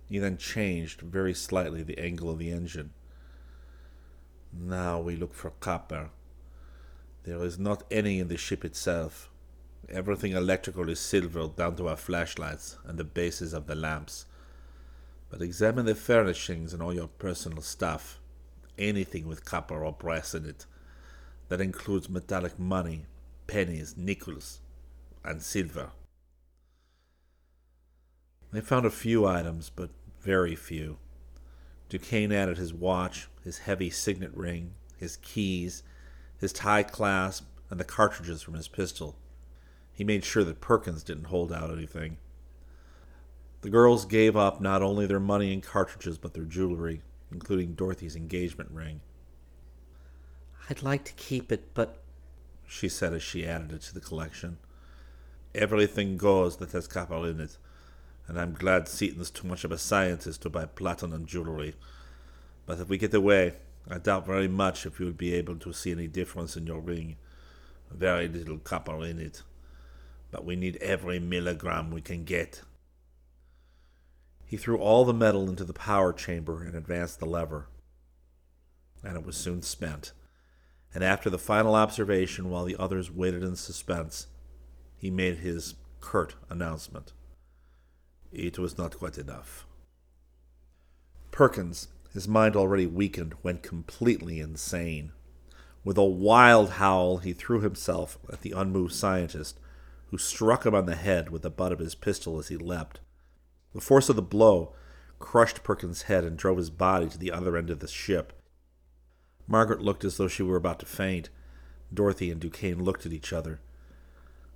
He 0.09 0.18
then 0.18 0.36
changed 0.36 1.01
very 1.01 1.34
slightly 1.34 1.82
the 1.82 1.99
angle 1.99 2.30
of 2.30 2.38
the 2.38 2.51
engine. 2.51 2.90
Now 4.53 5.01
we 5.01 5.16
look 5.16 5.34
for 5.34 5.51
copper. 5.51 6.11
There 7.24 7.42
is 7.45 7.59
not 7.59 7.84
any 7.90 8.18
in 8.18 8.28
the 8.28 8.36
ship 8.36 8.64
itself. 8.64 9.30
Everything 9.89 10.32
electrical 10.32 10.89
is 10.89 10.99
silver 10.99 11.49
down 11.49 11.76
to 11.76 11.89
our 11.89 11.97
flashlights 11.97 12.76
and 12.85 12.99
the 12.99 13.05
bases 13.05 13.53
of 13.53 13.66
the 13.66 13.74
lamps. 13.74 14.26
But 15.30 15.43
examine 15.43 15.87
the 15.87 15.95
furnishings 15.95 16.72
and 16.72 16.82
all 16.82 16.95
your 16.95 17.09
personal 17.09 17.62
stuff. 17.62 18.20
Anything 18.78 19.26
with 19.26 19.45
copper 19.45 19.85
or 19.85 19.93
brass 19.93 20.35
in 20.35 20.47
it. 20.47 20.66
That 21.49 21.61
includes 21.61 22.09
metallic 22.09 22.59
money, 22.59 23.07
pennies, 23.47 23.97
nickels, 23.97 24.61
and 25.24 25.43
silver. 25.43 25.91
They 28.53 28.61
found 28.61 28.87
a 28.87 28.91
few 28.91 29.26
items, 29.26 29.70
but 29.74 29.91
very 30.20 30.55
few. 30.55 30.99
Duquesne 31.89 32.32
added 32.32 32.57
his 32.57 32.72
watch, 32.72 33.28
his 33.43 33.59
heavy 33.59 33.91
signet 33.91 34.35
ring, 34.35 34.74
his 34.97 35.16
keys, 35.18 35.82
his 36.39 36.53
tie 36.53 36.82
clasp, 36.82 37.45
and 37.70 37.78
the 37.78 37.85
cartridges 37.85 38.43
from 38.43 38.55
his 38.55 38.68
pistol. 38.68 39.16
He 39.95 40.05
made 40.05 40.24
sure 40.24 40.45
that 40.45 40.61
Perkins 40.61 41.03
didn't 41.03 41.24
hold 41.24 41.53
out 41.53 41.70
anything. 41.70 42.18
The 43.62 43.70
girls 43.70 44.05
gave 44.05 44.36
up 44.36 44.61
not 44.61 44.82
only 44.82 45.07
their 45.07 45.20
money 45.20 45.53
and 45.53 45.62
cartridges, 45.62 46.18
but 46.18 46.34
their 46.34 46.45
jewelry, 46.45 47.01
including 47.32 47.74
Dorothy's 47.74 48.16
engagement 48.16 48.70
ring. 48.72 49.01
I'd 50.68 50.82
like 50.82 51.05
to 51.05 51.12
keep 51.14 51.51
it, 51.51 51.72
but. 51.74 52.03
she 52.66 52.88
said 52.88 53.14
as 53.14 53.22
she 53.22 53.47
added 53.47 53.72
it 53.72 53.82
to 53.82 53.95
the 53.95 54.01
collection. 54.01 54.59
Everything 55.55 56.16
goes 56.16 56.57
that 56.57 56.72
has 56.72 56.86
copper 56.88 57.26
in 57.26 57.40
it 57.40 57.57
and 58.26 58.40
I'm 58.40 58.55
glad 58.55 58.88
Seaton's 58.88 59.30
too 59.30 59.47
much 59.47 59.64
of 59.64 59.72
a 59.72 59.78
scientist 59.78 60.42
to 60.42 60.51
buy 60.51 60.66
platinum 60.66 61.26
jewelry. 61.26 61.74
But 62.66 62.80
if 62.80 62.88
we 62.88 62.97
get 62.97 63.12
away, 63.12 63.55
I 63.88 63.99
doubt 63.99 64.26
very 64.26 64.49
much 64.49 64.86
if 64.86 64.99
you'll 64.99 65.12
be 65.12 65.34
able 65.34 65.57
to 65.57 65.72
see 65.72 65.92
any 65.92 66.07
difference 66.07 66.57
in 66.57 66.66
your 66.66 66.80
ring. 66.80 67.16
Very 67.90 68.28
little 68.28 68.59
copper 68.59 69.05
in 69.05 69.18
it. 69.18 69.42
But 70.35 70.45
we 70.45 70.57
need 70.57 70.78
every 70.78 71.20
milligram 71.20 71.93
we 71.93 72.01
can 72.01 72.24
get. 72.24 72.62
He 74.45 74.57
threw 74.57 74.78
all 74.78 75.05
the 75.05 75.14
metal 75.14 75.49
into 75.49 75.62
the 75.62 75.72
power 75.72 76.12
chamber 76.12 76.64
and 76.64 76.74
advanced 76.74 77.20
the 77.20 77.24
lever. 77.24 77.68
And 79.05 79.16
it 79.16 79.24
was 79.24 79.37
soon 79.37 79.62
spent. 79.62 80.11
And 80.93 81.05
after 81.05 81.30
the 81.30 81.39
final 81.39 81.76
observation, 81.76 82.51
while 82.51 82.64
the 82.64 82.74
others 82.76 83.12
waited 83.12 83.45
in 83.45 83.55
suspense, 83.55 84.26
he 84.97 85.09
made 85.09 85.39
his 85.39 85.76
curt 86.01 86.35
announcement. 86.51 87.12
It 88.32 88.59
was 88.59 88.76
not 88.76 88.99
quite 88.99 89.18
enough. 89.18 89.68
Perkins, 91.30 91.87
his 92.12 92.26
mind 92.26 92.57
already 92.57 92.87
weakened, 92.87 93.37
went 93.45 93.62
completely 93.62 94.41
insane. 94.41 95.12
With 95.85 95.97
a 95.97 96.03
wild 96.03 96.70
howl, 96.70 97.18
he 97.18 97.32
threw 97.32 97.61
himself 97.61 98.18
at 98.32 98.41
the 98.41 98.51
unmoved 98.51 98.95
scientist, 98.95 99.61
who 100.15 100.19
struck 100.19 100.65
him 100.65 100.77
on 100.77 100.87
the 100.87 100.95
head 100.95 101.31
with 101.31 101.43
the 101.43 101.51
butt 101.51 101.73
of 101.73 101.81
his 101.81 101.97
pistol 101.97 102.39
as 102.39 102.47
he 102.47 102.57
leapt. 102.57 103.01
The 103.75 103.81
force 103.81 104.09
of 104.09 104.15
the 104.15 104.23
blow 104.23 104.73
crushed 105.19 105.65
Perkins' 105.65 106.03
head 106.03 106.23
and 106.23 106.37
drove 106.37 106.57
his 106.57 106.71
body 106.71 107.09
to 107.09 107.19
the 107.19 107.33
other 107.33 107.57
end 107.57 107.69
of 107.69 107.81
the 107.81 107.89
ship. 107.89 108.33
Margaret 109.49 109.83
looked 109.83 110.05
as 110.05 110.17
though 110.17 110.29
she 110.29 110.45
were 110.45 110.55
about 110.55 110.79
to 110.79 110.87
faint. 110.87 111.31
Dorothy 111.93 112.31
and 112.31 112.41
Duquesne 112.41 112.85
looked 112.85 113.05
at 113.05 113.12
each 113.12 113.33
other. 113.33 113.59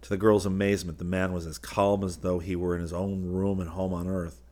To 0.03 0.09
the 0.09 0.17
girl's 0.17 0.47
amazement, 0.47 0.99
the 0.99 1.05
man 1.05 1.33
was 1.33 1.45
as 1.45 1.59
calm 1.59 2.05
as 2.05 2.19
though 2.19 2.39
he 2.39 2.55
were 2.55 2.77
in 2.77 2.81
his 2.81 2.93
own 2.93 3.25
room 3.25 3.61
at 3.61 3.67
home 3.67 3.93
on 3.93 4.07
earth. 4.07 4.45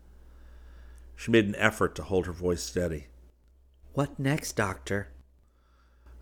She 1.15 1.31
made 1.31 1.47
an 1.47 1.55
effort 1.55 1.95
to 1.95 2.03
hold 2.03 2.27
her 2.27 2.33
voice 2.33 2.65
steady. 2.65 3.07
What 3.93 4.19
next, 4.19 4.57
Doctor? 4.57 5.07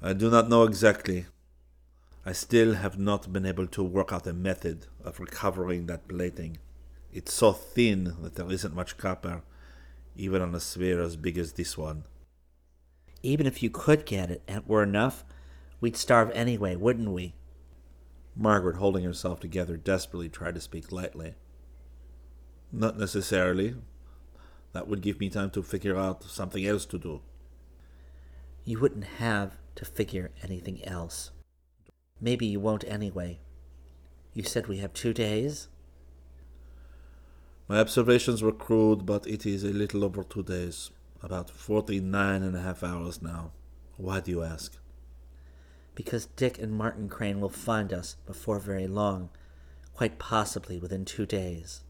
I 0.02 0.12
do 0.12 0.28
not 0.28 0.50
know 0.50 0.64
exactly. 0.64 1.24
I 2.26 2.32
still 2.32 2.74
have 2.74 2.98
not 2.98 3.30
been 3.30 3.44
able 3.44 3.66
to 3.66 3.82
work 3.82 4.10
out 4.10 4.26
a 4.26 4.32
method 4.32 4.86
of 5.04 5.20
recovering 5.20 5.84
that 5.86 6.08
plating. 6.08 6.56
It's 7.12 7.34
so 7.34 7.52
thin 7.52 8.16
that 8.22 8.36
there 8.36 8.50
isn't 8.50 8.74
much 8.74 8.96
copper, 8.96 9.42
even 10.16 10.40
on 10.40 10.54
a 10.54 10.60
sphere 10.60 11.02
as 11.02 11.16
big 11.16 11.36
as 11.36 11.52
this 11.52 11.76
one. 11.76 12.04
Even 13.22 13.46
if 13.46 13.62
you 13.62 13.68
could 13.68 14.06
get 14.06 14.30
it 14.30 14.42
and 14.48 14.66
were 14.66 14.82
enough, 14.82 15.22
we'd 15.82 15.98
starve 15.98 16.30
anyway, 16.30 16.76
wouldn't 16.76 17.10
we? 17.10 17.34
Margaret, 18.34 18.76
holding 18.76 19.04
herself 19.04 19.38
together, 19.38 19.76
desperately 19.76 20.30
tried 20.30 20.54
to 20.54 20.62
speak 20.62 20.90
lightly. 20.90 21.34
Not 22.72 22.98
necessarily. 22.98 23.76
That 24.72 24.88
would 24.88 25.02
give 25.02 25.20
me 25.20 25.28
time 25.28 25.50
to 25.50 25.62
figure 25.62 25.96
out 25.96 26.24
something 26.24 26.66
else 26.66 26.86
to 26.86 26.98
do. 26.98 27.20
You 28.64 28.80
wouldn't 28.80 29.04
have 29.18 29.58
to 29.76 29.84
figure 29.84 30.30
anything 30.42 30.82
else. 30.84 31.30
Maybe 32.24 32.46
you 32.46 32.58
won't 32.58 32.84
anyway. 32.88 33.38
You 34.32 34.44
said 34.44 34.66
we 34.66 34.78
have 34.78 34.94
two 34.94 35.12
days? 35.12 35.68
My 37.68 37.78
observations 37.78 38.42
were 38.42 38.52
crude, 38.66 39.04
but 39.04 39.26
it 39.26 39.44
is 39.44 39.62
a 39.62 39.68
little 39.82 40.02
over 40.04 40.22
two 40.24 40.42
days. 40.42 40.90
About 41.22 41.50
forty-nine 41.50 42.42
and 42.42 42.56
a 42.56 42.60
half 42.60 42.82
hours 42.82 43.20
now. 43.20 43.52
Why 43.96 44.20
do 44.20 44.30
you 44.30 44.42
ask? 44.42 44.78
because 45.94 46.26
Dick 46.26 46.58
and 46.58 46.72
Martin 46.72 47.08
Crane 47.08 47.40
will 47.40 47.48
find 47.48 47.92
us 47.92 48.16
before 48.26 48.58
very 48.58 48.86
long, 48.86 49.30
quite 49.94 50.18
possibly 50.18 50.78
within 50.78 51.04
two 51.04 51.26
days. 51.26 51.82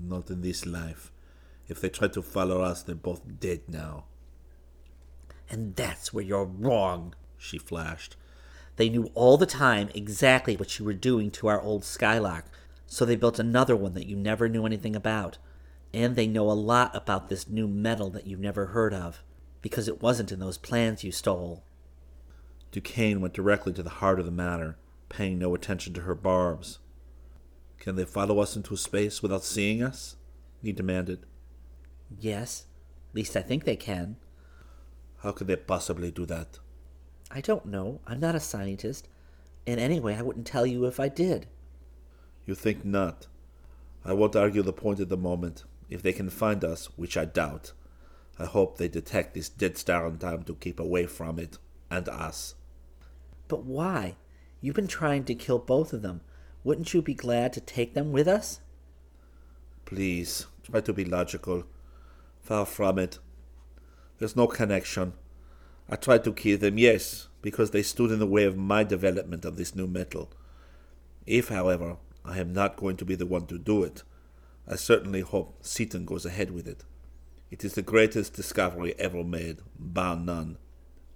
Not 0.00 0.30
in 0.30 0.42
this 0.42 0.64
life. 0.64 1.10
If 1.68 1.80
they 1.80 1.88
tried 1.88 2.12
to 2.14 2.22
follow 2.22 2.60
us, 2.62 2.82
they're 2.82 2.94
both 2.94 3.40
dead 3.40 3.62
now. 3.68 4.04
And 5.48 5.74
that's 5.74 6.12
where 6.12 6.24
you're 6.24 6.44
wrong. 6.44 7.14
She 7.36 7.58
flashed. 7.58 8.16
They 8.80 8.88
knew 8.88 9.10
all 9.14 9.36
the 9.36 9.44
time 9.44 9.90
exactly 9.94 10.56
what 10.56 10.78
you 10.78 10.86
were 10.86 10.94
doing 10.94 11.30
to 11.32 11.48
our 11.48 11.60
old 11.60 11.84
Skylark, 11.84 12.46
so 12.86 13.04
they 13.04 13.14
built 13.14 13.38
another 13.38 13.76
one 13.76 13.92
that 13.92 14.06
you 14.06 14.16
never 14.16 14.48
knew 14.48 14.64
anything 14.64 14.96
about. 14.96 15.36
And 15.92 16.16
they 16.16 16.26
know 16.26 16.50
a 16.50 16.52
lot 16.52 16.96
about 16.96 17.28
this 17.28 17.46
new 17.46 17.68
metal 17.68 18.08
that 18.08 18.26
you've 18.26 18.40
never 18.40 18.68
heard 18.68 18.94
of, 18.94 19.22
because 19.60 19.86
it 19.86 20.00
wasn't 20.00 20.32
in 20.32 20.40
those 20.40 20.56
plans 20.56 21.04
you 21.04 21.12
stole. 21.12 21.62
Duquesne 22.72 23.20
went 23.20 23.34
directly 23.34 23.74
to 23.74 23.82
the 23.82 23.90
heart 24.00 24.18
of 24.18 24.24
the 24.24 24.32
matter, 24.32 24.78
paying 25.10 25.38
no 25.38 25.54
attention 25.54 25.92
to 25.92 26.00
her 26.00 26.14
barbs. 26.14 26.78
Can 27.80 27.96
they 27.96 28.06
follow 28.06 28.38
us 28.38 28.56
into 28.56 28.78
space 28.78 29.20
without 29.22 29.44
seeing 29.44 29.82
us? 29.82 30.16
he 30.62 30.72
demanded. 30.72 31.26
Yes, 32.18 32.64
at 33.10 33.14
least 33.14 33.36
I 33.36 33.42
think 33.42 33.64
they 33.64 33.76
can. 33.76 34.16
How 35.18 35.32
could 35.32 35.48
they 35.48 35.56
possibly 35.56 36.10
do 36.10 36.24
that? 36.24 36.60
I 37.30 37.40
don't 37.40 37.66
know. 37.66 38.00
I'm 38.06 38.20
not 38.20 38.34
a 38.34 38.40
scientist. 38.40 39.08
And 39.66 39.78
anyway, 39.78 40.16
I 40.16 40.22
wouldn't 40.22 40.46
tell 40.46 40.66
you 40.66 40.84
if 40.86 40.98
I 40.98 41.08
did. 41.08 41.46
You 42.46 42.54
think 42.54 42.84
not? 42.84 43.26
I 44.04 44.12
won't 44.12 44.34
argue 44.34 44.62
the 44.62 44.72
point 44.72 45.00
at 45.00 45.08
the 45.08 45.16
moment. 45.16 45.64
If 45.88 46.02
they 46.02 46.12
can 46.12 46.30
find 46.30 46.64
us, 46.64 46.86
which 46.96 47.16
I 47.16 47.24
doubt, 47.24 47.72
I 48.38 48.46
hope 48.46 48.78
they 48.78 48.88
detect 48.88 49.34
this 49.34 49.48
dead 49.48 49.76
star 49.76 50.06
in 50.06 50.18
time 50.18 50.44
to 50.44 50.54
keep 50.54 50.80
away 50.80 51.06
from 51.06 51.38
it 51.38 51.58
and 51.90 52.08
us. 52.08 52.54
But 53.48 53.64
why? 53.64 54.16
You've 54.60 54.76
been 54.76 54.86
trying 54.86 55.24
to 55.24 55.34
kill 55.34 55.58
both 55.58 55.92
of 55.92 56.02
them. 56.02 56.22
Wouldn't 56.64 56.94
you 56.94 57.02
be 57.02 57.14
glad 57.14 57.52
to 57.54 57.60
take 57.60 57.94
them 57.94 58.12
with 58.12 58.28
us? 58.28 58.60
Please, 59.84 60.46
try 60.62 60.80
to 60.80 60.92
be 60.92 61.04
logical. 61.04 61.64
Far 62.40 62.66
from 62.66 62.98
it. 62.98 63.18
There's 64.18 64.36
no 64.36 64.46
connection. 64.46 65.14
I 65.92 65.96
tried 65.96 66.22
to 66.24 66.32
kill 66.32 66.56
them, 66.56 66.78
yes, 66.78 67.26
because 67.42 67.72
they 67.72 67.82
stood 67.82 68.12
in 68.12 68.20
the 68.20 68.26
way 68.26 68.44
of 68.44 68.56
my 68.56 68.84
development 68.84 69.44
of 69.44 69.56
this 69.56 69.74
new 69.74 69.88
metal. 69.88 70.30
If, 71.26 71.48
however, 71.48 71.96
I 72.24 72.38
am 72.38 72.52
not 72.52 72.76
going 72.76 72.96
to 72.98 73.04
be 73.04 73.16
the 73.16 73.26
one 73.26 73.46
to 73.46 73.58
do 73.58 73.82
it, 73.82 74.04
I 74.68 74.76
certainly 74.76 75.22
hope 75.22 75.58
Seaton 75.62 76.04
goes 76.04 76.24
ahead 76.24 76.52
with 76.52 76.68
it. 76.68 76.84
It 77.50 77.64
is 77.64 77.74
the 77.74 77.82
greatest 77.82 78.34
discovery 78.34 78.94
ever 79.00 79.24
made, 79.24 79.58
bar 79.76 80.14
none. 80.14 80.58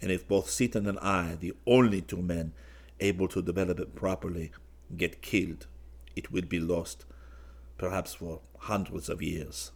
And 0.03 0.11
if 0.11 0.27
both 0.27 0.51
Seaton 0.51 0.89
and 0.89 0.99
I, 0.99 1.37
the 1.39 1.55
only 1.68 2.01
two 2.01 2.20
men 2.20 2.53
able 2.99 3.29
to 3.29 3.43
develop 3.43 3.79
it 3.79 3.95
properly, 3.95 4.51
get 4.97 5.22
killed, 5.22 5.68
it 6.16 6.33
will 6.33 6.43
be 6.43 6.59
lost, 6.59 7.05
perhaps 7.79 8.14
for 8.14 8.41
hundreds 8.59 9.09
of 9.09 9.22
years. 9.22 9.70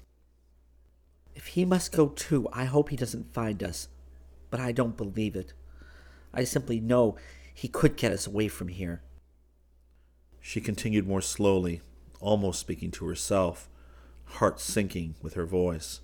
If 1.36 1.48
he 1.48 1.64
must 1.64 1.92
go 1.92 2.08
too, 2.08 2.48
I 2.52 2.64
hope 2.64 2.88
he 2.88 2.96
doesn't 2.96 3.32
find 3.32 3.62
us. 3.62 3.86
But 4.50 4.60
I 4.60 4.72
don't 4.72 4.96
believe 4.96 5.36
it. 5.36 5.52
I 6.32 6.44
simply 6.44 6.80
know 6.80 7.16
he 7.54 7.68
could 7.68 7.96
get 7.96 8.12
us 8.12 8.26
away 8.26 8.48
from 8.48 8.68
here. 8.68 9.02
She 10.40 10.60
continued 10.60 11.06
more 11.06 11.20
slowly, 11.20 11.82
almost 12.20 12.60
speaking 12.60 12.90
to 12.92 13.06
herself, 13.06 13.68
heart 14.24 14.60
sinking 14.60 15.16
with 15.22 15.34
her 15.34 15.46
voice. 15.46 16.00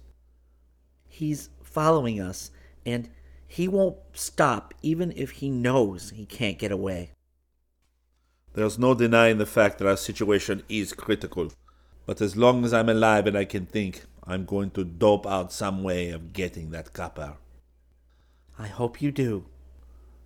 He's 1.09 1.51
following 1.63 2.21
us, 2.21 2.51
and 2.85 3.09
he 3.47 3.69
won't 3.69 3.97
stop 4.13 4.75
even 4.83 5.13
if 5.17 5.31
he 5.31 5.49
knows 5.49 6.11
he 6.11 6.27
can't 6.27 6.59
get 6.59 6.73
away. 6.73 7.13
There's 8.55 8.79
no 8.79 8.95
denying 8.95 9.39
the 9.39 9.47
fact 9.47 9.79
that 9.79 9.89
our 9.89 9.97
situation 9.97 10.63
is 10.69 10.93
critical. 10.93 11.53
But 12.07 12.21
as 12.21 12.37
long 12.37 12.65
as 12.65 12.73
I'm 12.73 12.89
alive 12.89 13.27
and 13.27 13.37
I 13.37 13.45
can 13.45 13.67
think, 13.67 14.05
I'm 14.25 14.45
going 14.45 14.71
to 14.73 14.85
dope 14.85 15.27
out 15.27 15.53
some 15.53 15.83
way 15.83 16.11
of 16.11 16.33
getting 16.33 16.71
that 16.71 16.93
copper. 16.93 17.35
I 18.59 18.69
hope 18.69 19.03
you 19.03 19.11
do. 19.11 19.47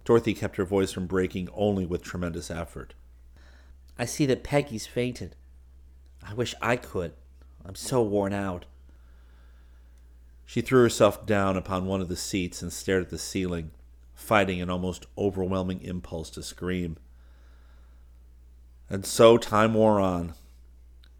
Dorothy 0.05 0.35
kept 0.35 0.57
her 0.57 0.64
voice 0.64 0.93
from 0.93 1.07
breaking 1.07 1.49
only 1.55 1.87
with 1.87 2.03
tremendous 2.03 2.51
effort. 2.51 2.95
I 3.99 4.05
see 4.05 4.26
that 4.26 4.45
Peggy's 4.45 4.87
fainted. 4.87 5.35
I 6.22 6.35
wish 6.35 6.55
I 6.61 6.76
could. 6.76 7.12
I'm 7.64 7.74
so 7.74 8.03
worn 8.03 8.33
out. 8.33 8.64
She 10.47 10.61
threw 10.61 10.83
herself 10.83 11.26
down 11.26 11.57
upon 11.57 11.87
one 11.87 12.01
of 12.01 12.09
the 12.09 12.16
seats 12.16 12.62
and 12.62 12.72
stared 12.72 13.03
at 13.03 13.11
the 13.11 13.18
ceiling, 13.18 13.70
fighting 14.14 14.62
an 14.62 14.70
almost 14.70 15.07
overwhelming 15.18 15.83
impulse 15.83 16.31
to 16.31 16.43
scream. 16.43 16.97
And 18.89 19.05
so 19.05 19.37
time 19.37 19.74
wore 19.74 20.01
on. 20.01 20.35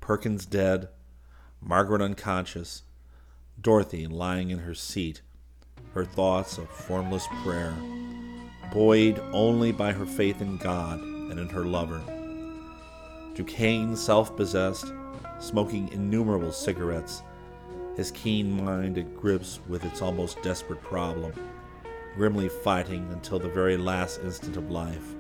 Perkins 0.01 0.47
dead, 0.47 0.89
Margaret 1.61 2.01
unconscious, 2.01 2.85
Dorothy 3.61 4.07
lying 4.07 4.51
in 4.51 4.61
her 4.61 4.75
seat, 4.75 5.21
her 5.95 6.05
thoughts 6.05 6.59
a 6.59 6.67
formless 6.67 7.27
prayer, 7.43 7.75
buoyed 8.73 9.19
only 9.33 9.73
by 9.73 9.93
her 9.93 10.07
faith 10.07 10.41
in 10.41 10.57
God 10.59 11.01
and 11.01 11.39
in 11.39 11.49
her 11.49 11.65
lover. 11.65 12.03
Duquesne, 13.35 13.97
self 13.97 14.37
possessed, 14.37 14.93
smoking 15.39 15.89
innumerable 15.93 16.53
cigarettes, 16.53 17.23
his 17.97 18.11
keen 18.13 18.65
mind 18.65 18.99
at 18.99 19.17
grips 19.17 19.61
with 19.69 19.85
its 19.85 20.03
almost 20.03 20.43
desperate 20.43 20.83
problem, 20.83 21.33
grimly 22.17 22.49
fighting 22.49 23.09
until 23.13 23.39
the 23.39 23.49
very 23.49 23.77
last 23.77 24.21
instant 24.23 24.57
of 24.57 24.71
life, 24.71 25.15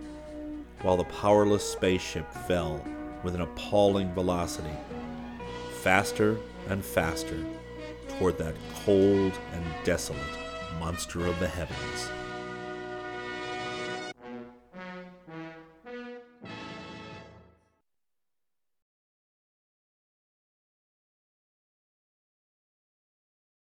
while 0.82 0.96
the 0.96 1.04
powerless 1.04 1.64
spaceship 1.64 2.30
fell 2.46 2.84
with 3.22 3.34
an 3.34 3.40
appalling 3.40 4.12
velocity, 4.14 4.76
faster 5.82 6.36
and 6.68 6.84
faster 6.84 7.44
toward 8.18 8.36
that 8.38 8.54
cold 8.84 9.32
and 9.52 9.64
desolate 9.84 10.47
monster 10.79 11.26
of 11.26 11.39
the 11.41 11.49
heavens. 11.49 12.17